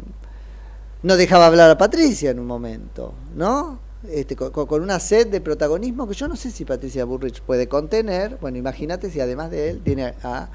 no 1.01 1.17
dejaba 1.17 1.47
hablar 1.47 1.71
a 1.71 1.77
Patricia 1.79 2.29
en 2.29 2.39
un 2.39 2.45
momento, 2.45 3.13
¿no? 3.35 3.79
Este, 4.07 4.35
con, 4.35 4.51
con, 4.51 4.83
una 4.83 4.99
sed 4.99 5.27
de 5.27 5.41
protagonismo 5.41 6.07
que 6.07 6.13
yo 6.13 6.27
no 6.27 6.35
sé 6.35 6.51
si 6.51 6.63
Patricia 6.63 7.05
Burrich 7.05 7.41
puede 7.41 7.67
contener. 7.67 8.37
Bueno, 8.39 8.59
imagínate 8.59 9.09
si 9.09 9.19
además 9.19 9.49
de 9.49 9.71
él 9.71 9.81
tiene 9.83 10.13
a 10.21 10.49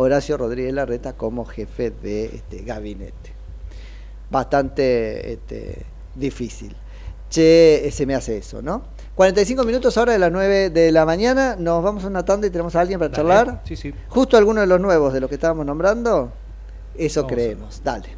Horacio 0.00 0.36
Rodríguez 0.36 0.72
Larreta 0.72 1.14
como 1.14 1.44
jefe 1.44 1.90
de 1.90 2.26
este, 2.26 2.62
gabinete. 2.62 3.32
Bastante 4.30 5.32
este, 5.32 5.86
difícil. 6.14 6.76
Che, 7.28 7.90
se 7.90 8.06
me 8.06 8.14
hace 8.14 8.38
eso, 8.38 8.62
¿no? 8.62 8.82
45 9.16 9.64
minutos 9.64 9.98
ahora 9.98 10.12
de 10.12 10.20
las 10.20 10.30
9 10.30 10.70
de 10.70 10.92
la 10.92 11.04
mañana. 11.04 11.56
Nos 11.58 11.82
vamos 11.82 12.04
a 12.04 12.06
una 12.06 12.24
tanda 12.24 12.46
y 12.46 12.50
tenemos 12.50 12.76
a 12.76 12.80
alguien 12.80 13.00
para 13.00 13.10
charlar. 13.10 13.62
Sí, 13.64 13.74
sí. 13.74 13.92
Justo 14.08 14.36
alguno 14.36 14.60
de 14.60 14.68
los 14.68 14.80
nuevos 14.80 15.12
de 15.12 15.20
los 15.20 15.28
que 15.28 15.34
estábamos 15.34 15.66
nombrando. 15.66 16.30
Eso 16.96 17.26
creemos. 17.26 17.82
Dale. 17.82 18.17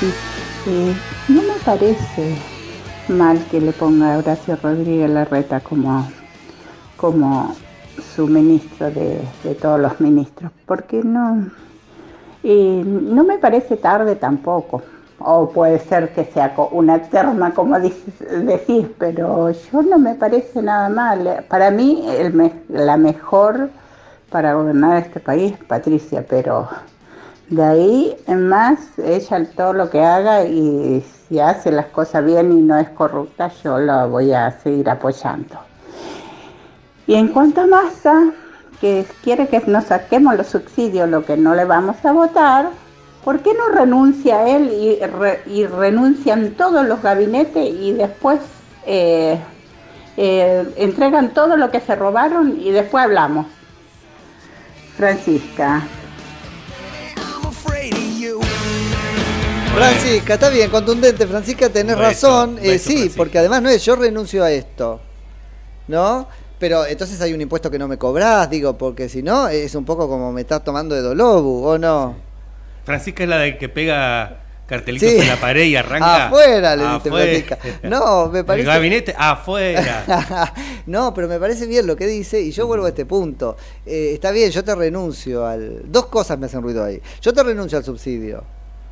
Eh, 0.00 0.94
no 1.28 1.42
me 1.42 1.58
parece 1.64 2.36
mal 3.08 3.46
que 3.46 3.60
le 3.60 3.72
ponga 3.72 4.14
a 4.14 4.18
Horacio 4.18 4.56
Rodríguez 4.56 5.08
Larreta 5.10 5.60
como, 5.60 6.10
como 6.96 7.56
su 8.14 8.26
ministro 8.26 8.90
de, 8.90 9.20
todos 9.60 9.80
los 9.80 10.00
ministros, 10.00 10.50
porque 10.66 11.02
no, 11.02 11.50
y 12.42 12.82
no 12.84 13.24
me 13.24 13.38
parece 13.38 13.76
tarde 13.76 14.16
tampoco. 14.16 14.82
O 15.18 15.48
puede 15.48 15.78
ser 15.78 16.12
que 16.12 16.26
sea 16.26 16.54
una 16.72 17.00
terma, 17.00 17.54
como 17.54 17.76
dices- 17.80 18.44
decís, 18.44 18.86
pero 18.98 19.50
yo 19.50 19.82
no 19.82 19.98
me 19.98 20.14
parece 20.14 20.60
nada 20.60 20.90
mal. 20.90 21.44
Para 21.48 21.70
mí, 21.70 22.04
la 22.68 22.96
mejor 22.98 23.70
para 24.30 24.54
gobernar 24.54 24.98
este 24.98 25.20
país 25.20 25.54
Patricia, 25.66 26.24
pero 26.28 26.68
de 27.48 27.62
ahí 27.62 28.16
en 28.26 28.48
más, 28.48 28.78
ella 28.98 29.46
todo 29.56 29.72
lo 29.72 29.88
que 29.90 30.02
haga 30.02 30.44
y 30.44 31.04
si 31.28 31.38
hace 31.38 31.70
las 31.70 31.86
cosas 31.86 32.24
bien 32.24 32.52
y 32.52 32.60
no 32.60 32.76
es 32.78 32.88
corrupta, 32.90 33.50
yo 33.62 33.78
la 33.78 34.06
voy 34.06 34.32
a 34.32 34.50
seguir 34.50 34.88
apoyando. 34.90 35.56
Y 37.06 37.14
en 37.14 37.28
cuanto 37.28 37.60
a 37.62 37.66
Massa, 37.66 38.30
que 38.80 39.06
quiere 39.22 39.48
que 39.48 39.60
nos 39.66 39.84
saquemos 39.84 40.36
los 40.36 40.48
subsidios, 40.48 41.08
lo 41.08 41.24
que 41.24 41.36
no 41.36 41.54
le 41.54 41.64
vamos 41.64 42.04
a 42.04 42.12
votar, 42.12 42.70
¿por 43.24 43.40
qué 43.40 43.54
no 43.54 43.68
renuncia 43.68 44.48
él 44.48 44.70
y, 44.72 44.98
re- 45.04 45.42
y 45.46 45.66
renuncian 45.66 46.52
todos 46.52 46.84
los 46.86 47.00
gabinetes 47.00 47.64
y 47.72 47.92
después 47.92 48.40
eh, 48.86 49.38
eh, 50.16 50.72
entregan 50.76 51.32
todo 51.32 51.56
lo 51.56 51.70
que 51.70 51.80
se 51.80 51.94
robaron 51.94 52.58
y 52.60 52.70
después 52.72 53.04
hablamos? 53.04 53.46
Francisca. 54.96 55.82
Francisca, 59.76 60.34
está 60.34 60.48
bien, 60.48 60.70
contundente, 60.70 61.26
Francisca, 61.26 61.68
tenés 61.68 61.98
razón. 61.98 62.58
Eh, 62.62 62.78
sí, 62.78 62.94
Francisca. 62.94 63.16
porque 63.16 63.38
además 63.38 63.62
no 63.62 63.68
es 63.68 63.84
yo 63.84 63.96
renuncio 63.96 64.42
a 64.42 64.50
esto. 64.50 65.00
¿No? 65.88 66.28
Pero 66.58 66.86
entonces 66.86 67.20
hay 67.20 67.32
un 67.34 67.40
impuesto 67.40 67.70
que 67.70 67.78
no 67.78 67.86
me 67.86 67.98
cobrás, 67.98 68.48
digo, 68.48 68.78
porque 68.78 69.08
si 69.08 69.22
no 69.22 69.48
es 69.48 69.74
un 69.74 69.84
poco 69.84 70.08
como 70.08 70.32
me 70.32 70.40
estás 70.40 70.64
tomando 70.64 70.94
de 70.94 71.02
Dolobu, 71.02 71.64
¿o 71.66 71.78
no? 71.78 72.16
Francisca 72.84 73.22
es 73.24 73.28
la 73.28 73.38
de 73.38 73.58
que 73.58 73.68
pega 73.68 74.38
cartelitos 74.66 75.08
Sí. 75.08 75.18
en 75.18 75.28
la 75.28 75.36
pared 75.36 75.64
y 75.64 75.76
arranca. 75.76 76.26
Afuera, 76.26 76.74
le 76.74 76.82
dice 76.82 76.96
Afuera. 77.08 77.24
Francisca. 77.26 77.58
No, 77.88 78.28
me 78.28 78.42
parece. 78.42 78.66
El 78.68 78.74
gabinete 78.74 79.14
afuera. 79.16 80.54
no, 80.86 81.12
pero 81.12 81.28
me 81.28 81.38
parece 81.38 81.66
bien 81.66 81.86
lo 81.86 81.94
que 81.94 82.06
dice 82.06 82.40
y 82.40 82.50
yo 82.52 82.66
vuelvo 82.66 82.86
a 82.86 82.88
este 82.88 83.04
punto. 83.04 83.56
Eh, 83.84 84.12
está 84.14 84.30
bien, 84.30 84.50
yo 84.50 84.64
te 84.64 84.74
renuncio 84.74 85.46
al... 85.46 85.82
Dos 85.92 86.06
cosas 86.06 86.38
me 86.38 86.46
hacen 86.46 86.62
ruido 86.62 86.82
ahí. 86.82 87.00
Yo 87.20 87.32
te 87.34 87.42
renuncio 87.42 87.76
al 87.78 87.84
subsidio. 87.84 88.42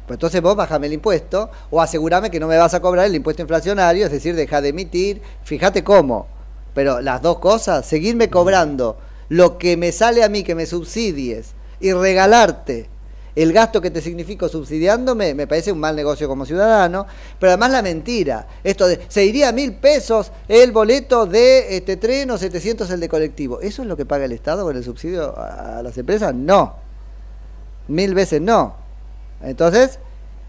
Pues 0.07 0.17
entonces 0.17 0.43
vos 0.43 0.55
bajame 0.55 0.87
el 0.87 0.93
impuesto 0.93 1.51
o 1.71 1.81
asegurame 1.81 2.31
que 2.31 2.39
no 2.39 2.47
me 2.47 2.59
vas 2.59 2.75
a 2.75 2.81
cobrar 2.81 3.07
el 3.07 3.15
impuesto 3.15 3.43
inflacionario, 3.43 4.05
es 4.07 4.13
decir, 4.13 4.35
deja 4.35 4.61
de 4.61 4.69
emitir, 4.69 5.23
fíjate 5.45 5.83
cómo. 5.83 6.27
Pero 6.75 7.01
las 7.01 7.23
dos 7.23 7.39
cosas, 7.39 7.87
seguirme 7.87 8.29
cobrando 8.29 8.99
lo 9.29 9.57
que 9.57 9.77
me 9.77 9.93
sale 9.93 10.23
a 10.23 10.29
mí 10.29 10.43
que 10.43 10.55
me 10.55 10.67
subsidies 10.67 11.55
y 11.81 11.93
regalarte 11.93 12.91
el 13.35 13.53
gasto 13.53 13.81
que 13.81 13.91
te 13.91 14.01
significo 14.01 14.49
subsidiándome, 14.49 15.35
me 15.35 15.47
parece 15.47 15.73
un 15.73 15.81
mal 15.81 15.97
negocio 15.97 16.29
como 16.29 16.47
ciudadano, 16.47 17.07
pero 17.41 17.51
además 17.51 17.73
la 17.73 17.83
mentira, 17.83 18.47
esto 18.63 18.87
de, 18.87 19.01
se 19.09 19.25
iría 19.25 19.49
a 19.49 19.53
mil 19.53 19.75
pesos 19.75 20.31
el 20.47 20.71
boleto 20.71 21.27
de 21.27 21.77
este 21.77 21.97
tren 21.97 22.31
o 22.31 22.39
700 22.39 22.89
el 22.91 23.01
de 23.01 23.09
colectivo, 23.09 23.61
¿eso 23.61 23.83
es 23.83 23.89
lo 23.89 23.97
que 23.97 24.07
paga 24.07 24.27
el 24.27 24.33
Estado 24.33 24.63
con 24.65 24.77
el 24.77 24.85
subsidio 24.85 25.35
a 25.37 25.83
las 25.83 25.99
empresas? 25.99 26.33
No, 26.33 26.77
mil 27.89 28.15
veces 28.15 28.41
no. 28.41 28.84
Entonces, 29.47 29.99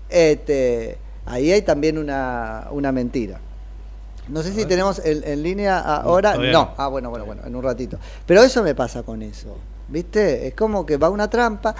este, 0.09 0.97
ahí 1.25 1.51
hay 1.51 1.61
también 1.61 1.97
una, 1.97 2.67
una 2.71 2.91
mentira. 2.91 3.39
No 4.27 4.41
sé 4.41 4.53
si 4.53 4.65
tenemos 4.65 4.99
en, 5.05 5.23
en 5.23 5.43
línea 5.43 5.79
ahora. 5.79 6.35
No. 6.35 6.51
no. 6.51 6.73
Ah, 6.77 6.87
bueno, 6.87 7.09
bueno, 7.09 7.25
bueno, 7.25 7.43
en 7.45 7.55
un 7.55 7.63
ratito. 7.63 7.99
Pero 8.25 8.41
eso 8.41 8.63
me 8.63 8.73
pasa 8.73 9.03
con 9.03 9.21
eso. 9.21 9.55
¿Viste? 9.87 10.47
Es 10.47 10.55
como 10.55 10.85
que 10.85 10.97
va 10.97 11.09
una 11.09 11.29
trampa. 11.29 11.75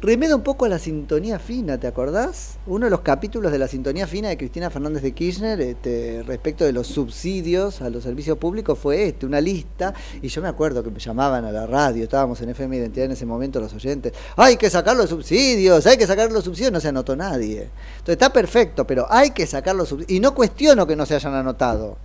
Remeda 0.00 0.36
un 0.36 0.42
poco 0.42 0.64
a 0.64 0.68
la 0.68 0.78
sintonía 0.78 1.40
fina, 1.40 1.76
¿te 1.76 1.88
acordás? 1.88 2.58
Uno 2.68 2.86
de 2.86 2.90
los 2.90 3.00
capítulos 3.00 3.50
de 3.50 3.58
la 3.58 3.66
sintonía 3.66 4.06
fina 4.06 4.28
de 4.28 4.38
Cristina 4.38 4.70
Fernández 4.70 5.02
de 5.02 5.10
Kirchner 5.10 5.60
este, 5.60 6.22
respecto 6.24 6.64
de 6.64 6.72
los 6.72 6.86
subsidios 6.86 7.82
a 7.82 7.90
los 7.90 8.04
servicios 8.04 8.38
públicos 8.38 8.78
fue 8.78 9.08
este, 9.08 9.26
una 9.26 9.40
lista, 9.40 9.92
y 10.22 10.28
yo 10.28 10.40
me 10.40 10.46
acuerdo 10.46 10.84
que 10.84 10.92
me 10.92 11.00
llamaban 11.00 11.44
a 11.44 11.50
la 11.50 11.66
radio, 11.66 12.04
estábamos 12.04 12.40
en 12.40 12.50
FM 12.50 12.76
Identidad 12.76 13.06
en 13.06 13.12
ese 13.12 13.26
momento 13.26 13.58
los 13.58 13.74
oyentes, 13.74 14.12
hay 14.36 14.56
que 14.56 14.70
sacar 14.70 14.96
los 14.96 15.10
subsidios, 15.10 15.84
hay 15.84 15.96
que 15.96 16.06
sacar 16.06 16.30
los 16.30 16.44
subsidios, 16.44 16.70
no 16.70 16.78
se 16.78 16.88
anotó 16.88 17.16
nadie. 17.16 17.62
Entonces 17.62 18.12
está 18.12 18.32
perfecto, 18.32 18.86
pero 18.86 19.04
hay 19.10 19.32
que 19.32 19.48
sacar 19.48 19.74
los 19.74 19.88
subsidios, 19.88 20.16
y 20.16 20.20
no 20.20 20.32
cuestiono 20.32 20.86
que 20.86 20.94
no 20.94 21.06
se 21.06 21.16
hayan 21.16 21.34
anotado, 21.34 21.96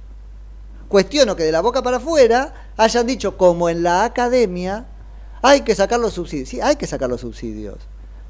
cuestiono 0.87 1.35
que 1.35 1.43
de 1.43 1.51
la 1.51 1.61
boca 1.61 1.83
para 1.83 1.97
afuera 1.97 2.71
hayan 2.75 3.05
dicho, 3.05 3.37
como 3.37 3.69
en 3.69 3.83
la 3.83 4.03
academia, 4.03 4.87
hay 5.43 5.61
que 5.61 5.75
sacar 5.75 5.99
los 5.99 6.13
subsidios. 6.13 6.49
Sí, 6.49 6.61
hay 6.61 6.77
que 6.77 6.87
sacar 6.87 7.09
los 7.09 7.21
subsidios. 7.21 7.77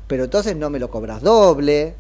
Pero 0.08 0.26
entonces 0.26 0.58
no 0.58 0.70
me 0.70 0.80
lo 0.80 0.90
cobras 0.90 1.22
doble. 1.22 1.96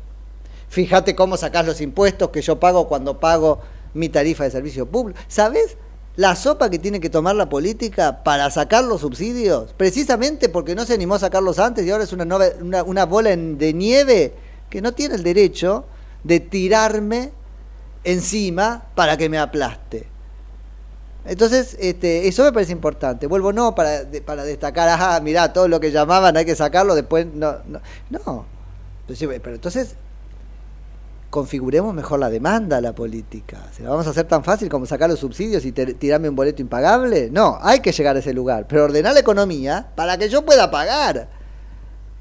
Fíjate 0.69 1.15
cómo 1.15 1.37
sacás 1.37 1.65
los 1.65 1.79
impuestos 1.81 2.29
que 2.31 2.41
yo 2.41 2.59
pago 2.59 2.87
cuando 2.87 3.19
pago 3.19 3.61
mi 3.93 4.09
tarifa 4.09 4.43
de 4.43 4.51
servicio 4.51 4.87
público. 4.87 5.19
¿Sabes 5.27 5.77
la 6.15 6.35
sopa 6.35 6.69
que 6.71 6.79
tiene 6.79 6.99
que 6.99 7.11
tomar 7.11 7.35
la 7.35 7.47
política 7.47 8.23
para 8.23 8.49
sacar 8.49 8.83
los 8.83 9.01
subsidios? 9.01 9.73
Precisamente 9.77 10.49
porque 10.49 10.73
no 10.73 10.83
se 10.83 10.95
animó 10.95 11.13
a 11.15 11.19
sacarlos 11.19 11.59
antes 11.59 11.85
y 11.85 11.91
ahora 11.91 12.05
es 12.05 12.11
una, 12.11 12.25
una, 12.59 12.83
una 12.83 13.05
bola 13.05 13.29
de 13.35 13.73
nieve 13.73 14.33
que 14.71 14.81
no 14.81 14.93
tiene 14.93 15.13
el 15.13 15.23
derecho 15.23 15.85
de 16.23 16.39
tirarme 16.39 17.31
encima 18.03 18.87
para 18.95 19.15
que 19.15 19.29
me 19.29 19.37
aplaste. 19.37 20.12
Entonces, 21.25 21.77
este, 21.79 22.27
eso 22.27 22.43
me 22.43 22.51
parece 22.51 22.73
importante. 22.73 23.27
Vuelvo 23.27 23.53
no 23.53 23.73
para, 23.75 24.01
para 24.25 24.43
destacar, 24.43 24.89
ajá, 24.89 25.19
mirá, 25.21 25.53
todo 25.53 25.67
lo 25.67 25.79
que 25.79 25.91
llamaban 25.91 26.35
hay 26.35 26.45
que 26.45 26.55
sacarlo, 26.55 26.95
después 26.95 27.25
no. 27.33 27.57
No, 27.67 27.79
no. 28.09 28.45
Entonces, 29.01 29.39
pero 29.41 29.55
entonces, 29.55 29.95
configuremos 31.29 31.93
mejor 31.93 32.19
la 32.19 32.29
demanda 32.29 32.81
la 32.81 32.93
política. 32.93 33.69
¿Se 33.75 33.83
la 33.83 33.89
vamos 33.89 34.05
a 34.07 34.09
hacer 34.09 34.25
tan 34.25 34.43
fácil 34.43 34.69
como 34.69 34.85
sacar 34.85 35.09
los 35.09 35.19
subsidios 35.19 35.65
y 35.65 35.71
tirarme 35.71 36.29
un 36.29 36.35
boleto 36.35 36.61
impagable? 36.61 37.29
No, 37.31 37.57
hay 37.61 37.79
que 37.79 37.91
llegar 37.91 38.15
a 38.15 38.19
ese 38.19 38.33
lugar, 38.33 38.67
pero 38.67 38.83
ordenar 38.83 39.13
la 39.13 39.21
economía 39.21 39.87
para 39.95 40.17
que 40.17 40.29
yo 40.29 40.43
pueda 40.43 40.69
pagar 40.69 41.29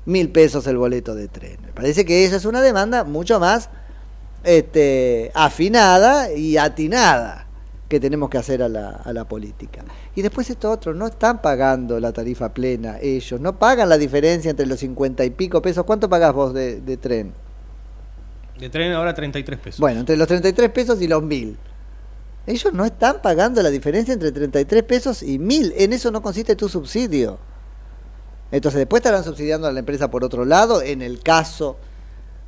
mil 0.06 0.30
pesos 0.30 0.66
el 0.66 0.76
boleto 0.76 1.14
de 1.14 1.28
tren. 1.28 1.58
Me 1.62 1.72
parece 1.72 2.04
que 2.04 2.24
esa 2.24 2.36
es 2.36 2.44
una 2.44 2.62
demanda 2.62 3.04
mucho 3.04 3.38
más 3.38 3.68
este, 4.44 5.30
afinada 5.34 6.32
y 6.32 6.56
atinada 6.56 7.48
que 7.92 8.00
tenemos 8.00 8.30
que 8.30 8.38
hacer 8.38 8.62
a 8.62 8.70
la, 8.70 8.88
a 8.88 9.12
la 9.12 9.28
política. 9.28 9.84
Y 10.14 10.22
después 10.22 10.48
esto 10.48 10.70
otro, 10.70 10.94
no 10.94 11.08
están 11.08 11.42
pagando 11.42 12.00
la 12.00 12.10
tarifa 12.10 12.54
plena 12.54 12.96
ellos, 12.98 13.38
no 13.38 13.58
pagan 13.58 13.86
la 13.90 13.98
diferencia 13.98 14.50
entre 14.50 14.64
los 14.64 14.80
50 14.80 15.22
y 15.26 15.28
pico 15.28 15.60
pesos. 15.60 15.84
¿Cuánto 15.84 16.08
pagás 16.08 16.32
vos 16.32 16.54
de, 16.54 16.80
de 16.80 16.96
tren? 16.96 17.34
De 18.58 18.70
tren 18.70 18.92
ahora 18.92 19.12
33 19.12 19.60
pesos. 19.60 19.78
Bueno, 19.78 20.00
entre 20.00 20.16
los 20.16 20.26
33 20.26 20.70
pesos 20.70 21.02
y 21.02 21.06
los 21.06 21.22
1000. 21.22 21.58
Ellos 22.46 22.72
no 22.72 22.86
están 22.86 23.20
pagando 23.20 23.62
la 23.62 23.68
diferencia 23.68 24.14
entre 24.14 24.32
33 24.32 24.84
pesos 24.84 25.22
y 25.22 25.38
1000. 25.38 25.74
En 25.76 25.92
eso 25.92 26.10
no 26.10 26.22
consiste 26.22 26.56
tu 26.56 26.70
subsidio. 26.70 27.38
Entonces 28.50 28.78
después 28.78 29.00
estarán 29.00 29.22
subsidiando 29.22 29.66
a 29.66 29.72
la 29.72 29.80
empresa 29.80 30.10
por 30.10 30.24
otro 30.24 30.46
lado, 30.46 30.80
en 30.80 31.02
el 31.02 31.22
caso 31.22 31.76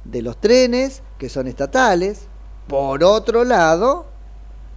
de 0.04 0.22
los 0.22 0.40
trenes, 0.40 1.02
que 1.18 1.28
son 1.28 1.48
estatales. 1.48 2.28
Por 2.66 3.04
otro 3.04 3.44
lado, 3.44 4.13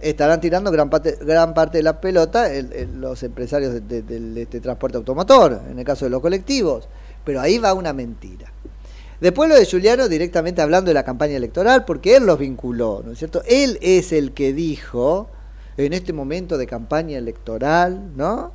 estarán 0.00 0.40
tirando 0.40 0.70
gran 0.70 0.90
parte, 0.90 1.18
gran 1.20 1.54
parte 1.54 1.78
de 1.78 1.82
la 1.82 2.00
pelota 2.00 2.52
el- 2.52 3.00
los 3.00 3.22
empresarios 3.22 3.88
de, 3.88 4.42
este, 4.42 4.60
transporte 4.60 4.96
automotor, 4.96 5.60
en 5.70 5.78
el 5.78 5.84
caso 5.84 6.04
de 6.04 6.10
los 6.10 6.20
colectivos. 6.20 6.88
Pero 7.24 7.40
ahí 7.40 7.58
va 7.58 7.74
una 7.74 7.92
mentira. 7.92 8.52
Después 9.20 9.48
lo 9.48 9.56
de 9.56 9.64
Giuliano 9.64 10.08
directamente 10.08 10.62
hablando 10.62 10.90
de 10.90 10.94
la 10.94 11.02
campaña 11.02 11.36
electoral, 11.36 11.84
porque 11.84 12.16
él 12.16 12.24
los 12.24 12.38
vinculó, 12.38 13.02
¿no 13.04 13.12
es 13.12 13.18
cierto? 13.18 13.42
Él 13.46 13.78
es 13.82 14.12
el 14.12 14.32
que 14.32 14.52
dijo, 14.52 15.28
en 15.76 15.92
este 15.92 16.12
momento 16.12 16.56
de 16.56 16.66
campaña 16.66 17.18
electoral, 17.18 18.00
¿no? 18.16 18.52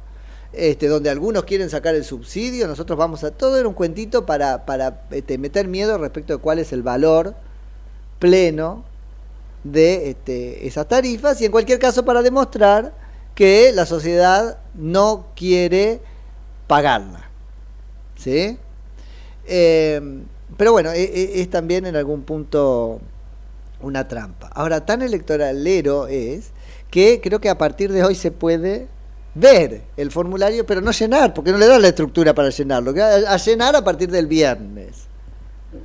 Este, 0.54 0.88
donde 0.88 1.10
algunos 1.10 1.44
quieren 1.44 1.70
sacar 1.70 1.96
el 1.96 2.06
subsidio, 2.06 2.68
nosotros 2.68 2.98
vamos 2.98 3.24
a... 3.24 3.32
Todo 3.32 3.58
era 3.58 3.68
un 3.68 3.74
cuentito 3.74 4.26
para, 4.26 4.66
para 4.66 5.02
este, 5.12 5.38
meter 5.38 5.68
miedo 5.68 5.98
respecto 5.98 6.34
de 6.34 6.40
cuál 6.40 6.60
es 6.60 6.72
el 6.72 6.84
valor 6.84 7.34
pleno 8.20 8.86
de 9.64 10.10
este, 10.10 10.68
esas 10.68 10.88
tarifas 10.88 11.40
y 11.42 11.46
en 11.46 11.52
cualquier 11.52 11.80
caso 11.80 12.04
para 12.06 12.22
demostrar 12.22 12.94
que 13.36 13.72
la 13.74 13.86
sociedad 13.86 14.58
no 14.74 15.28
quiere 15.36 16.02
pagarla. 16.68 17.30
¿Sí? 18.16 18.58
Eh, 19.46 20.24
pero 20.58 20.72
bueno, 20.72 20.92
e- 20.92 21.04
e- 21.04 21.42
es, 21.42 21.50
también 21.50 21.86
en 21.86 21.96
algún 21.96 22.24
punto 22.24 23.02
una 23.82 24.08
trampa. 24.08 24.50
Ahora, 24.54 24.86
tan 24.86 25.02
electoralero 25.02 26.08
es 26.08 26.52
que 26.90 27.20
creo 27.22 27.42
que 27.42 27.50
a 27.50 27.58
partir 27.58 27.92
de 27.92 28.04
hoy 28.04 28.16
se 28.16 28.32
puede 28.32 28.88
ver 29.36 29.82
el 29.98 30.12
formulario, 30.12 30.66
pero 30.66 30.80
no 30.80 30.92
llenar, 30.92 31.34
porque 31.34 31.52
no 31.52 31.58
le 31.58 31.68
da 31.68 31.80
la 31.80 31.88
estructura 31.88 32.34
para 32.34 32.50
llenarlo. 32.50 32.94
a 33.02 33.38
llenar 33.38 33.76
a 33.76 33.84
partir 33.84 34.12
del 34.12 34.28
viernes. 34.28 35.08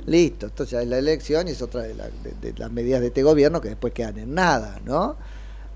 Listo, 0.05 0.51
ya 0.65 0.81
es 0.81 0.87
la 0.87 0.97
elección 0.97 1.47
y 1.47 1.51
es 1.51 1.61
otra 1.61 1.83
de, 1.83 1.93
de 1.93 2.53
las 2.57 2.71
medidas 2.71 3.01
de 3.01 3.07
este 3.07 3.23
gobierno 3.23 3.61
que 3.61 3.69
después 3.69 3.93
quedan 3.93 4.17
en 4.17 4.33
nada, 4.33 4.79
¿no? 4.85 5.15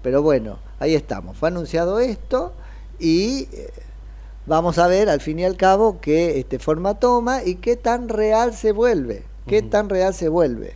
Pero 0.03 0.21
bueno, 0.21 0.59
ahí 0.79 0.95
estamos. 0.95 1.37
Fue 1.37 1.47
anunciado 1.47 1.99
esto 1.99 2.53
y 2.99 3.47
eh, 3.53 3.69
vamos 4.45 4.77
a 4.77 4.87
ver 4.87 5.09
al 5.09 5.21
fin 5.21 5.39
y 5.39 5.45
al 5.45 5.57
cabo 5.57 5.99
qué 6.01 6.39
este, 6.39 6.59
forma 6.59 6.99
toma 6.99 7.43
y 7.43 7.55
qué 7.55 7.77
tan 7.77 8.09
real 8.09 8.53
se 8.53 8.71
vuelve. 8.71 9.23
Qué 9.47 9.61
tan 9.61 9.89
real 9.89 10.13
se 10.13 10.29
vuelve. 10.29 10.73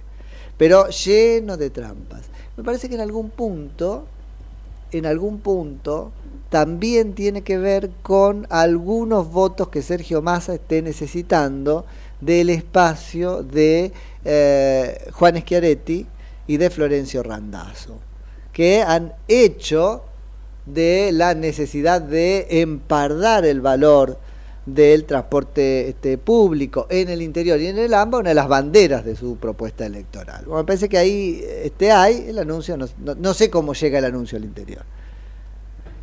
Pero 0.58 0.90
lleno 0.90 1.58
de 1.58 1.70
trampas. 1.70 2.24
Me 2.56 2.64
parece 2.64 2.90
que 2.90 2.96
en 2.96 3.02
algún 3.02 3.30
punto, 3.30 4.06
en 4.92 5.06
algún 5.06 5.40
punto, 5.40 6.12
también 6.50 7.14
tiene 7.14 7.44
que 7.44 7.58
ver 7.58 7.92
con 8.02 8.48
algunos 8.50 9.32
votos 9.32 9.68
que 9.70 9.82
Sergio 9.82 10.22
Massa 10.22 10.56
esté 10.56 10.82
necesitando 10.82 11.86
del 12.22 12.50
espacio 12.50 13.44
de 13.44 13.92
eh, 14.26 15.08
Juan 15.12 15.38
Schiaretti 15.38 16.06
y 16.48 16.58
de 16.58 16.70
Florencio 16.70 17.24
Randazzo 17.24 18.00
que 18.58 18.82
han 18.82 19.14
hecho 19.28 20.04
de 20.66 21.12
la 21.14 21.36
necesidad 21.36 22.02
de 22.02 22.48
empardar 22.50 23.46
el 23.46 23.62
valor 23.62 24.18
del 24.66 25.06
transporte 25.06 25.90
este, 25.90 26.18
público 26.18 26.88
en 26.90 27.10
el 27.10 27.22
interior 27.22 27.60
y 27.62 27.68
en 27.68 27.78
el 27.78 27.94
AMBA 27.94 28.18
una 28.18 28.30
de 28.30 28.36
las 28.36 28.48
banderas 28.48 29.06
de 29.06 29.16
su 29.16 29.38
propuesta 29.38 29.86
electoral. 29.86 30.44
Bueno, 30.46 30.64
me 30.64 30.66
parece 30.66 30.90
que 30.90 30.98
ahí 30.98 31.40
este, 31.64 31.92
hay 31.92 32.30
el 32.30 32.40
anuncio, 32.40 32.76
no, 32.78 33.34
sé 33.36 33.52
cómo 33.52 33.76
llega 33.76 34.00
el 34.00 34.06
anuncio 34.06 34.40
al 34.40 34.46
interior 34.46 34.84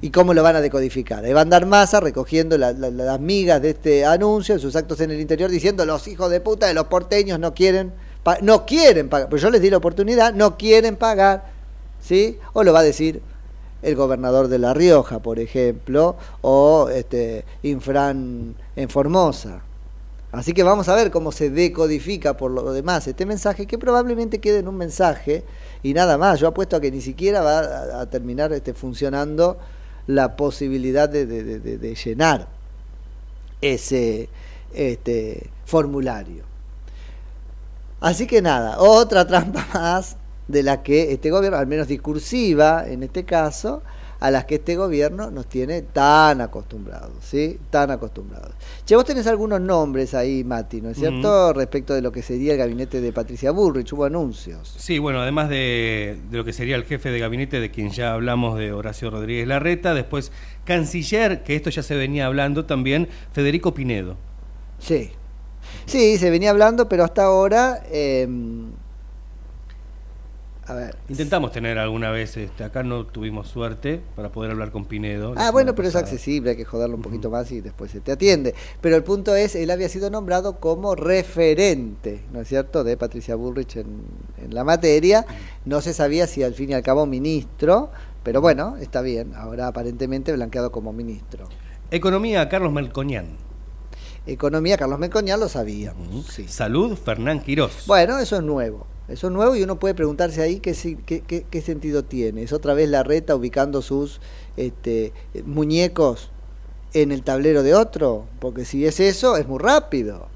y 0.05 0.11
cómo 0.11 0.35
lo 0.35 0.43
van 0.43 0.55
a 0.55 0.61
decodificar. 0.61 1.25
Va 1.25 1.39
a 1.39 1.43
andar 1.43 1.65
masa 1.65 1.99
recogiendo 1.99 2.59
las 2.59 3.21
migas 3.21 3.63
de 3.63 3.71
este 3.71 4.05
anuncio 4.05 4.55
en 4.55 4.61
sus 4.61 4.77
actos 4.77 5.01
en 5.01 5.11
el 5.11 5.19
interior 5.19 5.51
diciendo 5.51 5.87
los 5.87 6.07
hijos 6.09 6.31
de 6.31 6.43
puta 6.43 6.67
de 6.67 6.75
los 6.75 6.89
porteños 6.89 7.39
no 7.39 7.55
quieren, 7.55 7.91
no 8.43 8.67
quieren 8.67 9.09
pagar, 9.09 9.31
pero 9.31 9.41
yo 9.41 9.49
les 9.49 9.63
di 9.63 9.71
la 9.71 9.79
oportunidad, 9.79 10.35
no 10.35 10.59
quieren 10.59 10.97
pagar 10.97 11.55
¿sí? 12.03 12.39
O 12.53 12.63
lo 12.63 12.75
va 12.75 12.81
a 12.81 12.83
decir 12.83 13.23
el 13.81 13.97
gobernador 13.97 14.49
de 14.49 14.59
La 14.59 14.75
Rioja, 14.75 15.21
por 15.21 15.39
ejemplo, 15.39 16.17
o 16.43 16.91
este, 16.91 17.47
Infran 17.63 18.55
en 18.77 18.89
Formosa. 18.91 19.63
Así 20.33 20.53
que 20.53 20.65
vamos 20.65 20.89
a 20.89 20.97
ver 20.97 21.11
cómo 21.11 21.33
se 21.33 21.49
decodifica 21.49 22.37
por 22.37 22.51
lo 22.51 22.73
demás 22.75 23.07
este 23.07 23.25
mensaje, 23.25 23.67
que 23.67 23.79
probablemente 23.79 24.39
quede 24.39 24.59
en 24.59 24.69
un 24.69 24.77
mensaje 24.77 25.45
y 25.83 25.95
nada 25.95 26.19
más. 26.19 26.41
Yo 26.41 26.49
apuesto 26.49 26.77
a 26.77 26.81
que 26.81 26.91
ni 26.91 27.01
siquiera 27.01 27.41
va 27.41 28.01
a, 28.01 28.11
terminar 28.11 28.53
este, 28.53 28.75
funcionando 28.75 29.59
la 30.07 30.37
posibilidad 30.37 31.09
de, 31.09 31.95
llenar 32.05 32.49
ese 33.61 34.29
este, 34.75 35.51
formulario. 35.65 36.45
Así 38.01 38.27
que 38.27 38.43
nada, 38.43 38.79
otra 38.79 39.27
trampa 39.27 39.67
más 39.75 40.17
de 40.49 40.63
la 40.63 40.83
que 40.83 41.13
este 41.13 41.31
gobierno, 41.31 41.59
al 41.59 41.67
menos 41.67 41.89
discursiva 41.89 42.87
en 42.87 43.03
este 43.03 43.25
caso, 43.25 43.83
a 44.25 44.31
las 44.31 44.47
que 44.47 44.55
este 44.55 44.75
gobierno 44.75 45.31
nos 45.31 45.47
tiene 45.51 45.83
tan 45.83 46.41
acostumbrados, 46.41 47.13
¿sí? 47.21 47.59
Tan 47.69 47.91
acostumbrados. 47.91 48.55
Che, 48.87 48.97
vos 48.97 49.05
tenés 49.05 49.27
algunos 49.27 49.61
nombres 49.61 50.15
ahí, 50.15 50.43
Mati, 50.45 50.81
¿no 50.81 50.89
es 50.89 50.97
cierto? 50.97 51.53
Respecto 51.53 51.93
de 51.93 52.01
lo 52.01 52.11
que 52.11 52.23
sería 52.23 52.53
el 52.53 52.59
gabinete 52.59 53.03
de 53.03 53.13
Patricia 53.13 53.51
Burrich, 53.51 53.93
hubo 53.93 54.07
anuncios. 54.07 54.75
Sí, 54.79 54.99
bueno, 54.99 55.21
además 55.21 55.51
de, 55.51 56.17
de, 56.31 56.39
lo 56.39 56.43
que 56.43 56.55
sería 56.55 56.77
el 56.77 56.85
jefe 56.85 57.11
de 57.11 57.19
gabinete, 57.19 57.61
de 57.61 57.71
quien 57.71 57.91
ya 57.91 58.15
hablamos, 58.15 58.59
de 58.59 58.73
Horacio 58.73 59.11
Rodríguez 59.11 59.47
Larreta, 59.47 59.93
después 59.93 60.33
canciller, 60.65 61.43
que 61.43 61.55
esto 61.55 61.69
ya 61.69 61.83
se 61.83 61.95
venía 61.95 62.25
hablando 62.25 62.65
también, 62.65 63.11
Federico 63.35 63.75
Pinedo. 63.75 64.17
Sí, 64.79 65.11
sí, 65.85 66.17
se 66.17 66.31
venía 66.31 66.49
hablando, 66.49 66.89
pero 66.89 67.05
hasta 67.05 67.25
ahora... 67.25 67.83
Eh, 67.91 68.27
Intentamos 71.09 71.53
tener 71.53 71.79
alguna 71.79 72.11
vez, 72.11 72.37
este, 72.37 72.65
acá 72.65 72.83
no 72.83 73.07
tuvimos 73.07 73.49
suerte 73.49 74.01
para 74.17 74.31
poder 74.31 74.53
hablar 74.53 74.71
con 74.71 74.87
Pinedo. 74.87 75.35
Ah, 75.37 75.51
bueno, 75.51 75.75
pero 75.75 75.89
es 75.89 75.97
accesible, 75.97 76.51
hay 76.51 76.57
que 76.57 76.65
joderlo 76.65 76.97
un 76.97 77.03
poquito 77.03 77.31
más 77.31 77.51
y 77.53 77.61
después 77.61 77.91
se 77.91 78.01
te 78.01 78.13
atiende. 78.13 78.55
Pero 78.81 78.97
el 78.97 79.05
punto 79.05 79.35
es, 79.35 79.55
él 79.55 79.71
había 79.71 79.89
sido 79.89 80.11
nombrado 80.11 80.61
como 80.61 80.95
referente, 80.95 82.23
¿no 82.33 82.41
es 82.41 82.49
cierto?, 82.49 82.83
de 82.83 82.97
Patricia 82.97 83.35
Bullrich 83.35 83.77
en, 83.77 84.05
la 84.51 84.65
materia. 84.65 85.27
No 85.65 85.81
se 85.81 85.93
sabía 85.93 86.27
si 86.27 86.43
al 86.43 86.55
fin 86.55 86.71
y 86.71 86.75
al 86.75 86.83
cabo 86.83 87.07
ministro, 87.07 87.91
pero 88.23 88.41
bueno, 88.41 88.77
está 88.79 89.01
bien, 89.01 89.35
ahora 89.35 89.67
aparentemente 89.67 90.33
blanqueado 90.33 90.71
como 90.71 90.93
ministro. 90.93 91.49
Economía, 91.91 92.49
Carlos 92.49 92.73
Melcoñán. 92.73 93.37
Economía, 94.27 94.79
Carlos 94.79 94.99
Melcoñán 94.99 95.41
lo 95.41 95.49
sabíamos. 95.49 96.27
Salud, 96.47 96.97
Fernán 96.97 97.43
Quirós. 97.43 97.85
Bueno, 97.87 98.19
eso 98.19 98.37
es 98.37 98.43
nuevo. 98.43 98.87
Eso 99.07 99.27
es 99.27 99.33
nuevo 99.33 99.55
y 99.55 99.63
uno 99.63 99.79
puede 99.79 99.95
preguntarse 99.95 100.41
ahí 100.41 100.61
qué, 100.61 100.73
qué, 101.51 101.61
sentido 101.61 102.05
tiene. 102.05 102.43
Es 102.43 102.53
otra 102.55 102.73
vez 102.73 102.89
la 102.89 103.03
reta 103.03 103.37
ubicando 103.37 103.83
sus 103.83 104.21
este, 104.57 105.13
muñecos 105.45 106.31
en 106.95 107.13
el 107.13 107.23
tablero 107.23 107.63
de 107.63 107.75
otro, 107.75 108.27
porque 108.41 108.65
si 108.65 108.87
es 108.87 109.01
eso, 109.01 109.37
es 109.37 109.47
muy 109.47 109.59
rápido. 109.59 110.29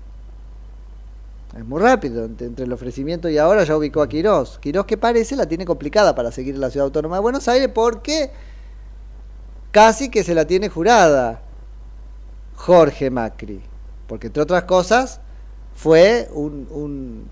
Es 1.57 1.65
muy 1.65 1.81
rápido, 1.81 2.27
entre, 2.27 2.65
el 2.65 2.73
ofrecimiento 2.73 3.31
y 3.31 3.39
ahora 3.39 3.65
ya 3.65 3.75
ubicó 3.75 4.03
a 4.03 4.09
Quirós. 4.09 4.59
Quirós 4.59 4.85
que 4.85 4.99
parece 4.99 5.35
la 5.35 5.47
tiene 5.47 5.65
complicada 5.65 6.15
para 6.15 6.31
seguir 6.31 6.55
en 6.55 6.61
la 6.61 6.69
ciudad 6.69 6.85
autónoma 6.85 7.17
de 7.17 7.23
Buenos 7.23 7.49
Aires 7.49 7.71
porque 7.75 8.31
casi 9.71 10.11
que 10.11 10.23
se 10.25 10.35
la 10.35 10.47
tiene 10.47 10.69
jurada 10.69 11.41
Jorge 12.55 13.09
Macri. 13.09 13.63
Porque 14.07 14.27
entre 14.27 14.43
otras 14.43 14.65
cosas 14.65 15.21
fue 15.75 16.29
un 16.35 17.29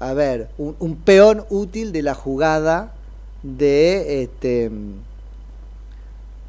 a 0.00 0.14
ver, 0.14 0.48
un, 0.58 0.96
peón 0.96 1.44
útil 1.50 1.92
de 1.92 2.02
la 2.02 2.14
jugada 2.14 2.94
de 3.42 4.22
este 4.22 4.70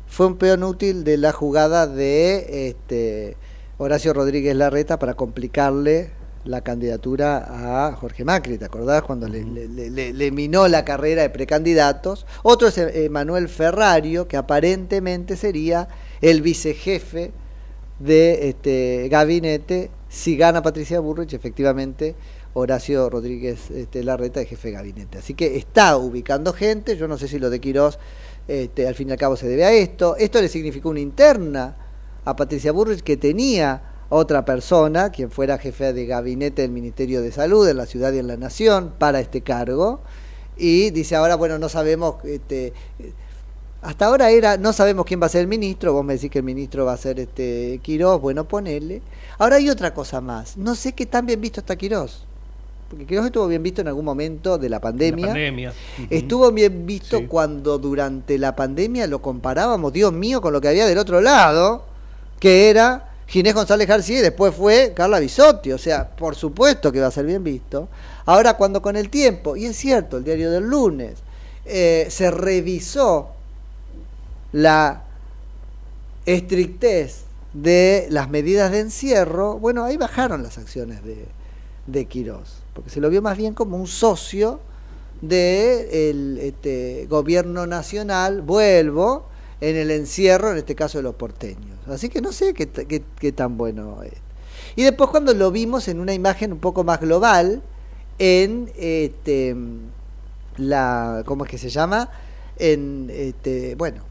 fue 0.07 0.27
un 0.27 0.37
peón 0.37 0.63
útil 0.63 1.03
de 1.03 1.17
la 1.17 1.31
jugada 1.31 1.87
de 1.87 2.69
este 2.69 3.37
Horacio 3.77 4.13
Rodríguez 4.13 4.55
Larreta 4.55 4.99
para 4.99 5.13
complicarle 5.13 6.11
la 6.45 6.61
candidatura 6.61 7.87
a 7.87 7.95
Jorge 7.95 8.23
Macri, 8.23 8.57
¿te 8.57 8.65
acordás? 8.65 9.03
Cuando 9.03 9.27
le, 9.27 9.43
le, 9.43 10.31
minó 10.31 10.67
la 10.67 10.85
carrera 10.85 11.21
de 11.21 11.29
precandidatos. 11.29 12.25
Otro 12.43 12.69
es 12.69 12.77
eh, 12.77 13.09
Manuel 13.09 13.49
Ferrario, 13.49 14.27
que 14.27 14.37
aparentemente 14.37 15.35
sería 15.35 15.87
el 16.21 16.41
vicejefe 16.41 17.31
de 17.99 18.49
este 18.49 19.09
gabinete 19.09 19.91
si 20.09 20.35
gana 20.35 20.63
Patricia 20.63 20.99
Burrich, 20.99 21.33
efectivamente 21.33 22.15
Horacio 22.53 23.09
Rodríguez 23.09 23.69
este, 23.71 24.03
Larreta, 24.03 24.39
de 24.39 24.45
jefe 24.45 24.69
de 24.69 24.73
gabinete. 24.73 25.17
Así 25.19 25.33
que 25.33 25.57
está 25.57 25.97
ubicando 25.97 26.53
gente, 26.53 26.97
yo 26.97 27.07
no 27.07 27.17
sé 27.17 27.27
si 27.27 27.39
lo 27.39 27.49
de 27.49 27.59
Quirós 27.59 27.99
este, 28.47 28.87
al 28.87 28.95
fin 28.95 29.09
y 29.09 29.11
al 29.11 29.17
cabo 29.17 29.35
se 29.35 29.47
debe 29.47 29.65
a 29.65 29.71
esto. 29.71 30.15
Esto 30.17 30.41
le 30.41 30.47
significó 30.47 30.89
una 30.89 30.99
interna 30.99 31.75
a 32.25 32.35
Patricia 32.35 32.71
Burrich 32.71 33.01
que 33.01 33.17
tenía 33.17 33.83
otra 34.09 34.43
persona, 34.43 35.11
quien 35.11 35.29
fuera 35.29 35.59
jefe 35.59 35.93
de 35.93 36.05
gabinete 36.07 36.63
del 36.63 36.71
Ministerio 36.71 37.21
de 37.21 37.31
Salud 37.31 37.67
en 37.67 37.77
la 37.77 37.85
ciudad 37.85 38.11
y 38.13 38.17
en 38.17 38.27
la 38.27 38.37
nación, 38.37 38.93
para 38.97 39.19
este 39.19 39.41
cargo. 39.41 40.01
Y 40.57 40.89
dice 40.89 41.15
ahora, 41.15 41.35
bueno, 41.35 41.59
no 41.59 41.69
sabemos... 41.69 42.23
Este, 42.25 42.73
hasta 43.81 44.07
ahora 44.07 44.29
era, 44.29 44.57
no 44.57 44.73
sabemos 44.73 45.05
quién 45.05 45.21
va 45.21 45.27
a 45.27 45.29
ser 45.29 45.39
el 45.39 45.47
ministro, 45.47 45.93
vos 45.93 46.03
me 46.03 46.15
decís 46.15 46.29
que 46.29 46.39
el 46.39 46.43
ministro 46.43 46.83
va 46.83 46.91
a 46.91 46.97
ser 46.97 47.17
este 47.17 47.79
Quirós, 47.81 48.19
bueno, 48.19 48.45
ponele. 48.45 49.01
Ahora 49.37 49.55
hay 49.55 49.69
otra 49.69 49.93
cosa 49.93 50.19
más, 50.19 50.57
no 50.57 50.75
sé 50.75 50.91
qué 50.91 51.05
tan 51.05 51.25
bien 51.25 51.39
visto 51.39 51.61
está 51.61 51.77
Quirós 51.77 52.27
porque 52.89 53.05
creo 53.05 53.21
que 53.21 53.27
estuvo 53.27 53.47
bien 53.47 53.61
visto 53.61 53.81
en 53.81 53.87
algún 53.87 54.03
momento 54.03 54.57
de 54.57 54.67
la 54.67 54.81
pandemia. 54.81 55.71
Estuvo 56.09 56.51
bien 56.51 56.87
visto 56.87 57.27
cuando 57.27 57.77
durante 57.77 58.39
la 58.39 58.55
pandemia 58.55 59.05
lo 59.05 59.21
comparábamos, 59.21 59.93
Dios 59.93 60.11
mío, 60.11 60.41
con 60.41 60.53
lo 60.53 60.59
que 60.59 60.69
había 60.69 60.87
del 60.87 60.97
otro 60.97 61.21
lado, 61.21 61.85
que 62.39 62.69
era 62.71 63.11
Ginés 63.27 63.53
González 63.53 63.87
García 63.87 64.19
y 64.19 64.21
después 64.23 64.55
fue 64.55 64.93
Carla 64.95 65.19
Bisotti. 65.19 65.71
O 65.71 65.77
sea, 65.77 66.09
por 66.09 66.35
supuesto 66.35 66.91
que 66.91 66.99
va 66.99 67.07
a 67.07 67.11
ser 67.11 67.27
bien 67.27 67.43
visto. 67.43 67.89
Ahora, 68.25 68.57
cuando 68.57 68.81
con 68.81 68.95
el 68.95 69.09
tiempo, 69.09 69.55
y 69.55 69.65
es 69.65 69.77
cierto, 69.77 70.17
el 70.17 70.23
diario 70.23 70.49
del 70.49 70.63
lunes, 70.63 71.19
eh, 71.65 72.07
se 72.09 72.31
revisó 72.31 73.29
la 74.51 75.03
estrictez 76.25 77.25
de 77.53 78.07
las 78.09 78.31
medidas 78.31 78.71
de 78.71 78.79
encierro, 78.79 79.59
bueno, 79.59 79.83
ahí 79.83 79.95
bajaron 79.95 80.41
las 80.41 80.57
acciones 80.57 81.03
de, 81.03 81.25
de 81.85 82.05
Quirós 82.05 82.58
porque 82.79 82.91
se 82.91 83.01
lo 83.01 83.09
vio 83.09 83.21
más 83.21 83.37
bien 83.37 83.53
como 83.53 83.75
un 83.75 83.87
socio 83.87 84.61
del 85.19 86.37
este, 86.37 87.07
gobierno 87.09 87.67
nacional, 87.67 88.41
vuelvo, 88.41 89.25
en 89.59 89.75
el 89.75 89.91
encierro, 89.91 90.51
en 90.51 90.59
este 90.59 90.75
caso 90.75 90.97
de 90.97 91.03
los 91.03 91.15
porteños. 91.15 91.77
Así 91.87 92.07
que 92.07 92.21
no 92.21 92.31
sé 92.31 92.53
qué, 92.53 92.69
qué, 92.69 93.31
tan 93.33 93.57
bueno 93.57 94.01
es. 94.03 94.13
Y 94.77 94.83
después 94.83 95.09
cuando 95.09 95.33
lo 95.33 95.51
vimos 95.51 95.89
en 95.89 95.99
una 95.99 96.13
imagen 96.13 96.53
un 96.53 96.59
poco 96.59 96.85
más 96.85 97.01
global, 97.01 97.61
en 98.17 98.71
este, 98.77 99.57
la, 100.55 101.23
¿cómo 101.25 101.43
es 101.43 101.51
que 101.51 101.57
se 101.57 101.69
llama? 101.69 102.09
En, 102.57 103.09
este, 103.11 103.75
bueno, 103.75 104.03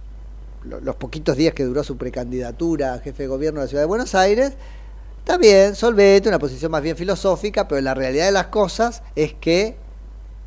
los 0.64 0.96
poquitos 0.96 1.38
días 1.38 1.54
que 1.54 1.64
duró 1.64 1.82
su 1.84 1.96
precandidatura 1.96 2.92
a 2.92 2.98
jefe 2.98 3.22
de 3.22 3.28
gobierno 3.28 3.60
de 3.60 3.64
la 3.64 3.68
ciudad 3.68 3.82
de 3.84 3.88
Buenos 3.88 4.14
Aires, 4.14 4.52
Está 5.29 5.37
bien, 5.37 5.74
solvente, 5.74 6.31
una 6.31 6.39
posición 6.39 6.72
más 6.72 6.81
bien 6.81 6.97
filosófica, 6.97 7.68
pero 7.68 7.83
la 7.83 7.93
realidad 7.93 8.24
de 8.24 8.33
las 8.33 8.47
cosas 8.47 9.03
es 9.14 9.35
que 9.35 9.76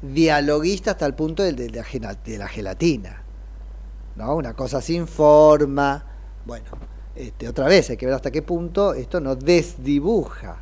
dialoguista 0.01 0.89
hasta 0.89 1.05
el 1.05 1.13
punto 1.13 1.43
de, 1.43 1.53
de, 1.53 1.67
de 1.67 2.37
la 2.39 2.47
gelatina. 2.47 3.21
¿no? 4.15 4.35
Una 4.35 4.55
cosa 4.55 4.81
sin 4.81 5.05
forma. 5.05 6.03
Bueno, 6.47 6.65
este, 7.15 7.47
otra 7.47 7.67
vez 7.67 7.91
hay 7.91 7.97
que 7.97 8.07
ver 8.07 8.15
hasta 8.15 8.31
qué 8.31 8.41
punto 8.41 8.95
esto 8.95 9.19
no 9.19 9.35
desdibuja 9.35 10.57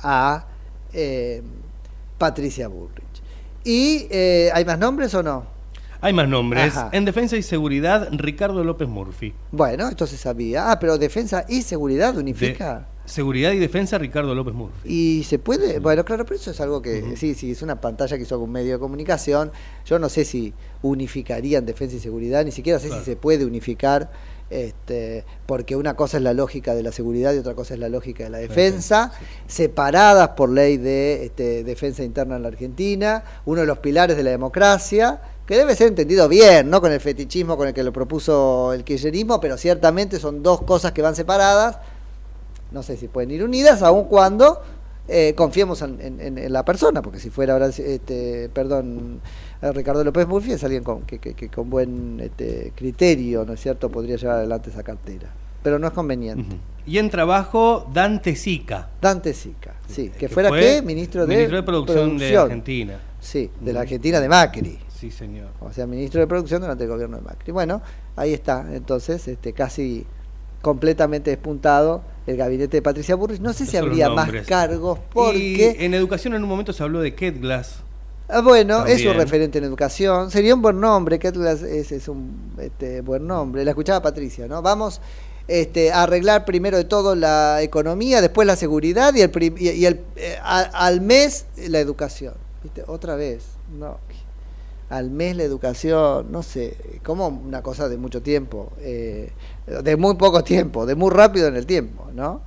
a 0.00 0.44
eh, 0.92 1.40
Patricia 2.18 2.66
Bullrich. 2.66 3.22
¿Y 3.62 4.08
eh, 4.10 4.50
hay 4.52 4.64
más 4.64 4.80
nombres 4.80 5.14
o 5.14 5.22
no? 5.22 5.46
Hay 6.00 6.12
más 6.12 6.28
nombres. 6.28 6.74
En 6.90 7.04
Defensa 7.04 7.36
y 7.36 7.44
Seguridad, 7.44 8.08
Ricardo 8.10 8.64
López 8.64 8.88
Murphy. 8.88 9.32
Bueno, 9.52 9.86
esto 9.88 10.04
se 10.04 10.16
sabía. 10.16 10.72
Ah, 10.72 10.80
pero 10.80 10.98
Defensa 10.98 11.44
y 11.48 11.62
Seguridad 11.62 12.16
unifica. 12.16 12.88
Seguridad 13.06 13.52
y 13.52 13.58
Defensa, 13.58 13.98
Ricardo 13.98 14.34
López 14.34 14.54
Murphy. 14.54 14.78
Y 14.84 15.24
se 15.24 15.38
puede, 15.38 15.78
bueno, 15.78 16.04
claro, 16.04 16.24
pero 16.24 16.36
eso 16.36 16.50
es 16.50 16.60
algo 16.60 16.82
que, 16.82 17.16
sí, 17.16 17.34
sí, 17.34 17.52
es 17.52 17.62
una 17.62 17.80
pantalla 17.80 18.16
que 18.16 18.24
hizo 18.24 18.34
algún 18.34 18.52
medio 18.52 18.74
de 18.74 18.78
comunicación. 18.78 19.50
Yo 19.86 19.98
no 19.98 20.08
sé 20.08 20.24
si 20.24 20.52
unificarían 20.82 21.64
Defensa 21.64 21.96
y 21.96 22.00
Seguridad, 22.00 22.44
ni 22.44 22.52
siquiera 22.52 22.78
sé 22.78 22.90
si 22.90 23.04
se 23.04 23.16
puede 23.16 23.46
unificar 23.46 24.10
este, 24.48 25.24
porque 25.46 25.74
una 25.74 25.94
cosa 25.94 26.18
es 26.18 26.22
la 26.22 26.32
lógica 26.32 26.74
de 26.74 26.82
la 26.82 26.92
seguridad 26.92 27.34
y 27.34 27.38
otra 27.38 27.54
cosa 27.54 27.74
es 27.74 27.80
la 27.80 27.88
lógica 27.88 28.24
de 28.24 28.30
la 28.30 28.38
defensa, 28.38 29.12
separadas 29.48 30.30
por 30.30 30.50
ley 30.50 30.76
de 30.76 31.26
este, 31.26 31.64
defensa 31.64 32.04
interna 32.04 32.36
en 32.36 32.42
la 32.42 32.48
Argentina, 32.48 33.24
uno 33.44 33.62
de 33.62 33.66
los 33.66 33.78
pilares 33.78 34.16
de 34.16 34.22
la 34.22 34.30
democracia, 34.30 35.20
que 35.46 35.56
debe 35.56 35.74
ser 35.74 35.88
entendido 35.88 36.28
bien, 36.28 36.70
no 36.70 36.80
con 36.80 36.92
el 36.92 37.00
fetichismo 37.00 37.56
con 37.56 37.68
el 37.68 37.74
que 37.74 37.82
lo 37.82 37.92
propuso 37.92 38.72
el 38.72 38.84
kirchnerismo, 38.84 39.40
pero 39.40 39.56
ciertamente 39.56 40.18
son 40.18 40.42
dos 40.42 40.62
cosas 40.62 40.92
que 40.92 41.02
van 41.02 41.16
separadas, 41.16 41.78
no 42.76 42.82
sé 42.82 42.98
si 42.98 43.08
pueden 43.08 43.30
ir 43.30 43.42
unidas, 43.42 43.82
aun 43.82 44.04
cuando 44.04 44.60
eh, 45.08 45.32
confiemos 45.34 45.80
en, 45.80 46.52
la 46.52 46.62
persona, 46.62 47.00
porque 47.00 47.18
si 47.18 47.30
fuera 47.30 47.54
ahora, 47.54 47.68
este, 47.68 48.50
perdón, 48.52 49.22
eh, 49.62 49.72
Ricardo 49.72 50.04
López 50.04 50.28
Murphy 50.28 50.52
es 50.52 50.62
alguien 50.62 50.84
con, 50.84 51.00
que, 51.06 51.48
con 51.48 51.70
buen 51.70 52.20
este, 52.20 52.74
criterio, 52.76 53.46
¿no 53.46 53.54
es 53.54 53.60
cierto?, 53.60 53.88
podría 53.88 54.16
llevar 54.16 54.36
adelante 54.36 54.68
esa 54.68 54.82
cartera. 54.82 55.32
Pero 55.62 55.78
no 55.78 55.86
es 55.86 55.94
conveniente. 55.94 56.54
Y 56.84 56.98
en 56.98 57.08
trabajo, 57.08 57.90
Dante 57.94 58.36
Sica. 58.36 58.90
Dante 59.00 59.32
Sica, 59.32 59.76
sí. 59.88 60.10
Que, 60.10 60.28
fuera 60.28 60.50
qué? 60.50 60.82
Ministro 60.82 61.26
de, 61.26 61.34
ministro 61.34 61.56
de 61.56 61.62
producción, 61.62 62.18
de 62.18 62.36
Argentina. 62.36 63.00
Sí, 63.18 63.50
de 63.58 63.72
la 63.72 63.80
Argentina 63.80 64.20
de 64.20 64.28
Macri. 64.28 64.78
Sí, 64.94 65.10
señor. 65.10 65.48
O 65.60 65.72
sea, 65.72 65.86
ministro 65.86 66.20
de 66.20 66.26
producción 66.26 66.60
durante 66.60 66.84
el 66.84 66.90
gobierno 66.90 67.16
de 67.16 67.22
Macri. 67.22 67.52
Bueno, 67.52 67.80
ahí 68.16 68.34
está, 68.34 68.66
entonces, 68.70 69.26
este, 69.28 69.54
casi 69.54 70.04
completamente 70.60 71.30
despuntado 71.30 72.02
el 72.26 72.36
gabinete 72.36 72.78
de 72.78 72.82
Patricia 72.82 73.14
Burris. 73.14 73.40
No 73.40 73.52
sé 73.52 73.66
si 73.66 73.76
habría 73.76 74.10
más 74.10 74.30
cargos 74.46 74.98
porque... 75.12 75.76
en 75.80 75.94
educación 75.94 76.34
en 76.34 76.42
un 76.42 76.48
momento 76.48 76.72
se 76.72 76.82
habló 76.82 77.00
de 77.00 77.14
Ketglas. 77.14 77.80
Ah, 78.28 78.40
bueno, 78.40 78.86
es 78.86 79.04
un 79.06 79.14
referente 79.14 79.58
en 79.58 79.64
educación. 79.64 80.30
Sería 80.30 80.54
un 80.54 80.62
buen 80.62 80.80
nombre, 80.80 81.18
Ketglas 81.18 81.62
es, 81.62 81.92
es 81.92 82.08
un 82.08 82.54
este, 82.58 83.00
buen 83.00 83.26
nombre. 83.26 83.64
La 83.64 83.70
escuchaba 83.70 84.02
Patricia, 84.02 84.48
¿no? 84.48 84.62
Vamos 84.62 85.00
este, 85.46 85.92
a 85.92 86.02
arreglar 86.02 86.44
primero 86.44 86.76
de 86.76 86.84
todo 86.84 87.14
la 87.14 87.62
economía, 87.62 88.20
después 88.20 88.46
la 88.46 88.56
seguridad 88.56 89.14
y, 89.14 89.22
el, 89.22 89.54
y, 89.58 89.84
el 89.84 90.00
eh, 90.16 90.38
al 90.42 91.00
mes 91.00 91.46
la 91.68 91.78
educación. 91.78 92.34
¿Viste? 92.64 92.82
Otra 92.88 93.14
vez, 93.14 93.44
no. 93.78 93.98
Al 94.88 95.10
mes 95.10 95.36
la 95.36 95.42
educación, 95.42 96.30
no 96.30 96.42
sé, 96.42 96.76
como 97.02 97.28
una 97.28 97.62
cosa 97.62 97.88
de 97.88 97.96
mucho 97.96 98.22
tiempo. 98.22 98.72
Eh, 98.78 99.32
de 99.66 99.96
muy 99.96 100.14
poco 100.14 100.44
tiempo, 100.44 100.86
de 100.86 100.94
muy 100.94 101.10
rápido 101.10 101.48
en 101.48 101.56
el 101.56 101.66
tiempo, 101.66 102.08
¿no? 102.14 102.40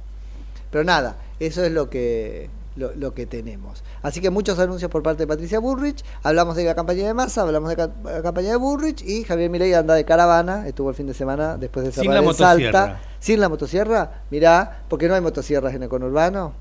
Pero 0.72 0.84
nada, 0.84 1.18
eso 1.40 1.64
es 1.64 1.72
lo 1.72 1.90
que, 1.90 2.50
lo, 2.76 3.14
que 3.14 3.26
tenemos. 3.26 3.84
Así 4.02 4.22
que 4.22 4.30
muchos 4.30 4.58
anuncios 4.60 4.90
por 4.90 5.04
parte 5.04 5.24
de 5.24 5.28
Patricia 5.28 5.60
Burrich, 5.60 6.04
hablamos 6.24 6.56
de 6.56 6.64
la 6.64 6.76
campaña 6.76 7.06
de 7.06 7.14
masa, 7.14 7.42
hablamos 7.42 7.70
de 7.70 7.76
la 7.76 8.22
campaña 8.22 8.52
de 8.52 8.56
Burrich 8.56 9.02
y 9.02 9.24
Javier 9.24 9.50
Milei 9.50 9.74
anda 9.74 9.96
de 9.96 10.06
caravana, 10.06 10.68
estuvo 10.68 10.90
el 10.90 10.96
fin 10.96 11.08
de 11.08 11.14
semana 11.14 11.58
después 11.58 11.86
de 11.86 11.92
cerrar 11.92 12.16
Sin 12.16 12.26
la 12.26 12.34
Salta. 12.34 13.02
Sin 13.20 13.40
la 13.42 13.50
motosierra, 13.50 14.24
mirá, 14.30 14.84
porque 14.88 15.10
no 15.10 15.16
hay 15.16 15.22
motosierras 15.22 15.74
en 15.74 15.84
el 15.84 15.90
conurbano. 15.90 16.54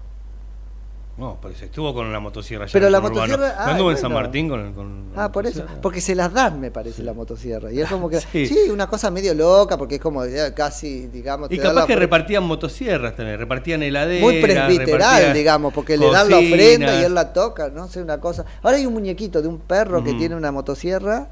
No, 1.19 1.37
pero 1.43 1.53
se 1.55 1.65
estuvo 1.65 1.93
con 1.93 2.13
la 2.13 2.21
motosierra 2.21 2.67
ya. 2.67 2.73
Pero 2.73 2.89
la 2.89 3.01
motosierra. 3.01 3.57
Ah, 3.59 3.77
en 3.77 3.97
San 3.97 4.13
Martín 4.13 4.49
con, 4.49 4.73
con 4.73 5.09
Ah, 5.17 5.33
por 5.33 5.47
eso. 5.47 5.65
Porque 5.83 6.01
se 6.01 6.15
las 6.15 6.33
dan, 6.33 6.61
me 6.61 6.71
parece, 6.71 7.03
la 7.03 7.13
motosierra. 7.13 7.73
Y 7.73 7.81
es 7.81 7.89
como 7.89 8.09
que. 8.09 8.21
sí. 8.33 8.57
una 8.71 8.87
cosa 8.87 9.11
medio 9.11 9.35
loca, 9.35 9.77
porque 9.77 9.97
es 9.97 10.01
como 10.01 10.23
casi, 10.55 11.09
digamos. 11.09 11.51
Y 11.51 11.59
capaz 11.59 11.87
que 11.87 11.97
repartían 11.97 12.45
motosierras 12.45 13.17
también, 13.17 13.37
repartían 13.37 13.83
heladeras. 13.83 14.23
Muy 14.23 14.41
presbiteral, 14.41 15.35
digamos, 15.35 15.75
porque 15.75 15.97
le 15.97 16.09
dan 16.09 16.31
la 16.31 16.39
ofrenda 16.39 17.01
y 17.01 17.05
él 17.05 17.15
la 17.15 17.33
toca, 17.33 17.69
no 17.69 17.89
sé, 17.89 18.01
una 18.01 18.21
cosa. 18.21 18.45
Ahora 18.63 18.77
hay 18.77 18.87
un 18.87 18.93
muñequito 18.93 19.43
de 19.43 19.49
un 19.49 19.59
perro 19.59 20.05
que 20.05 20.15
tiene 20.15 20.37
una 20.37 20.53
motosierra 20.53 21.29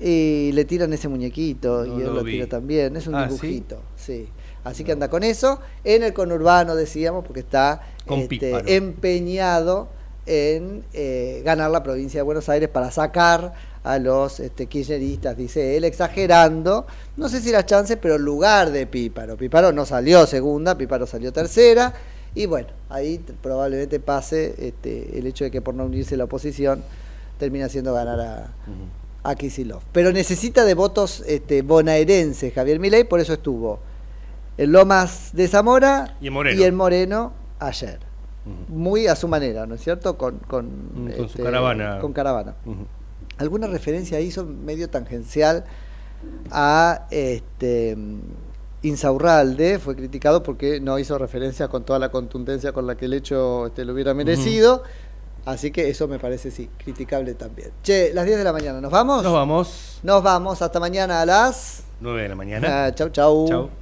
y 0.00 0.52
le 0.52 0.64
tiran 0.64 0.92
ese 0.92 1.08
muñequito 1.08 1.84
y 1.86 2.02
él 2.02 2.14
lo, 2.14 2.22
tira 2.22 2.46
también. 2.46 2.96
Es 2.96 3.08
un 3.08 3.16
ah, 3.16 3.26
dibujito, 3.26 3.82
sí. 3.96 4.28
Así 4.64 4.84
que 4.84 4.92
anda 4.92 5.08
con 5.08 5.22
eso. 5.22 5.60
En 5.84 6.02
el 6.02 6.12
conurbano, 6.12 6.76
decíamos, 6.76 7.24
porque 7.24 7.40
está 7.40 7.82
este, 8.06 8.76
empeñado 8.76 9.88
en 10.26 10.84
eh, 10.92 11.42
ganar 11.44 11.70
la 11.70 11.82
provincia 11.82 12.18
de 12.18 12.22
Buenos 12.22 12.48
Aires 12.48 12.68
para 12.68 12.90
sacar 12.90 13.54
a 13.84 13.98
los 13.98 14.38
este, 14.38 14.66
kirchneristas, 14.66 15.36
dice 15.36 15.76
él, 15.76 15.84
exagerando, 15.84 16.86
no 17.16 17.28
sé 17.28 17.40
si 17.40 17.50
la 17.50 17.66
chance, 17.66 17.96
pero 17.96 18.14
en 18.14 18.22
lugar 18.22 18.70
de 18.70 18.86
Píparo. 18.86 19.36
Píparo 19.36 19.72
no 19.72 19.84
salió 19.84 20.24
segunda, 20.26 20.78
Píparo 20.78 21.06
salió 21.06 21.32
tercera, 21.32 21.92
y 22.34 22.46
bueno, 22.46 22.68
ahí 22.88 23.20
probablemente 23.42 23.98
pase 23.98 24.54
este, 24.58 25.18
el 25.18 25.26
hecho 25.26 25.44
de 25.44 25.50
que 25.50 25.60
por 25.60 25.74
no 25.74 25.84
unirse 25.84 26.16
la 26.16 26.24
oposición 26.24 26.82
termina 27.38 27.66
haciendo 27.66 27.92
ganar 27.92 28.20
a, 28.20 28.52
a 29.24 29.34
Kisilov. 29.34 29.82
Pero 29.90 30.12
necesita 30.12 30.64
de 30.64 30.74
votos 30.74 31.24
este, 31.26 31.62
bonaerenses 31.62 32.54
Javier 32.54 32.78
Milei, 32.78 33.02
por 33.04 33.18
eso 33.18 33.32
estuvo 33.32 33.80
el 34.58 34.70
Lomas 34.70 35.30
de 35.32 35.48
Zamora 35.48 36.16
y 36.20 36.62
el 36.62 36.72
Moreno, 36.72 37.32
ayer. 37.58 38.00
Muy 38.68 39.06
a 39.06 39.14
su 39.14 39.28
manera, 39.28 39.66
¿no 39.66 39.76
es 39.76 39.82
cierto? 39.82 40.18
Con, 40.18 40.38
con, 40.38 41.10
su 41.16 41.24
este, 41.24 41.42
caravana. 41.44 41.98
Con 42.00 42.12
caravana. 42.12 42.54
Alguna 43.38 43.68
referencia 43.68 44.20
hizo 44.20 44.44
medio 44.44 44.90
tangencial 44.90 45.64
a 46.50 47.06
este 47.10 47.96
Insaurralde, 48.82 49.78
fue 49.78 49.94
criticado 49.94 50.42
porque 50.42 50.80
no 50.80 50.98
hizo 50.98 51.16
referencia 51.16 51.68
con 51.68 51.84
toda 51.84 52.00
la 52.00 52.10
contundencia 52.10 52.72
con 52.72 52.86
la 52.86 52.96
que 52.96 53.04
el 53.04 53.14
hecho 53.14 53.66
este, 53.66 53.84
lo 53.84 53.92
hubiera 53.92 54.12
merecido. 54.12 54.82
Así 55.44 55.70
que 55.70 55.88
eso 55.88 56.08
me 56.08 56.18
parece, 56.18 56.50
sí, 56.50 56.68
criticable 56.78 57.34
también. 57.34 57.70
Che, 57.82 58.12
las 58.12 58.24
10 58.26 58.38
de 58.38 58.44
la 58.44 58.52
mañana, 58.52 58.80
¿nos 58.80 58.90
vamos? 58.90 59.22
Nos 59.22 59.32
vamos. 59.32 60.00
Nos 60.02 60.22
vamos, 60.22 60.62
hasta 60.62 60.80
mañana 60.80 61.20
a 61.20 61.26
las 61.26 61.84
9 62.00 62.22
de 62.22 62.28
la 62.28 62.34
mañana. 62.34 62.86
Ah, 62.86 62.94
chau, 62.94 63.08
chau. 63.10 63.48
Chau. 63.48 63.81